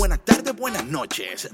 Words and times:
buenas 0.00 0.24
tardes, 0.24 0.56
buenas 0.56 0.86
noches. 0.86 1.50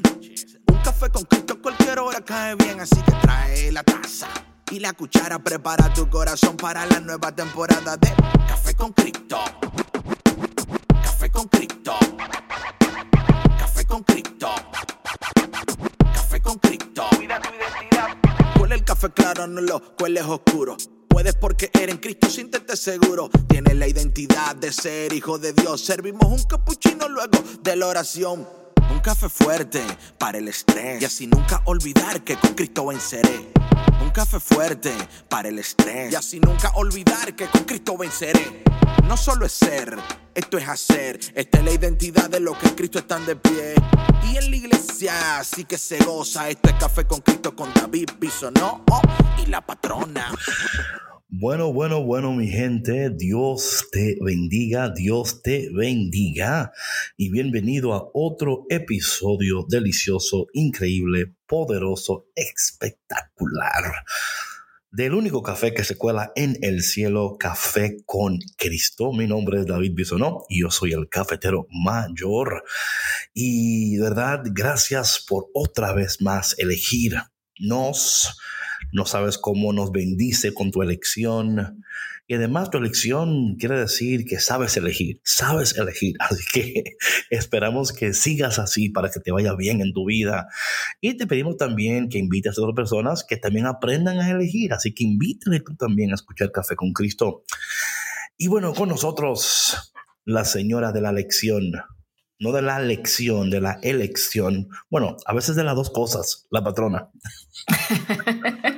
Un 0.68 0.79
café 0.79 1.10
con 1.10 1.24
Cristo 1.24 1.60
cualquier 1.60 1.98
hora 1.98 2.21
cae 2.21 2.54
bien, 2.54 2.79
así 2.79 2.95
que 3.03 3.11
trae 3.21 3.72
la 3.72 3.82
taza 3.82 4.29
y 4.71 4.79
la 4.79 4.92
cuchara. 4.92 5.40
Prepara 5.40 5.92
tu 5.92 6.08
corazón 6.08 6.56
para 6.56 6.87
la 6.87 7.01
nueva 7.01 7.32
temporada 7.32 7.96
de 7.96 8.14
Café 8.46 8.74
con 8.74 8.93
Cristo. 8.93 9.40
Café 11.03 11.29
con 11.29 11.48
Cristo. 11.48 11.98
Café 13.59 13.84
con 13.84 14.04
Cristo. 14.04 14.48
Café 16.14 16.40
con 16.40 16.58
Cristo. 16.60 17.06
Cuida 17.16 17.40
tu 17.40 17.48
identidad. 17.48 18.60
Huele 18.60 18.76
el 18.76 18.84
café 18.84 19.10
claro, 19.10 19.48
no 19.48 19.60
lo 19.60 19.96
cueles 19.96 20.22
oscuro. 20.24 20.76
Puedes 21.17 21.35
porque 21.35 21.71
eres 21.73 21.95
en 21.95 21.96
Cristo, 21.96 22.29
siéntete 22.29 22.77
seguro. 22.77 23.30
Tienes 23.48 23.75
la 23.77 23.89
identidad 23.89 24.55
de 24.55 24.71
ser 24.71 25.15
hijo 25.15 25.39
de 25.39 25.55
Dios. 25.55 25.80
Servimos 25.80 26.27
un 26.30 26.43
capuchino 26.46 27.09
luego 27.09 27.43
de 27.62 27.74
la 27.74 27.87
oración. 27.87 28.47
Un 28.91 29.01
café 29.01 29.30
fuerte 29.30 29.80
para 30.19 30.37
el 30.37 30.47
estrés. 30.47 31.01
Y 31.01 31.07
así 31.07 31.27
nunca 31.27 31.62
olvidar 31.65 32.23
que 32.23 32.37
con 32.37 32.52
Cristo 32.52 32.84
venceré. 32.84 33.48
Un 34.02 34.10
café 34.10 34.38
fuerte 34.38 34.93
para 35.27 35.48
el 35.48 35.59
estrés. 35.59 36.12
Y 36.12 36.16
así 36.16 36.38
nunca 36.38 36.71
olvidar 36.74 37.35
que 37.35 37.46
con 37.46 37.65
Cristo 37.65 37.96
venceré. 37.96 38.62
No 39.09 39.16
solo 39.16 39.46
es 39.46 39.52
ser, 39.52 39.96
esto 40.35 40.59
es 40.59 40.69
hacer. 40.69 41.19
Esta 41.35 41.59
es 41.60 41.65
la 41.65 41.73
identidad 41.73 42.29
de 42.29 42.41
los 42.41 42.59
que 42.59 42.69
en 42.69 42.74
Cristo 42.74 42.98
están 42.98 43.24
de 43.24 43.37
pie. 43.37 43.74
Y 44.30 44.37
en 44.37 44.51
la 44.51 44.57
iglesia 44.57 45.43
sí 45.45 45.65
que 45.65 45.79
se 45.79 45.96
goza. 45.96 46.51
Esto 46.51 46.69
es 46.69 46.74
café 46.74 47.07
con 47.07 47.23
Cristo 47.23 47.57
con 47.57 47.73
David 47.73 48.10
Bisonó 48.21 48.85
y 49.43 49.46
la 49.46 49.65
patrona. 49.65 50.30
Bueno, 51.29 51.73
bueno, 51.73 52.05
bueno, 52.05 52.33
mi 52.35 52.47
gente, 52.47 53.11
Dios 53.11 53.89
te 53.91 54.16
bendiga, 54.21 54.91
Dios 54.91 55.43
te 55.43 55.71
bendiga 55.75 56.71
y 57.16 57.33
bienvenido 57.33 57.95
a 57.95 58.09
otro 58.15 58.65
episodio 58.71 59.66
delicioso, 59.68 60.46
increíble, 60.52 61.35
poderoso, 61.49 62.29
espectacular 62.37 64.05
del 64.93 65.15
único 65.15 65.43
café 65.43 65.75
que 65.75 65.83
se 65.83 65.99
cuela 65.99 66.31
en 66.37 66.59
el 66.62 66.83
cielo, 66.83 67.37
Café 67.41 67.97
con 68.06 68.38
Cristo. 68.56 69.12
Mi 69.12 69.27
nombre 69.27 69.59
es 69.59 69.66
David 69.66 69.94
Bisonó 69.97 70.44
y 70.49 70.61
yo 70.61 70.71
soy 70.71 70.93
el 70.93 71.09
cafetero 71.09 71.66
mayor. 71.71 72.62
Y 73.34 73.97
de 73.97 74.03
verdad, 74.05 74.44
gracias 74.44 75.25
por 75.28 75.49
otra 75.55 75.93
vez 75.93 76.22
más 76.22 76.55
elegirnos 76.56 78.38
no 78.92 79.06
sabes 79.06 79.38
cómo 79.38 79.72
nos 79.72 79.92
bendice 79.92 80.54
con 80.54 80.70
tu 80.70 80.82
elección. 80.82 81.82
Y 82.28 82.34
además 82.34 82.70
tu 82.70 82.78
elección 82.78 83.56
quiere 83.56 83.78
decir 83.78 84.25
que 84.25 84.41
sabes 84.41 84.76
elegir, 84.76 85.20
sabes 85.25 85.76
elegir. 85.76 86.16
Así 86.20 86.43
que 86.53 86.97
esperamos 87.31 87.93
que 87.93 88.12
sigas 88.12 88.59
así 88.59 88.88
para 88.88 89.10
que 89.10 89.20
te 89.20 89.31
vaya 89.31 89.54
bien 89.54 89.81
en 89.81 89.93
tu 89.93 90.06
vida. 90.06 90.48
Y 91.00 91.16
te 91.16 91.26
pedimos 91.26 91.56
también 91.56 92.09
que 92.09 92.19
invites 92.19 92.59
a 92.59 92.62
otras 92.62 92.75
personas 92.75 93.25
que 93.25 93.37
también 93.37 93.66
aprendan 93.66 94.19
a 94.19 94.31
elegir. 94.31 94.72
Así 94.72 94.93
que 94.93 95.04
invítale 95.04 95.60
tú 95.60 95.76
también 95.76 96.10
a 96.10 96.15
escuchar 96.15 96.50
Café 96.50 96.75
con 96.75 96.93
Cristo. 96.93 97.44
Y 98.37 98.48
bueno, 98.48 98.75
con 98.75 98.88
nosotros 98.88 99.93
la 100.25 100.44
señora 100.44 100.91
de 100.91 101.00
la 101.00 101.12
lección, 101.12 101.72
no 102.41 102.53
de 102.53 102.62
la 102.62 102.81
lección, 102.81 103.50
de 103.50 103.60
la 103.60 103.78
elección. 103.82 104.69
Bueno, 104.91 105.16
a 105.25 105.32
veces 105.32 105.54
de 105.56 105.65
las 105.65 105.76
dos 105.76 105.91
cosas, 105.91 106.47
la 106.50 106.65
patrona. 106.65 107.10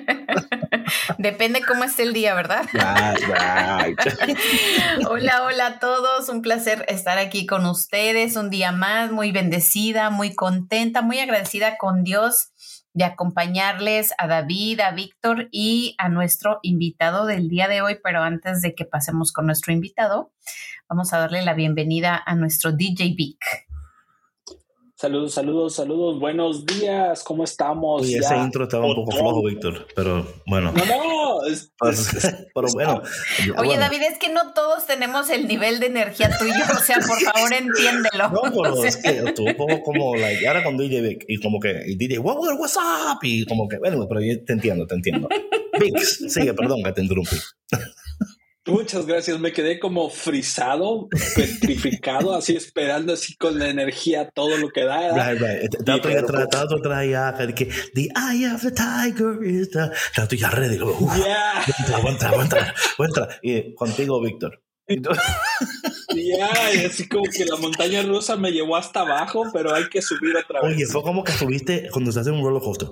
Depende 1.19 1.61
cómo 1.67 1.83
esté 1.83 2.05
el 2.05 2.13
día, 2.13 2.33
¿verdad? 2.35 2.65
hola, 5.09 5.43
hola 5.43 5.67
a 5.67 5.79
todos. 5.81 6.29
Un 6.29 6.43
placer 6.43 6.85
estar 6.87 7.19
aquí 7.19 7.45
con 7.45 7.67
ustedes. 7.67 8.37
Un 8.37 8.51
día 8.51 8.71
más, 8.71 9.11
muy 9.11 9.33
bendecida, 9.33 10.11
muy 10.11 10.37
contenta, 10.37 11.03
muy 11.03 11.19
agradecida 11.19 11.77
con 11.77 12.05
Dios 12.05 12.53
de 12.95 13.05
acompañarles 13.05 14.15
a 14.17 14.29
David, 14.29 14.81
a 14.81 14.93
Víctor 14.93 15.49
y 15.51 15.97
a 15.99 16.09
nuestro 16.09 16.61
invitado 16.63 17.27
del 17.27 17.49
día 17.49 17.67
de 17.67 17.83
hoy. 17.83 17.99
Pero 18.03 18.23
antes 18.23 18.63
de 18.63 18.77
que 18.77 18.85
pasemos 18.85 19.33
con 19.33 19.47
nuestro 19.47 19.73
invitado, 19.73 20.33
vamos 20.89 21.13
a 21.13 21.19
darle 21.19 21.43
la 21.43 21.55
bienvenida 21.55 22.23
a 22.25 22.37
nuestro 22.37 22.71
DJ 22.71 23.15
Vic. 23.17 23.68
Saludos, 25.01 25.33
saludos, 25.33 25.77
saludos. 25.77 26.19
Buenos 26.19 26.67
días. 26.67 27.23
¿Cómo 27.23 27.45
estamos? 27.45 28.03
Oye, 28.03 28.19
ese 28.19 28.37
intro 28.37 28.65
estaba 28.65 28.85
un 28.85 28.97
poco 28.97 29.13
flojo, 29.13 29.45
Víctor, 29.47 29.87
pero 29.95 30.27
bueno. 30.45 30.73
No, 30.73 30.85
no. 30.85 31.39
pero 32.53 32.67
bueno. 32.73 33.03
Oye, 33.59 33.79
David, 33.79 34.03
es 34.11 34.19
que 34.19 34.29
no 34.29 34.53
todos 34.55 34.87
tenemos 34.87 35.31
el 35.31 35.47
nivel 35.47 35.79
de 35.79 35.87
energía 35.87 36.37
tuyo. 36.37 36.53
O 36.77 36.83
sea, 36.83 36.97
por 36.97 37.17
favor, 37.33 37.53
entiéndelo. 37.53 38.29
No, 38.29 38.43
pero 38.63 38.83
es 38.83 38.97
que 38.97 39.23
un 39.23 39.57
poco 39.57 39.83
como, 39.85 40.17
like, 40.17 40.49
ahora 40.49 40.65
con 40.65 40.77
DJ 40.77 41.17
y 41.29 41.41
como 41.41 41.61
que 41.61 41.71
el 41.71 41.97
DJ, 41.97 42.19
what, 42.19 42.37
what's 42.59 42.77
up? 42.77 43.21
Y 43.23 43.47
como 43.47 43.69
que, 43.69 43.79
bueno, 43.79 44.05
pero 44.09 44.21
yo 44.21 44.45
te 44.45 44.53
entiendo, 44.53 44.85
te 44.85 44.97
entiendo. 44.97 45.29
Vix, 45.79 46.25
sigue, 46.29 46.55
perdón 46.55 46.83
que 46.83 46.91
te 46.91 47.03
interrumpí. 47.03 47.37
Muchas 48.69 49.07
gracias, 49.07 49.39
me 49.41 49.53
quedé 49.53 49.79
como 49.79 50.11
frisado, 50.11 51.09
petrificado, 51.35 52.35
así 52.35 52.57
esperando 52.57 53.13
así 53.13 53.37
con 53.37 53.59
la 53.59 53.69
energía 53.69 54.31
todo 54.31 54.57
lo 54.57 54.69
que 54.71 54.85
da. 54.85 55.13
Right, 55.13 55.41
right. 55.41 55.85
Tanto 55.85 56.09
tanto 56.49 57.03
ya 57.05 57.35
que 57.55 57.69
the 57.95 58.09
eye 58.15 58.47
of 58.53 58.63
the 58.63 58.71
tiger 58.71 59.45
is 59.45 59.71
the... 59.71 59.91
Tanto 60.15 60.37
ya 60.37 60.51
ready. 60.51 60.81
Uf, 60.81 61.17
yeah. 61.17 61.65
Entra, 61.67 62.35
entra, 62.35 62.75
entra, 62.99 63.29
Y 63.43 63.75
contigo, 63.75 64.21
Víctor. 64.21 64.63
Ya, 66.15 66.49
así 66.87 67.07
como 67.07 67.25
que 67.25 67.45
la 67.45 67.57
montaña 67.57 68.03
rusa 68.03 68.37
me 68.37 68.51
llevó 68.51 68.77
hasta 68.77 69.01
abajo, 69.01 69.45
pero 69.53 69.75
hay 69.75 69.89
que 69.89 70.01
subir 70.01 70.37
otra 70.37 70.63
vez. 70.63 70.77
Oye, 70.77 70.87
fue 70.87 71.03
como 71.03 71.23
que 71.23 71.33
subiste 71.33 71.89
cuando 71.93 72.11
se 72.11 72.21
hace 72.21 72.31
un 72.31 72.43
roller 72.43 72.63
coaster. 72.63 72.89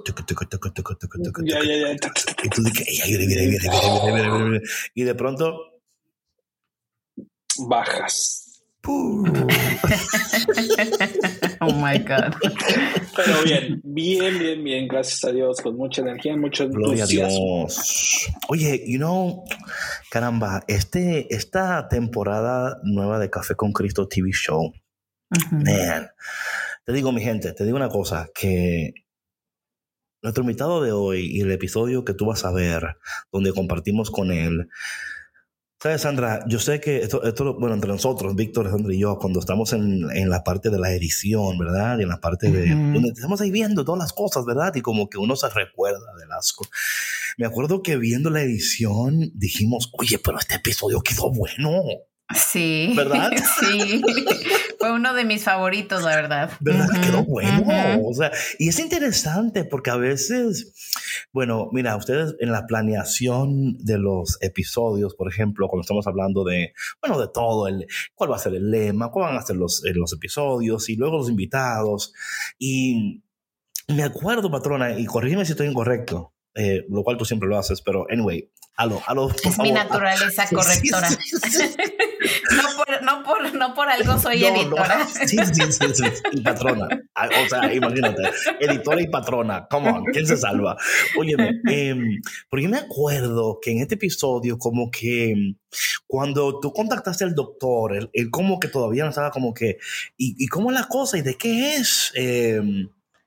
Ya, 1.45 1.63
ya, 1.65 1.77
ya. 1.77 1.93
Y 1.93 2.49
tú 2.51 2.63
dices, 2.63 2.87
Y 4.95 5.03
de 5.03 5.15
pronto. 5.15 5.59
Bajas. 7.67 8.63
oh 11.61 11.73
my 11.73 11.99
God. 11.99 12.35
Pero 13.17 13.43
bien, 13.45 13.81
bien, 13.85 14.39
bien, 14.39 14.65
bien, 14.65 14.89
gracias 14.89 15.25
a 15.25 15.33
Dios, 15.33 15.61
con 15.61 15.77
mucha 15.77 16.03
energía, 16.03 16.37
mucho 16.37 16.65
entusiasmo. 16.65 17.67
Oye, 18.49 18.83
you 18.87 18.99
know, 18.99 19.45
caramba, 20.11 20.63
este, 20.69 21.35
esta 21.35 21.89
temporada 21.89 22.79
nueva 22.83 23.19
de 23.19 23.31
Café 23.31 23.55
con 23.55 23.73
Cristo 23.73 24.09
TV 24.09 24.31
Show, 24.33 24.73
man, 25.51 26.09
te 26.85 26.93
digo, 26.93 27.13
mi 27.13 27.23
gente, 27.23 27.53
te 27.53 27.65
digo 27.65 27.77
una 27.77 27.89
cosa, 27.89 28.29
que 28.35 28.93
nuestro 30.23 30.43
invitado 30.43 30.83
de 30.83 30.93
hoy 30.93 31.27
y 31.31 31.41
el 31.41 31.53
episodio 31.53 32.05
que 32.05 32.15
tú 32.15 32.27
vas 32.27 32.45
a 32.45 32.53
ver, 32.53 32.97
donde 33.31 33.53
compartimos 33.53 34.11
con 34.11 34.31
él, 34.31 34.69
Sabes, 35.87 36.03
Sandra, 36.03 36.45
yo 36.49 36.59
sé 36.59 36.81
que 36.81 36.97
esto, 36.97 37.23
esto, 37.23 37.55
bueno, 37.55 37.77
entre 37.77 37.93
nosotros, 37.93 38.35
Víctor, 38.35 38.69
Sandra 38.69 38.93
y 38.93 38.99
yo, 38.99 39.21
cuando 39.21 39.39
estamos 39.39 39.73
en, 39.73 40.11
en 40.11 40.29
la 40.29 40.43
parte 40.43 40.69
de 40.69 40.81
la 40.81 40.93
edición, 40.93 41.57
¿verdad? 41.59 42.01
Y 42.01 42.03
en 42.03 42.09
la 42.09 42.19
parte 42.19 42.51
de, 42.51 42.71
donde 42.71 43.11
estamos 43.11 43.41
ahí 43.41 43.53
viendo 43.53 43.85
todas 43.85 44.01
las 44.01 44.13
cosas, 44.13 44.45
¿verdad? 44.45 44.75
Y 44.75 44.81
como 44.81 45.09
que 45.09 45.17
uno 45.17 45.37
se 45.37 45.49
recuerda 45.49 46.13
del 46.19 46.33
asco. 46.33 46.67
Me 47.39 47.47
acuerdo 47.47 47.85
que 47.85 47.97
viendo 47.99 48.31
la 48.31 48.43
edición 48.43 49.31
dijimos, 49.33 49.89
oye, 49.93 50.19
pero 50.19 50.41
este 50.41 50.57
episodio 50.57 51.03
quedó 51.03 51.31
bueno. 51.31 51.85
Sí. 52.35 52.93
¿Verdad? 52.97 53.31
Sí. 53.61 54.03
Fue 54.87 54.95
uno 54.95 55.15
de 55.15 55.25
mis 55.25 55.43
favoritos, 55.43 56.05
la 56.05 56.15
verdad. 56.15 56.53
¿Verdad? 56.61 56.87
Quedó 57.03 57.25
bueno. 57.25 57.65
O 58.05 58.15
sea, 58.15 58.31
y 58.61 58.69
es 58.69 58.79
interesante 58.79 59.65
porque 59.65 59.91
a 59.91 59.97
veces, 59.97 60.73
bueno, 61.33 61.71
mira, 61.73 61.97
ustedes 61.97 62.37
en 62.39 62.53
la 62.53 62.69
planeación 62.69 63.79
de 63.79 63.99
los 63.99 64.39
episodios, 64.43 65.17
por 65.17 65.29
ejemplo, 65.29 65.67
cuando 65.67 65.81
estamos 65.81 66.07
hablando 66.07 66.45
de, 66.45 66.73
bueno, 67.01 67.21
de 67.21 67.27
todo, 67.27 67.67
el, 67.67 67.89
cuál 68.15 68.31
va 68.31 68.37
a 68.37 68.39
ser 68.39 68.55
el 68.55 68.71
lema, 68.71 69.11
cuál 69.11 69.33
van 69.33 69.39
a 69.39 69.45
ser 69.45 69.57
los, 69.57 69.85
eh, 69.85 69.93
los 69.93 70.13
episodios 70.13 70.89
y 70.89 70.95
luego 70.95 71.17
los 71.17 71.31
invitados. 71.31 72.13
Y 72.57 73.25
me 73.89 74.05
acuerdo, 74.05 74.53
patrona, 74.53 74.97
y 74.97 75.05
corrígeme 75.05 75.45
si 75.45 75.51
estoy 75.51 75.67
incorrecto, 75.67 76.33
eh, 76.55 76.85
lo 76.89 77.03
cual 77.03 77.17
tú 77.17 77.25
siempre 77.25 77.49
lo 77.49 77.59
haces, 77.59 77.83
pero 77.83 78.07
anyway, 78.09 78.49
aló, 78.77 79.03
aló. 79.09 79.31
Es 79.43 79.59
mi 79.59 79.73
naturaleza 79.73 80.47
correctora. 80.49 81.11
no, 81.11 81.17
por, 82.99 83.03
no, 83.03 83.23
por, 83.23 83.55
no 83.55 83.75
por 83.75 83.89
algo 83.89 84.19
soy 84.19 84.45
editora. 84.45 85.07
Sí, 85.27 85.39
sí, 85.39 85.73
sí, 85.73 85.95
sí, 85.95 86.05
y 86.33 86.41
patrona. 86.41 86.89
Ah, 87.15 87.29
o 87.45 87.49
sea, 87.49 87.73
imagínate, 87.73 88.23
editora 88.61 89.01
y 89.01 89.09
patrona. 89.09 89.67
Come 89.69 89.91
on, 89.91 90.05
¿quién 90.07 90.27
se 90.27 90.37
salva? 90.37 90.77
Óyeme, 91.19 91.61
eh, 91.71 91.95
porque 92.49 92.69
me 92.69 92.79
acuerdo 92.79 93.59
que 93.61 93.73
en 93.73 93.79
este 93.79 93.95
episodio, 93.95 94.59
como 94.59 94.91
que 94.91 95.55
cuando 96.07 96.61
tú 96.61 96.73
contactaste 96.73 97.25
al 97.25 97.35
doctor, 97.35 97.97
él, 97.97 98.11
él 98.13 98.31
como 98.31 98.61
que 98.61 98.69
todavía 98.69 99.05
no 99.05 99.11
estaba 99.11 99.31
como 99.31 99.55
que, 99.55 99.79
¿y, 100.17 100.35
y 100.39 100.47
cómo 100.49 100.71
es 100.71 100.79
la 100.79 100.87
cosa? 100.89 101.19
¿Y 101.19 101.23
de 101.23 101.37
qué 101.37 101.77
es? 101.77 102.13
Eh, 102.15 102.61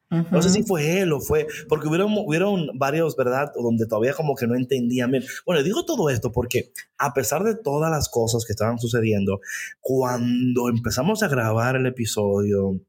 no 0.09 0.41
sé 0.41 0.49
si 0.49 0.63
fue 0.63 1.01
él 1.01 1.13
o 1.13 1.19
fue, 1.19 1.47
porque 1.67 1.87
hubieron, 1.87 2.13
hubieron 2.17 2.67
varios, 2.75 3.15
¿verdad? 3.15 3.51
Donde 3.55 3.85
todavía 3.85 4.13
como 4.13 4.35
que 4.35 4.47
no 4.47 4.55
entendían 4.55 5.11
bien. 5.11 5.23
Bueno, 5.45 5.63
digo 5.63 5.85
todo 5.85 6.09
esto 6.09 6.31
porque 6.31 6.71
a 6.97 7.13
pesar 7.13 7.43
de 7.43 7.55
todas 7.55 7.91
las 7.91 8.09
cosas 8.09 8.45
que 8.45 8.53
estaban 8.53 8.79
sucediendo, 8.79 9.39
cuando 9.79 10.69
empezamos 10.69 11.21
a 11.23 11.27
grabar 11.27 11.75
el 11.75 11.85
episodio, 11.85 12.79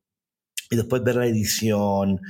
y 0.71 0.77
después 0.77 1.03
ver 1.03 1.17
la 1.17 1.27
edición. 1.27 2.21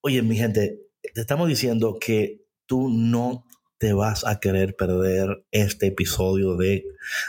Oye, 0.00 0.22
mi 0.22 0.36
gente, 0.36 0.80
te 1.12 1.20
estamos 1.20 1.48
diciendo 1.48 1.98
que 2.00 2.46
tú 2.66 2.88
no 2.88 3.44
te 3.80 3.94
vas 3.94 4.26
a 4.26 4.40
querer 4.40 4.76
perder 4.76 5.42
este 5.50 5.86
episodio 5.86 6.54
de, 6.56 6.84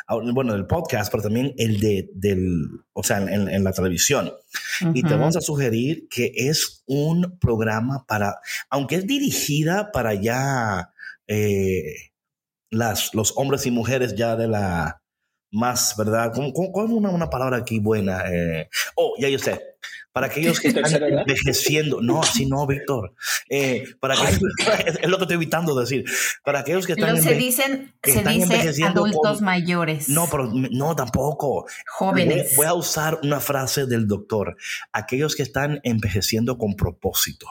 ah, 0.06 0.18
bueno, 0.34 0.52
del 0.52 0.68
podcast, 0.68 1.10
pero 1.10 1.24
también 1.24 1.54
el 1.58 1.80
de, 1.80 2.10
del, 2.14 2.68
o 2.92 3.04
sea, 3.04 3.20
en, 3.20 3.64
la 3.64 3.72
televisión. 3.72 4.34
Y 4.94 5.02
te 5.02 5.14
vamos 5.14 5.38
a 5.38 5.42
sugerir 5.42 6.10
que 6.10 6.34
es 6.36 6.84
un 6.88 7.40
programa 7.40 8.06
para, 8.06 8.42
aunque 8.70 8.96
es 8.96 9.08
dirigida 9.08 9.94
para 9.94 10.14
ya 10.14 10.92
eh, 11.26 12.12
las, 12.70 13.16
los 13.16 13.32
hombres 13.38 13.66
y 13.66 13.72
mujeres 13.72 14.16
ya 14.16 14.36
de 14.36 14.50
la 14.50 15.02
más, 15.52 15.96
¿verdad? 15.98 16.34
¿Cómo, 16.36 16.52
cómo, 16.52 16.98
una, 16.98 17.12
una, 17.12 17.30
palabra 17.30 17.58
aquí 17.58 17.80
buena? 17.80 18.30
Eh, 18.30 18.68
oh, 18.96 19.16
ya 19.18 19.30
yo 19.30 19.40
sé 19.40 19.72
para 20.12 20.28
aquellos 20.28 20.60
que 20.60 20.70
están 20.70 20.86
envejeciendo. 21.04 22.02
No, 22.02 22.22
así 22.22 22.46
no, 22.46 22.66
Víctor. 22.68 23.14
Eh, 23.50 23.86
para 24.00 24.16
es 25.02 25.10
lo 25.10 25.18
que 25.18 25.24
estoy 25.24 25.36
evitando 25.36 25.80
decir. 25.80 26.06
Para 26.44 26.60
aquellos 26.60 26.86
que 26.86 26.94
están, 26.94 27.22
se 27.22 27.36
dicen, 27.36 27.94
se 28.04 28.24
dice 28.24 28.84
adultos 28.84 29.42
mayores. 29.42 30.10
No, 30.10 30.28
pero 30.30 30.52
no 30.54 30.96
tampoco. 30.96 31.66
Jóvenes. 31.88 32.56
Voy, 32.56 32.66
a 32.66 32.74
usar 32.74 33.20
una 33.24 33.40
frase 33.40 33.86
del 33.86 34.08
doctor. 34.08 34.58
Aquellos 34.92 35.36
que 35.36 35.44
están 35.44 35.80
envejeciendo 35.84 36.58
con 36.58 36.76
propósito. 36.76 37.48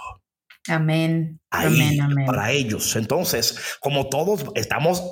Amén. 0.69 1.41
amén, 1.51 2.01
amén. 2.01 2.27
Para 2.27 2.53
ellos. 2.53 2.95
Entonces, 2.97 3.59
como 3.81 4.09
todos 4.09 4.45
estamos 4.55 5.03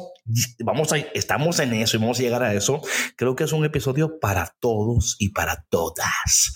vamos 0.59 0.93
a, 0.93 0.99
estamos 0.99 1.59
en 1.59 1.73
eso 1.75 1.97
y 1.97 2.00
vamos 2.00 2.19
a 2.19 2.23
llegar 2.23 2.43
a 2.43 2.55
eso. 2.55 2.83
Creo 3.17 3.35
que 3.35 3.45
es 3.45 3.53
un 3.53 3.65
episodio 3.65 4.19
para 4.21 4.55
todos 4.61 5.17
y 5.19 5.31
para 5.31 5.65
todas. 5.71 6.55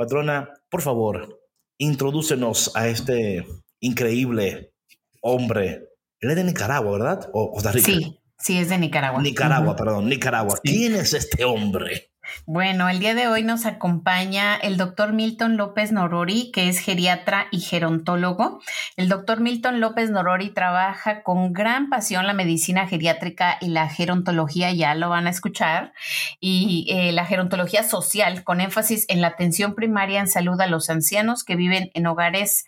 Patrona, 0.00 0.48
por 0.70 0.80
favor, 0.80 1.42
introdúcenos 1.76 2.74
a 2.74 2.88
este 2.88 3.46
increíble 3.80 4.72
hombre. 5.20 5.90
Él 6.20 6.30
es 6.30 6.36
de 6.36 6.44
Nicaragua, 6.44 6.92
¿verdad? 6.92 7.28
¿O 7.34 7.52
Costa 7.52 7.70
Rica? 7.70 7.92
Sí, 7.92 8.18
sí, 8.40 8.58
es 8.58 8.68
de 8.68 8.78
Nicaragua. 8.78 9.22
Nicaragua, 9.22 9.76
perdón, 9.76 10.08
Nicaragua. 10.08 10.58
¿Quién 10.62 10.94
es 10.94 11.14
este 11.14 11.44
hombre? 11.44 12.10
Bueno, 12.46 12.88
el 12.88 13.00
día 13.00 13.14
de 13.14 13.28
hoy 13.28 13.42
nos 13.42 13.66
acompaña 13.66 14.56
el 14.56 14.76
doctor 14.76 15.12
Milton 15.12 15.56
López 15.56 15.92
Norori, 15.92 16.50
que 16.52 16.68
es 16.68 16.78
geriatra 16.78 17.46
y 17.50 17.60
gerontólogo. 17.60 18.60
El 18.96 19.08
doctor 19.08 19.40
Milton 19.40 19.80
López 19.80 20.10
Norori 20.10 20.50
trabaja 20.50 21.22
con 21.22 21.52
gran 21.52 21.88
pasión 21.88 22.26
la 22.26 22.32
medicina 22.32 22.86
geriátrica 22.86 23.58
y 23.60 23.68
la 23.68 23.88
gerontología, 23.88 24.72
ya 24.72 24.94
lo 24.94 25.08
van 25.08 25.26
a 25.26 25.30
escuchar, 25.30 25.92
y 26.40 26.86
eh, 26.90 27.12
la 27.12 27.26
gerontología 27.26 27.82
social, 27.82 28.44
con 28.44 28.60
énfasis 28.60 29.06
en 29.08 29.20
la 29.20 29.28
atención 29.28 29.74
primaria 29.74 30.20
en 30.20 30.28
salud 30.28 30.60
a 30.60 30.66
los 30.66 30.90
ancianos 30.90 31.44
que 31.44 31.56
viven 31.56 31.90
en 31.94 32.06
hogares 32.06 32.64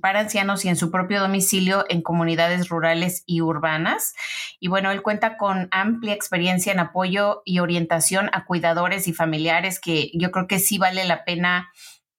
para 0.00 0.20
ancianos 0.20 0.64
y 0.64 0.68
en 0.68 0.76
su 0.76 0.90
propio 0.90 1.20
domicilio 1.20 1.84
en 1.88 2.02
comunidades 2.02 2.68
rurales 2.68 3.22
y 3.26 3.40
urbanas. 3.40 4.14
Y 4.60 4.68
bueno, 4.68 4.90
él 4.90 5.02
cuenta 5.02 5.36
con 5.36 5.68
amplia 5.70 6.14
experiencia 6.14 6.72
en 6.72 6.80
apoyo 6.80 7.42
y 7.44 7.58
orientación 7.58 8.30
a 8.32 8.44
cuidadores 8.44 9.08
y 9.08 9.12
familiares, 9.12 9.80
que 9.80 10.10
yo 10.14 10.30
creo 10.30 10.46
que 10.46 10.58
sí 10.58 10.78
vale 10.78 11.04
la 11.04 11.24
pena 11.24 11.68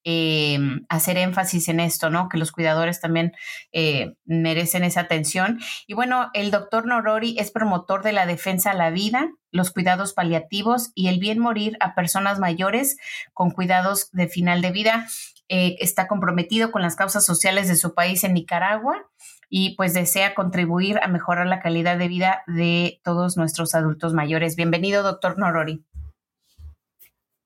eh, 0.06 0.58
hacer 0.90 1.16
énfasis 1.16 1.68
en 1.68 1.80
esto, 1.80 2.10
¿no? 2.10 2.28
Que 2.28 2.36
los 2.36 2.52
cuidadores 2.52 3.00
también 3.00 3.32
eh, 3.72 4.14
merecen 4.26 4.84
esa 4.84 5.00
atención. 5.00 5.60
Y 5.86 5.94
bueno, 5.94 6.30
el 6.34 6.50
doctor 6.50 6.86
Norori 6.86 7.36
es 7.38 7.50
promotor 7.50 8.02
de 8.02 8.12
la 8.12 8.26
defensa 8.26 8.72
a 8.72 8.74
la 8.74 8.90
vida, 8.90 9.30
los 9.50 9.70
cuidados 9.70 10.12
paliativos 10.12 10.90
y 10.94 11.08
el 11.08 11.18
bien 11.18 11.38
morir 11.38 11.78
a 11.80 11.94
personas 11.94 12.38
mayores 12.38 12.98
con 13.32 13.50
cuidados 13.50 14.10
de 14.12 14.28
final 14.28 14.60
de 14.60 14.72
vida. 14.72 15.06
Eh, 15.48 15.76
está 15.80 16.08
comprometido 16.08 16.72
con 16.72 16.80
las 16.80 16.96
causas 16.96 17.26
sociales 17.26 17.68
de 17.68 17.76
su 17.76 17.92
país 17.92 18.24
en 18.24 18.32
Nicaragua 18.32 19.10
y 19.50 19.76
pues 19.76 19.92
desea 19.92 20.34
contribuir 20.34 20.98
a 21.02 21.08
mejorar 21.08 21.46
la 21.46 21.60
calidad 21.60 21.98
de 21.98 22.08
vida 22.08 22.42
de 22.46 23.00
todos 23.04 23.36
nuestros 23.36 23.74
adultos 23.74 24.14
mayores. 24.14 24.56
Bienvenido, 24.56 25.02
doctor 25.02 25.38
Norori. 25.38 25.84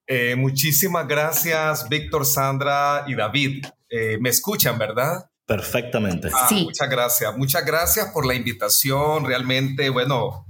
Eh, 0.07 0.37
muchísimas 0.37 1.09
gracias, 1.09 1.89
Víctor, 1.89 2.25
Sandra 2.25 3.05
y 3.09 3.15
David. 3.17 3.67
Eh, 3.91 4.17
¿Me 4.21 4.29
escuchan, 4.29 4.79
verdad? 4.79 5.29
Perfectamente. 5.45 6.29
Ah, 6.33 6.47
sí. 6.49 6.65
Muchas 6.65 6.89
gracias. 6.89 7.37
Muchas 7.37 7.67
gracias 7.67 8.13
por 8.13 8.25
la 8.27 8.35
invitación. 8.35 9.27
Realmente, 9.27 9.91
bueno, 9.91 10.47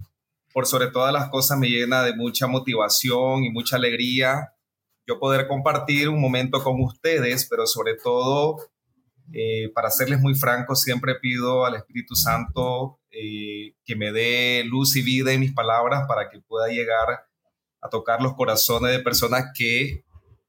por 0.52 0.66
sobre 0.66 0.88
todas 0.88 1.14
las 1.14 1.30
cosas 1.30 1.58
me 1.58 1.68
llena 1.68 2.02
de 2.02 2.14
mucha 2.14 2.46
motivación 2.46 3.44
y 3.44 3.50
mucha 3.50 3.76
alegría 3.76 4.52
yo 5.08 5.18
poder 5.18 5.48
compartir 5.48 6.10
un 6.10 6.20
momento 6.20 6.62
con 6.62 6.80
ustedes, 6.82 7.46
pero 7.48 7.66
sobre 7.66 7.94
todo, 7.94 8.56
eh, 9.32 9.70
para 9.74 9.90
serles 9.90 10.20
muy 10.20 10.34
franco, 10.34 10.76
siempre 10.76 11.14
pido 11.14 11.64
al 11.64 11.76
Espíritu 11.76 12.14
Santo 12.14 13.00
eh, 13.10 13.74
que 13.86 13.96
me 13.96 14.12
dé 14.12 14.64
luz 14.66 14.96
y 14.96 15.02
vida 15.02 15.32
en 15.32 15.40
mis 15.40 15.54
palabras 15.54 16.04
para 16.06 16.28
que 16.28 16.40
pueda 16.40 16.68
llegar 16.68 17.26
a 17.80 17.88
tocar 17.88 18.20
los 18.20 18.34
corazones 18.34 18.92
de 18.92 18.98
personas 18.98 19.46
que 19.56 20.04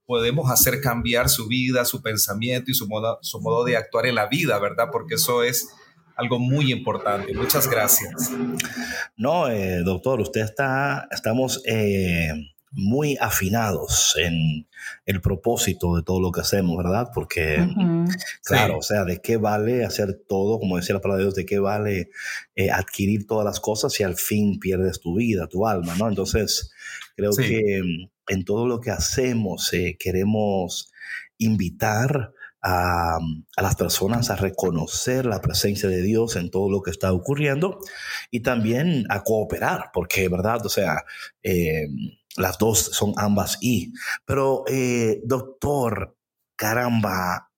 podemos 0.06 0.51
hacer 0.51 0.81
cambiar 0.81 1.29
su 1.29 1.47
vida, 1.47 1.85
su 1.85 2.01
pensamiento 2.01 2.69
y 2.71 2.73
su 2.73 2.88
modo, 2.88 3.17
su 3.21 3.39
modo 3.39 3.63
de 3.63 3.77
actuar 3.77 4.07
en 4.07 4.15
la 4.15 4.27
vida, 4.27 4.59
¿verdad? 4.59 4.89
Porque 4.91 5.15
eso 5.15 5.44
es 5.44 5.69
algo 6.17 6.38
muy 6.38 6.73
importante. 6.73 7.33
Muchas 7.33 7.69
gracias. 7.69 8.31
No, 9.15 9.47
eh, 9.47 9.83
doctor, 9.85 10.19
usted 10.19 10.41
está, 10.41 11.07
estamos 11.11 11.61
muy 12.71 13.18
afinados 13.19 14.16
en 14.18 14.68
el 15.06 15.21
propósito 15.21 15.95
de 15.95 16.04
todo 16.04 16.21
lo 16.21 16.31
que 16.31 16.42
hacemos, 16.42 16.77
¿verdad? 16.77 17.10
Porque, 17.13 17.68
claro, 18.44 18.77
o 18.77 18.81
sea, 18.81 19.06
¿de 19.06 19.21
qué 19.21 19.38
vale 19.38 19.83
hacer 19.83 20.21
todo, 20.27 20.60
como 20.60 20.77
decía 20.77 20.95
la 20.95 21.01
palabra 21.01 21.19
de 21.19 21.25
Dios, 21.25 21.36
de 21.36 21.45
qué 21.45 21.60
vale 21.60 22.12
eh, 22.56 22.69
adquirir 22.69 23.25
todas 23.25 23.45
las 23.45 23.60
cosas 23.60 23.94
si 23.94 24.04
al 24.04 24.16
fin 24.16 24.60
pierdes 24.60 25.00
tu 25.00 25.16
vida, 25.16 25.48
tu 25.48 25.68
alma, 25.68 25.95
¿no? 25.98 26.07
Entonces, 26.07 26.71
creo 27.16 27.31
que 27.36 27.81
mm, 27.83 28.10
en 28.33 28.45
todo 28.45 28.68
lo 28.68 28.80
que 28.80 28.92
hacemos 28.92 29.74
eh, 29.74 29.98
queremos 30.00 30.92
invitar 31.38 32.33
a, 32.62 33.16
a, 33.16 33.62
las 33.62 33.75
personas 33.75 34.30
a 34.30 34.36
reconocer 34.36 35.25
la 35.25 35.42
presencia 35.42 35.88
de 35.88 36.01
Dios 36.01 36.36
en 36.36 36.51
todo 36.51 36.69
lo 36.69 36.81
que 36.81 36.92
está 36.92 37.13
ocurriendo 37.13 37.80
y 38.31 38.42
también 38.42 39.06
a 39.10 39.24
cooperar, 39.24 39.92
porque, 39.94 40.27
¿verdad? 40.27 40.66
O 40.66 40.69
sea, 40.69 41.06
eh, 41.42 41.88
las 42.37 42.57
dos 42.57 42.79
son 42.93 43.13
ambas 43.17 43.57
y. 43.61 43.93
Pero, 44.25 44.63
eh, 44.67 45.21
doctor, 45.25 46.15
caramba, 46.56 47.51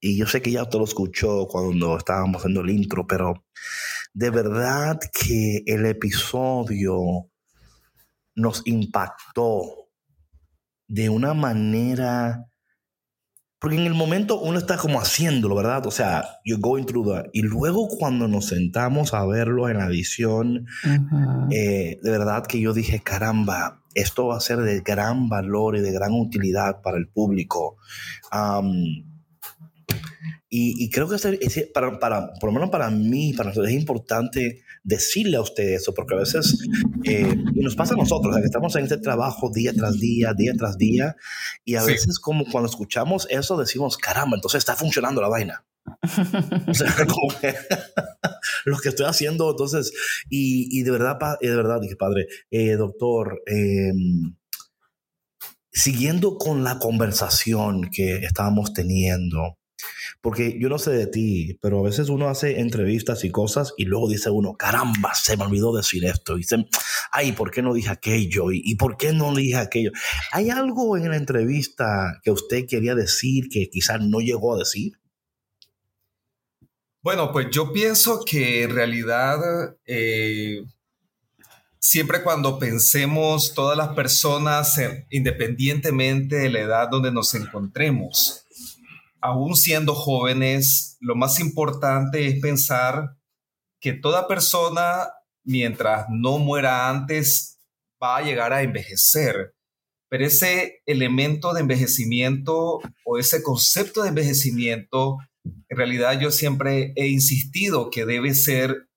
y 0.00 0.16
yo 0.16 0.26
sé 0.26 0.40
que 0.40 0.50
ya 0.50 0.62
usted 0.62 0.78
lo 0.78 0.84
escuchó 0.84 1.46
cuando 1.46 1.96
estábamos 1.98 2.40
haciendo 2.40 2.62
el 2.62 2.70
intro, 2.70 3.06
pero 3.06 3.44
de 4.14 4.30
verdad 4.30 4.98
que 5.12 5.62
el 5.66 5.86
episodio 5.86 7.28
nos 8.34 8.62
impactó 8.66 9.88
de 10.88 11.08
una 11.08 11.34
manera 11.34 12.49
porque 13.60 13.76
en 13.76 13.86
el 13.86 13.94
momento 13.94 14.40
uno 14.40 14.58
está 14.58 14.78
como 14.78 15.00
haciéndolo, 15.00 15.54
¿verdad? 15.54 15.86
O 15.86 15.90
sea, 15.90 16.24
you're 16.46 16.60
going 16.60 16.84
through 16.84 17.12
that. 17.12 17.26
Y 17.34 17.42
luego 17.42 17.88
cuando 17.88 18.26
nos 18.26 18.46
sentamos 18.46 19.12
a 19.12 19.24
verlo 19.26 19.68
en 19.68 19.76
la 19.76 19.86
edición, 19.86 20.66
eh, 21.50 21.98
de 22.02 22.10
verdad 22.10 22.46
que 22.46 22.58
yo 22.58 22.72
dije, 22.72 23.00
caramba, 23.00 23.82
esto 23.94 24.28
va 24.28 24.38
a 24.38 24.40
ser 24.40 24.60
de 24.60 24.80
gran 24.80 25.28
valor 25.28 25.76
y 25.76 25.80
de 25.80 25.92
gran 25.92 26.12
utilidad 26.12 26.80
para 26.80 26.96
el 26.96 27.08
público. 27.08 27.76
y, 30.48 30.90
creo 30.90 31.08
que 31.08 31.16
para, 31.74 31.98
para, 31.98 32.32
por 32.40 32.48
lo 32.48 32.52
menos 32.52 32.70
para 32.70 32.88
mí, 32.90 33.34
para 33.34 33.50
nosotros 33.50 33.70
es 33.70 33.78
importante 33.78 34.62
decirle 34.82 35.36
a 35.36 35.42
usted 35.42 35.74
eso, 35.74 35.92
porque 35.94 36.14
a 36.14 36.18
veces, 36.18 36.58
eh, 37.04 37.34
y 37.54 37.60
nos 37.60 37.76
pasa 37.76 37.94
a 37.94 37.96
nosotros, 37.96 38.36
que 38.36 38.44
estamos 38.44 38.74
en 38.76 38.84
este 38.84 38.98
trabajo 38.98 39.50
día 39.50 39.72
tras 39.74 39.98
día, 39.98 40.32
día 40.34 40.54
tras 40.56 40.76
día, 40.78 41.16
y 41.64 41.76
a 41.76 41.84
veces 41.84 42.18
como 42.18 42.44
cuando 42.46 42.68
escuchamos 42.68 43.26
eso 43.30 43.56
decimos, 43.56 43.96
caramba, 43.96 44.36
entonces 44.36 44.58
está 44.58 44.76
funcionando 44.76 45.20
la 45.20 45.28
vaina. 45.28 45.64
o 46.66 46.74
sea, 46.74 46.94
como 47.08 47.40
que 47.40 47.54
lo 48.64 48.78
que 48.78 48.88
estoy 48.88 49.06
haciendo, 49.06 49.50
entonces, 49.50 49.92
y, 50.28 50.82
de 50.82 50.90
verdad, 50.90 51.18
de 51.40 51.56
verdad, 51.56 51.80
dije, 51.80 51.96
padre, 51.96 52.26
eh, 52.50 52.76
doctor, 52.76 53.42
em, 53.46 54.34
siguiendo 55.72 56.36
con 56.36 56.64
la 56.64 56.78
conversación 56.78 57.90
que 57.90 58.18
estábamos 58.18 58.72
teniendo, 58.72 59.58
porque 60.20 60.58
yo 60.60 60.68
no 60.68 60.78
sé 60.78 60.90
de 60.90 61.06
ti, 61.06 61.58
pero 61.62 61.80
a 61.80 61.82
veces 61.82 62.08
uno 62.08 62.28
hace 62.28 62.60
entrevistas 62.60 63.24
y 63.24 63.30
cosas 63.30 63.72
y 63.76 63.84
luego 63.84 64.08
dice 64.08 64.30
uno, 64.30 64.54
caramba, 64.54 65.14
se 65.14 65.36
me 65.36 65.44
olvidó 65.44 65.74
decir 65.74 66.04
esto. 66.04 66.38
Y 66.38 66.44
ay, 67.12 67.32
¿por 67.32 67.50
qué 67.50 67.62
no 67.62 67.74
dije 67.74 67.90
aquello? 67.90 68.52
¿Y, 68.52 68.74
por 68.76 68.96
qué 68.96 69.12
no 69.12 69.34
dije 69.34 69.56
aquello? 69.56 69.90
¿Hay 70.32 70.50
algo 70.50 70.96
en 70.96 71.10
la 71.10 71.16
entrevista 71.16 72.20
que 72.22 72.30
usted 72.30 72.66
quería 72.66 72.94
decir 72.94 73.48
que 73.50 73.68
quizás 73.70 74.00
no 74.00 74.20
llegó 74.20 74.54
a 74.54 74.58
decir? 74.58 74.92
Bueno, 77.02 77.32
pues 77.32 77.46
yo 77.50 77.72
pienso 77.72 78.22
que 78.26 78.64
en 78.64 78.74
realidad 78.74 79.38
eh, 79.86 80.62
siempre 81.78 82.22
cuando 82.22 82.58
pensemos 82.58 83.54
todas 83.54 83.76
las 83.76 83.88
personas, 83.94 84.78
independientemente 85.08 86.36
de 86.36 86.50
la 86.50 86.60
edad 86.60 86.88
donde 86.90 87.10
nos 87.10 87.34
encontremos, 87.34 88.46
aún 89.20 89.56
siendo 89.56 89.94
jóvenes, 89.94 90.96
lo 91.00 91.14
más 91.14 91.40
importante 91.40 92.26
es 92.26 92.40
pensar 92.40 93.16
que 93.80 93.92
toda 93.92 94.28
persona, 94.28 95.08
mientras 95.44 96.06
no 96.10 96.38
muera 96.38 96.88
antes, 96.88 97.58
va 98.02 98.18
a 98.18 98.22
llegar 98.22 98.52
a 98.52 98.62
envejecer. 98.62 99.54
Pero 100.08 100.26
ese 100.26 100.82
elemento 100.86 101.54
de 101.54 101.60
envejecimiento 101.60 102.80
o 103.04 103.18
ese 103.18 103.42
concepto 103.42 104.02
de 104.02 104.08
envejecimiento, 104.08 105.18
en 105.44 105.76
realidad 105.76 106.18
yo 106.20 106.30
siempre 106.30 106.92
he 106.96 107.08
insistido 107.08 107.90
que 107.90 108.04
debe 108.04 108.34
ser 108.34 108.88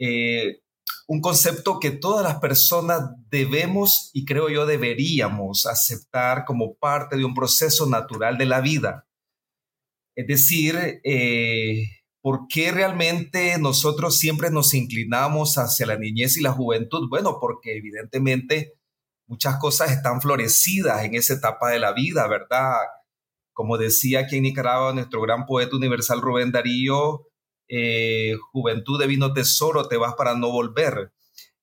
eh, 0.00 0.60
un 1.06 1.20
concepto 1.20 1.78
que 1.78 1.90
todas 1.90 2.24
las 2.24 2.40
personas 2.40 3.02
debemos 3.30 4.10
y 4.12 4.24
creo 4.24 4.48
yo 4.48 4.66
deberíamos 4.66 5.66
aceptar 5.66 6.44
como 6.44 6.74
parte 6.74 7.16
de 7.16 7.24
un 7.24 7.34
proceso 7.34 7.86
natural 7.86 8.38
de 8.38 8.46
la 8.46 8.60
vida. 8.60 9.06
Es 10.20 10.26
decir, 10.26 11.00
eh, 11.02 11.84
¿por 12.20 12.46
qué 12.46 12.72
realmente 12.72 13.56
nosotros 13.58 14.18
siempre 14.18 14.50
nos 14.50 14.74
inclinamos 14.74 15.56
hacia 15.56 15.86
la 15.86 15.96
niñez 15.96 16.36
y 16.36 16.42
la 16.42 16.52
juventud? 16.52 17.08
Bueno, 17.08 17.38
porque 17.40 17.78
evidentemente 17.78 18.74
muchas 19.26 19.56
cosas 19.56 19.92
están 19.92 20.20
florecidas 20.20 21.04
en 21.04 21.14
esa 21.14 21.32
etapa 21.32 21.70
de 21.70 21.78
la 21.78 21.94
vida, 21.94 22.26
¿verdad? 22.28 22.74
Como 23.54 23.78
decía 23.78 24.20
aquí 24.20 24.36
en 24.36 24.42
Nicaragua 24.42 24.92
nuestro 24.92 25.22
gran 25.22 25.46
poeta 25.46 25.74
universal 25.74 26.20
Rubén 26.20 26.52
Darío, 26.52 27.26
eh, 27.66 28.34
juventud 28.52 29.00
de 29.00 29.06
vino 29.06 29.32
tesoro, 29.32 29.88
te 29.88 29.96
vas 29.96 30.16
para 30.16 30.34
no 30.34 30.52
volver. 30.52 31.14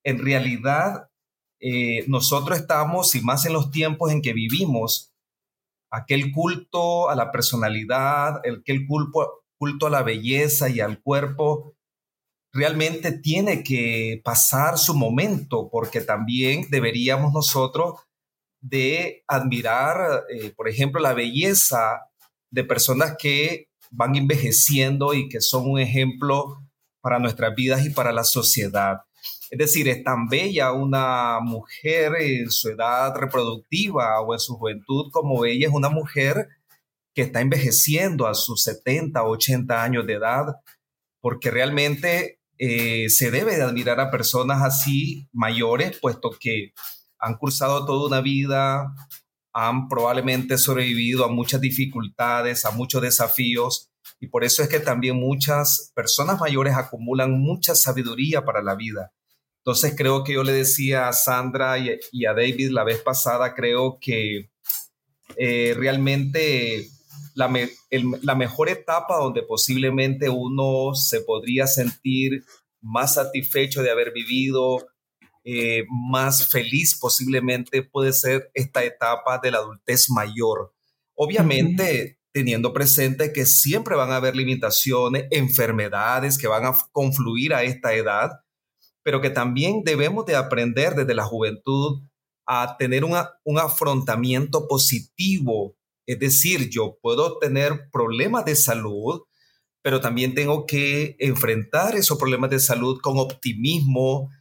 En 0.03 0.17
realidad, 0.17 1.11
eh, 1.59 2.05
nosotros 2.07 2.57
estamos, 2.57 3.13
y 3.13 3.21
más 3.21 3.45
en 3.45 3.53
los 3.53 3.69
tiempos 3.69 4.11
en 4.11 4.23
que 4.23 4.33
vivimos, 4.33 5.13
aquel 5.91 6.32
culto 6.32 7.10
a 7.10 7.15
la 7.15 7.32
personalidad, 7.32 8.38
aquel 8.38 8.86
culto, 8.88 9.44
culto 9.58 9.88
a 9.88 9.89
la 9.89 10.03
belleza 10.03 10.70
y 10.70 10.79
al 10.79 11.01
cuerpo, 11.01 11.75
realmente 12.53 13.12
tiene 13.12 13.63
que 13.63 14.22
pasar 14.24 14.77
su 14.77 14.96
momento, 14.96 15.70
porque 15.72 16.01
también 16.01 16.67
deberíamos 16.70 17.34
nosotros 17.34 18.00
de 18.62 19.24
admirar, 19.27 20.25
eh, 20.29 20.51
por 20.56 20.67
ejemplo, 20.67 21.00
la 21.00 21.13
belleza 21.13 22.10
de 22.51 22.63
personas 22.63 23.15
que 23.20 23.70
van 23.91 24.15
envejeciendo 24.15 25.13
y 25.13 25.29
que 25.29 25.41
son 25.41 25.70
un 25.70 25.79
ejemplo 25.79 26.58
para 27.01 27.20
nuestras 27.20 27.56
vidas 27.56 27.86
y 27.86 27.89
para 27.91 28.12
la 28.12 28.24
sociedad. 28.24 29.06
Es 29.50 29.58
decir, 29.58 29.88
es 29.88 30.04
tan 30.04 30.27
bella 30.27 30.74
una 30.74 31.39
mujer 31.42 32.13
en 32.20 32.51
su 32.51 32.70
edad 32.70 33.16
reproductiva 33.16 34.20
o 34.22 34.34
en 34.34 34.39
su 34.39 34.56
juventud 34.56 35.10
como 35.12 35.39
bella 35.39 35.68
es 35.68 35.74
una 35.74 35.89
mujer 35.89 36.50
que 37.13 37.24
está 37.24 37.42
envejeciendo 37.42 38.27
a 38.27 38.36
sus 38.36 38.62
70 38.63 39.24
o 39.24 39.32
80 39.32 39.84
años 39.84 40.06
de 40.06 40.13
edad, 40.13 40.58
porque 41.22 41.50
realmente 41.50 42.39
eh, 42.60 43.10
se 43.10 43.32
debe 43.32 43.56
de 43.56 43.63
admirar 43.63 44.00
a 44.00 44.12
personas 44.12 44.62
así 44.62 45.27
mayores, 45.32 45.98
puesto 46.00 46.30
que 46.39 46.74
han 47.18 47.38
cursado 47.38 47.86
toda 47.86 48.08
una 48.08 48.22
vida, 48.22 48.94
han 49.54 49.88
probablemente 49.88 50.58
sobrevivido 50.58 51.25
a 51.25 51.30
muchas 51.30 51.62
dificultades, 51.62 52.66
a 52.66 52.72
muchos 52.72 53.01
desafíos, 53.01 53.89
y 54.20 54.27
por 54.27 54.44
eso 54.44 54.62
es 54.62 54.70
que 54.70 54.80
también 54.80 55.20
muchas 55.20 55.92
personas 55.96 56.39
mayores 56.39 56.75
acumulan 56.75 57.39
mucha 57.39 57.75
sabiduría 57.75 58.46
para 58.46 58.62
la 58.62 58.75
vida. 58.75 59.12
Entonces 59.67 59.95
creo 59.97 60.24
que 60.24 60.31
yo 60.31 60.45
le 60.45 60.53
decía 60.53 61.09
a 61.09 61.12
Sandra 61.12 61.77
y, 61.77 62.25
a 62.25 62.33
David 62.33 62.69
la 62.69 62.86
vez 62.86 63.01
pasada, 63.01 63.53
creo 63.53 63.97
que 64.00 64.50
eh, 65.36 65.74
realmente 65.75 66.88
la, 67.36 67.53
la 68.21 68.36
mejor 68.36 68.69
etapa 68.69 69.17
donde 69.17 69.43
posiblemente 69.43 70.29
uno 70.29 70.95
se 70.95 71.19
podría 71.19 71.67
sentir 71.67 72.45
más 72.79 73.15
satisfecho 73.15 73.83
de 73.83 73.91
haber 73.91 74.13
vivido, 74.13 74.88
eh, 75.43 75.83
más 75.89 76.47
feliz 76.47 76.97
posiblemente 76.97 77.83
puede 77.83 78.13
ser 78.13 78.50
esta 78.53 78.86
etapa 78.86 79.38
de 79.43 79.51
la 79.51 79.57
adultez 79.57 80.09
mayor. 80.09 80.74
Obviamente, 81.13 82.21
teniendo 82.31 82.71
presente 82.71 83.33
que 83.33 83.45
siempre 83.45 83.97
van 83.97 84.12
a 84.12 84.15
haber 84.15 84.33
limitaciones, 84.33 85.25
enfermedades 85.29 86.38
que 86.38 86.47
van 86.47 86.63
a 86.63 86.74
confluir 86.93 87.53
a 87.53 87.63
esta 87.63 87.93
edad, 87.93 88.31
pero 89.07 89.21
que 89.21 89.29
también 89.29 89.83
debemos 89.85 90.25
de 90.25 90.35
aprender 90.35 90.93
desde 90.93 91.13
la 91.15 91.23
juventud 91.23 92.01
a 92.45 92.75
tener 92.77 93.05
un 93.05 93.59
afrontamiento 93.59 94.67
positivo 94.67 95.77
es 96.07 96.19
decir, 96.19 96.69
yo 96.69 96.97
puedo 97.01 97.37
tener 97.37 97.89
problemas 97.91 98.45
de 98.45 98.55
salud, 98.55 99.23
pero 99.83 99.99
también 99.99 100.33
tengo 100.33 100.65
que 100.65 101.17
enfrentar 101.19 101.95
esos 101.95 102.17
problemas 102.17 102.49
de 102.49 102.59
salud 102.59 102.99
con 103.01 103.19
optimismo, 103.19 104.31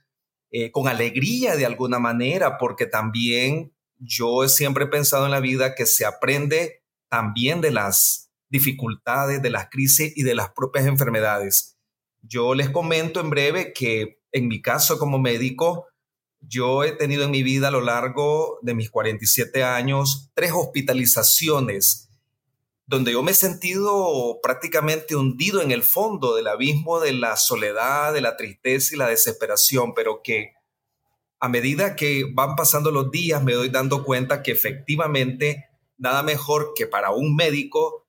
eh, 0.52 0.70
con 0.70 0.86
alegría 0.86 1.56
de 1.56 1.66
alguna 1.66 1.98
manera, 1.98 2.56
porque 2.56 2.86
también 2.86 3.74
yo 3.98 4.48
siempre 4.48 4.84
he 4.84 4.88
pensado 4.88 5.24
en 5.24 5.32
la 5.32 5.40
vida 5.40 5.74
que 5.74 5.86
se 5.86 6.06
aprende 6.06 6.84
también 7.10 7.60
de 7.60 7.72
las 7.72 8.30
dificultades, 8.48 9.42
de 9.42 9.50
las 9.50 9.68
crisis 9.68 10.12
y 10.16 10.22
de 10.22 10.36
las 10.36 10.50
propias 10.50 10.86
enfermedades. 10.86 11.76
Yo 12.22 12.54
les 12.54 12.70
comento 12.70 13.20
en 13.20 13.30
breve 13.30 13.72
que 13.72 14.15
en 14.32 14.48
mi 14.48 14.60
caso 14.60 14.98
como 14.98 15.18
médico, 15.18 15.86
yo 16.40 16.84
he 16.84 16.92
tenido 16.92 17.24
en 17.24 17.30
mi 17.30 17.42
vida 17.42 17.68
a 17.68 17.70
lo 17.70 17.80
largo 17.80 18.58
de 18.62 18.74
mis 18.74 18.90
47 18.90 19.64
años 19.64 20.30
tres 20.34 20.52
hospitalizaciones 20.54 22.06
donde 22.86 23.12
yo 23.12 23.22
me 23.22 23.32
he 23.32 23.34
sentido 23.34 24.38
prácticamente 24.42 25.16
hundido 25.16 25.60
en 25.60 25.72
el 25.72 25.82
fondo 25.82 26.36
del 26.36 26.46
abismo 26.46 27.00
de 27.00 27.12
la 27.12 27.36
soledad, 27.36 28.12
de 28.12 28.20
la 28.20 28.36
tristeza 28.36 28.94
y 28.94 28.98
la 28.98 29.08
desesperación, 29.08 29.92
pero 29.92 30.22
que 30.22 30.52
a 31.40 31.48
medida 31.48 31.96
que 31.96 32.24
van 32.32 32.54
pasando 32.54 32.92
los 32.92 33.10
días 33.10 33.42
me 33.42 33.54
doy 33.54 33.70
dando 33.70 34.04
cuenta 34.04 34.42
que 34.42 34.52
efectivamente 34.52 35.64
nada 35.98 36.22
mejor 36.22 36.72
que 36.76 36.86
para 36.86 37.10
un 37.10 37.34
médico 37.34 38.06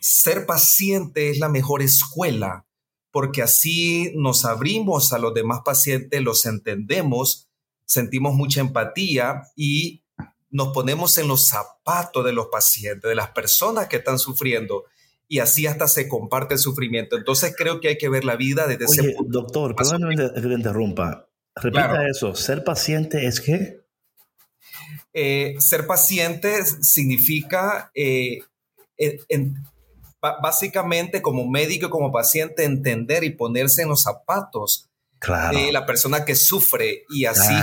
ser 0.00 0.46
paciente 0.46 1.30
es 1.30 1.38
la 1.38 1.48
mejor 1.48 1.80
escuela, 1.80 2.66
porque 3.10 3.42
así 3.42 4.12
nos 4.16 4.44
abrimos 4.44 5.12
a 5.12 5.18
los 5.18 5.34
demás 5.34 5.60
pacientes, 5.64 6.22
los 6.22 6.46
entendemos 6.46 7.48
sentimos 7.88 8.34
mucha 8.34 8.60
empatía 8.60 9.44
y 9.56 10.04
nos 10.50 10.68
ponemos 10.72 11.18
en 11.18 11.26
los 11.26 11.48
zapatos 11.48 12.24
de 12.24 12.32
los 12.32 12.48
pacientes, 12.48 13.08
de 13.08 13.14
las 13.14 13.30
personas 13.30 13.88
que 13.88 13.96
están 13.96 14.18
sufriendo 14.18 14.84
y 15.26 15.40
así 15.40 15.66
hasta 15.66 15.88
se 15.88 16.06
comparte 16.06 16.54
el 16.54 16.60
sufrimiento. 16.60 17.16
Entonces 17.16 17.54
creo 17.56 17.80
que 17.80 17.88
hay 17.88 17.98
que 17.98 18.08
ver 18.08 18.24
la 18.24 18.36
vida 18.36 18.66
desde 18.66 18.84
ese 18.84 19.14
punto. 19.14 19.40
Doctor, 19.40 19.74
perdóname 19.74 20.16
que 20.16 20.40
le 20.40 20.54
interrumpa. 20.54 21.28
Repita 21.56 22.06
eso. 22.06 22.34
¿Ser 22.34 22.62
paciente 22.62 23.26
es 23.26 23.40
qué? 23.40 23.80
Eh, 25.12 25.56
ser 25.58 25.86
paciente 25.86 26.64
significa 26.64 27.90
eh, 27.94 28.40
básicamente 30.20 31.22
como 31.22 31.48
médico 31.48 31.90
como 31.90 32.10
paciente 32.10 32.64
entender 32.64 33.24
y 33.24 33.30
ponerse 33.30 33.82
en 33.82 33.88
los 33.88 34.02
zapatos 34.02 34.88
de 35.52 35.72
la 35.72 35.86
persona 35.86 36.24
que 36.24 36.34
sufre 36.34 37.04
y 37.08 37.24
así, 37.24 37.54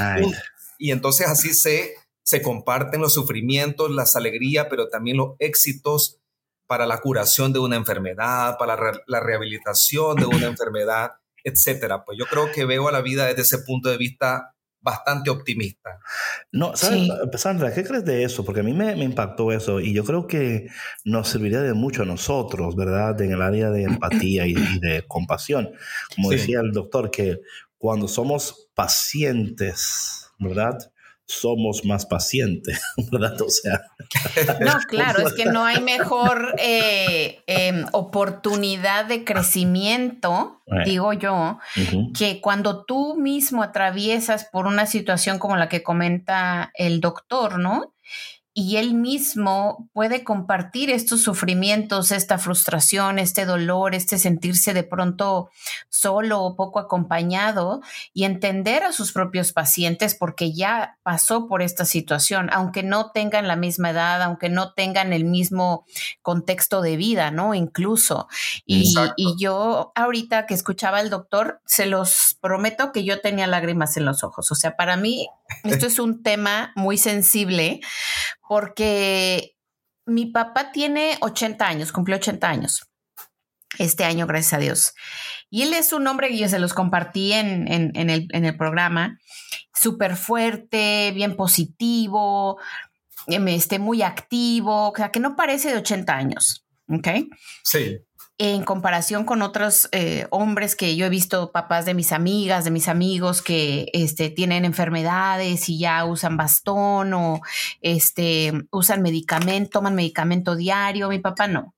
y 0.77 0.91
entonces 0.91 1.27
así 1.27 1.53
se, 1.53 1.95
se 2.23 2.41
comparten 2.41 3.01
los 3.01 3.13
sufrimientos, 3.13 3.91
las 3.91 4.15
alegrías, 4.15 4.67
pero 4.69 4.89
también 4.89 5.17
los 5.17 5.35
éxitos 5.39 6.19
para 6.67 6.85
la 6.85 6.99
curación 6.99 7.53
de 7.53 7.59
una 7.59 7.75
enfermedad, 7.75 8.57
para 8.57 8.77
la 9.07 9.19
rehabilitación 9.19 10.17
de 10.17 10.25
una 10.25 10.47
enfermedad, 10.47 11.11
etcétera. 11.43 12.03
Pues 12.03 12.17
yo 12.17 12.25
creo 12.25 12.51
que 12.51 12.65
veo 12.65 12.87
a 12.87 12.91
la 12.91 13.01
vida 13.01 13.25
desde 13.27 13.43
ese 13.43 13.59
punto 13.59 13.89
de 13.89 13.97
vista 13.97 14.54
bastante 14.85 15.31
optimista. 15.31 15.99
No, 16.51 16.75
¿sabes, 16.75 17.09
Sandra, 17.37 17.73
qué 17.73 17.83
crees 17.83 18.05
de 18.05 18.23
eso? 18.23 18.45
Porque 18.45 18.59
a 18.59 18.63
mí 18.63 18.71
me, 18.71 18.95
me, 18.95 19.03
impactó 19.03 19.51
eso 19.51 19.79
y 19.79 19.93
yo 19.93 20.05
creo 20.05 20.27
que 20.27 20.67
nos 21.03 21.27
serviría 21.27 21.61
de 21.61 21.73
mucho 21.73 22.03
a 22.03 22.05
nosotros, 22.05 22.75
¿verdad? 22.75 23.19
En 23.19 23.31
el 23.31 23.41
área 23.41 23.71
de 23.71 23.83
empatía 23.83 24.45
y, 24.45 24.53
de 24.53 25.03
compasión. 25.07 25.71
Como 26.15 26.29
decía 26.29 26.59
el 26.61 26.71
doctor, 26.71 27.09
que 27.09 27.41
cuando 27.79 28.07
somos 28.07 28.69
pacientes, 28.75 30.29
¿verdad? 30.37 30.77
Somos 31.25 31.85
más 31.85 32.05
pacientes, 32.05 32.81
¿verdad? 33.11 33.41
O 33.41 33.49
sea. 33.49 33.81
No, 34.59 34.77
claro, 34.87 35.27
es 35.27 35.33
que 35.33 35.45
no 35.45 35.65
hay 35.65 35.81
mejor 35.81 36.55
eh, 36.59 37.43
em, 37.47 37.85
oportunidad 37.91 39.05
de 39.05 39.23
crecimiento, 39.23 40.61
digo 40.85 41.13
yo, 41.13 41.59
que 42.17 42.41
cuando 42.41 42.85
tú 42.85 43.15
mismo 43.15 43.63
atraviesas 43.63 44.45
por 44.45 44.67
una 44.67 44.85
situación 44.85 45.39
como 45.39 45.57
la 45.57 45.69
que 45.69 45.83
comenta 45.83 46.71
el 46.75 47.01
doctor, 47.01 47.59
¿no? 47.59 47.94
Y 48.57 48.77
él 48.77 48.93
mismo 48.93 49.89
puede 49.91 50.23
compartir 50.23 50.89
estos 50.89 51.21
sufrimientos, 51.21 52.13
esta 52.13 52.37
frustración, 52.37 53.19
este 53.19 53.45
dolor, 53.45 53.93
este 53.93 54.17
sentirse 54.17 54.73
de 54.73 54.83
pronto 54.83 55.49
solo 55.89 56.41
o 56.41 56.55
poco 56.55 56.79
acompañado 56.79 57.81
y 58.13 58.23
entender 58.23 58.83
a 58.83 58.93
sus 58.93 59.11
propios 59.11 59.51
pacientes 59.51 60.15
porque 60.15 60.53
ya 60.53 60.97
pasó 61.03 61.49
por 61.49 61.61
esta 61.61 61.83
situación, 61.83 62.49
aunque 62.53 62.81
no 62.81 63.11
tengan 63.11 63.49
la 63.49 63.57
misma 63.57 63.89
edad, 63.89 64.21
aunque 64.21 64.47
no 64.47 64.71
tengan 64.71 65.11
el 65.11 65.25
mismo 65.25 65.85
contexto 66.21 66.81
de 66.81 66.95
vida, 66.95 67.31
¿no? 67.31 67.55
Incluso. 67.55 68.29
Y, 68.65 68.95
y 69.17 69.35
yo 69.37 69.91
ahorita 69.95 70.45
que 70.45 70.53
escuchaba 70.53 70.99
al 70.99 71.09
doctor, 71.09 71.59
se 71.65 71.87
los 71.87 72.37
prometo 72.39 72.93
que 72.93 73.03
yo 73.03 73.19
tenía 73.19 73.47
lágrimas 73.47 73.97
en 73.97 74.05
los 74.05 74.23
ojos. 74.23 74.49
O 74.49 74.55
sea, 74.55 74.77
para 74.77 74.95
mí 74.95 75.27
esto 75.63 75.87
es 75.87 75.99
un 75.99 76.23
tema 76.23 76.71
muy 76.75 76.97
sensible 76.97 77.79
porque 78.47 79.55
mi 80.05 80.27
papá 80.27 80.71
tiene 80.71 81.17
80 81.21 81.67
años, 81.67 81.91
cumplió 81.91 82.17
80 82.17 82.47
años 82.47 82.89
este 83.77 84.03
año, 84.03 84.27
gracias 84.27 84.53
a 84.53 84.59
Dios. 84.59 84.93
Y 85.49 85.63
él 85.63 85.73
es 85.73 85.93
un 85.93 86.07
hombre 86.07 86.29
que 86.29 86.37
yo 86.37 86.47
se 86.49 86.59
los 86.59 86.73
compartí 86.73 87.33
en, 87.33 87.67
el, 87.67 88.57
programa, 88.57 89.19
súper 89.73 90.15
fuerte, 90.15 91.11
bien 91.13 91.35
positivo, 91.35 92.59
em, 93.27 93.47
este, 93.49 93.79
muy 93.79 94.01
activo, 94.01 94.91
o 94.91 94.93
sea, 94.95 95.11
que 95.11 95.19
no 95.19 95.35
parece 95.35 95.69
de 95.69 95.77
80 95.77 96.15
años, 96.15 96.65
¿ok? 96.87 97.07
Sí 97.63 97.99
en 98.37 98.63
comparación 98.63 99.23
con 99.23 99.41
otros 99.41 99.87
eh, 99.91 100.27
hombres 100.29 100.75
que 100.75 100.95
yo 100.95 101.05
he 101.05 101.09
visto, 101.09 101.51
papás 101.51 101.85
de 101.85 101.93
mis 101.93 102.11
amigas, 102.11 102.65
de 102.65 102.71
mis 102.71 102.89
amigos 102.89 103.41
que 103.41 103.89
este, 103.93 104.29
tienen 104.29 104.65
enfermedades 104.65 105.69
y 105.69 105.79
ya 105.79 106.03
usan 106.03 106.35
bastón 106.35 107.13
o 107.13 107.41
este, 107.81 108.51
usan 108.71 109.01
medicamento, 109.01 109.79
toman 109.79 109.95
medicamento 109.95 110.55
diario. 110.55 111.09
Mi 111.09 111.19
papá 111.19 111.47
no. 111.47 111.73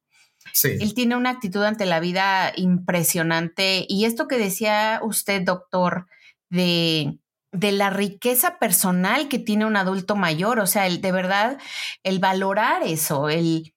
Sí. 0.51 0.69
Él 0.79 0.95
tiene 0.95 1.15
una 1.15 1.29
actitud 1.29 1.63
ante 1.63 1.85
la 1.85 1.99
vida 1.99 2.51
impresionante. 2.55 3.85
Y 3.87 4.05
esto 4.05 4.27
que 4.27 4.39
decía 4.39 4.99
usted, 5.03 5.43
doctor, 5.43 6.07
de, 6.49 7.19
de 7.51 7.71
la 7.71 7.91
riqueza 7.91 8.57
personal 8.57 9.27
que 9.27 9.37
tiene 9.37 9.65
un 9.65 9.77
adulto 9.77 10.15
mayor, 10.15 10.59
o 10.59 10.65
sea, 10.65 10.87
el, 10.87 11.01
de 11.01 11.11
verdad, 11.11 11.59
el 12.03 12.17
valorar 12.17 12.81
eso, 12.83 13.29
el 13.29 13.73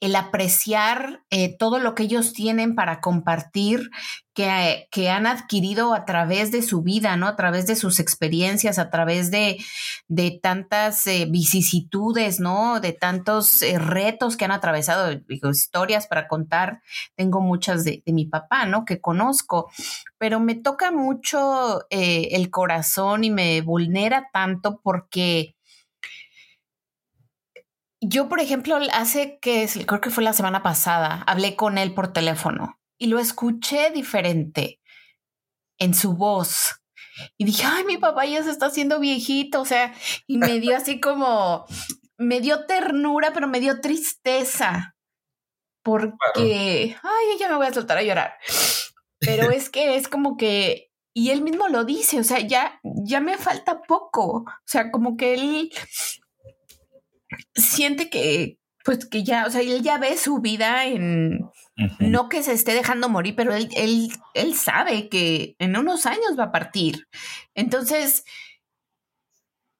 el 0.00 0.16
apreciar 0.16 1.22
eh, 1.30 1.56
todo 1.56 1.78
lo 1.78 1.94
que 1.94 2.04
ellos 2.04 2.32
tienen 2.32 2.74
para 2.74 3.00
compartir, 3.00 3.90
que, 4.34 4.86
que, 4.92 5.10
han 5.10 5.26
adquirido 5.26 5.94
a 5.94 6.04
través 6.04 6.52
de 6.52 6.62
su 6.62 6.82
vida, 6.82 7.16
¿no? 7.16 7.26
A 7.26 7.34
través 7.34 7.66
de 7.66 7.74
sus 7.74 7.98
experiencias, 7.98 8.78
a 8.78 8.88
través 8.88 9.32
de, 9.32 9.58
de 10.06 10.38
tantas 10.40 11.06
eh, 11.08 11.26
vicisitudes, 11.28 12.38
¿no? 12.38 12.78
De 12.78 12.92
tantos 12.92 13.62
eh, 13.62 13.78
retos 13.78 14.36
que 14.36 14.44
han 14.44 14.52
atravesado, 14.52 15.20
historias 15.28 16.06
para 16.06 16.28
contar. 16.28 16.82
Tengo 17.16 17.40
muchas 17.40 17.82
de, 17.82 18.02
de, 18.06 18.12
mi 18.12 18.26
papá, 18.26 18.64
¿no? 18.64 18.84
Que 18.84 19.00
conozco, 19.00 19.70
pero 20.18 20.38
me 20.38 20.54
toca 20.54 20.92
mucho 20.92 21.84
el 21.90 22.50
corazón 22.50 23.24
y 23.24 23.30
me 23.30 23.60
vulnera 23.60 24.28
tanto 24.32 24.80
porque 24.82 25.57
yo, 28.00 28.28
por 28.28 28.40
ejemplo, 28.40 28.78
hace 28.92 29.38
que 29.40 29.68
creo 29.86 30.00
que 30.00 30.10
fue 30.10 30.24
la 30.24 30.32
semana 30.32 30.62
pasada, 30.62 31.24
hablé 31.26 31.56
con 31.56 31.78
él 31.78 31.94
por 31.94 32.12
teléfono 32.12 32.78
y 32.98 33.06
lo 33.06 33.18
escuché 33.18 33.90
diferente 33.90 34.80
en 35.78 35.94
su 35.94 36.14
voz. 36.14 36.80
Y 37.36 37.44
dije, 37.44 37.64
ay, 37.66 37.84
mi 37.84 37.96
papá 37.96 38.26
ya 38.26 38.42
se 38.42 38.50
está 38.50 38.66
haciendo 38.66 39.00
viejito, 39.00 39.60
o 39.60 39.64
sea, 39.64 39.92
y 40.26 40.38
me 40.38 40.60
dio 40.60 40.76
así 40.76 41.00
como, 41.00 41.66
me 42.16 42.40
dio 42.40 42.66
ternura, 42.66 43.32
pero 43.32 43.48
me 43.48 43.58
dio 43.58 43.80
tristeza, 43.80 44.96
porque, 45.82 46.96
ay, 47.02 47.38
ya 47.38 47.48
me 47.48 47.56
voy 47.56 47.66
a 47.66 47.72
soltar 47.72 47.98
a 47.98 48.02
llorar. 48.02 48.34
Pero 49.18 49.50
es 49.50 49.68
que 49.68 49.96
es 49.96 50.06
como 50.06 50.36
que, 50.36 50.92
y 51.12 51.30
él 51.30 51.42
mismo 51.42 51.66
lo 51.68 51.84
dice, 51.84 52.20
o 52.20 52.24
sea, 52.24 52.38
ya, 52.38 52.80
ya 52.84 53.20
me 53.20 53.36
falta 53.36 53.82
poco, 53.82 54.44
o 54.44 54.46
sea, 54.64 54.92
como 54.92 55.16
que 55.16 55.34
él 55.34 55.72
siente 57.54 58.10
que, 58.10 58.58
pues 58.84 59.06
que 59.06 59.24
ya, 59.24 59.46
o 59.46 59.50
sea, 59.50 59.60
él 59.60 59.82
ya 59.82 59.98
ve 59.98 60.16
su 60.16 60.40
vida 60.40 60.86
en, 60.86 61.40
no 62.00 62.28
que 62.28 62.42
se 62.42 62.52
esté 62.52 62.74
dejando 62.74 63.08
morir, 63.08 63.34
pero 63.36 63.54
él, 63.54 63.68
él, 63.76 64.08
él 64.34 64.54
sabe 64.54 65.08
que 65.08 65.56
en 65.58 65.76
unos 65.76 66.06
años 66.06 66.38
va 66.38 66.44
a 66.44 66.52
partir. 66.52 67.06
Entonces, 67.54 68.24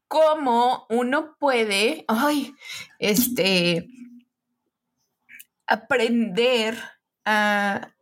¿cómo 0.08 0.86
uno 0.90 1.36
puede, 1.38 2.04
ay, 2.06 2.54
este, 2.98 3.88
aprender 5.66 6.78
a, 7.24 7.94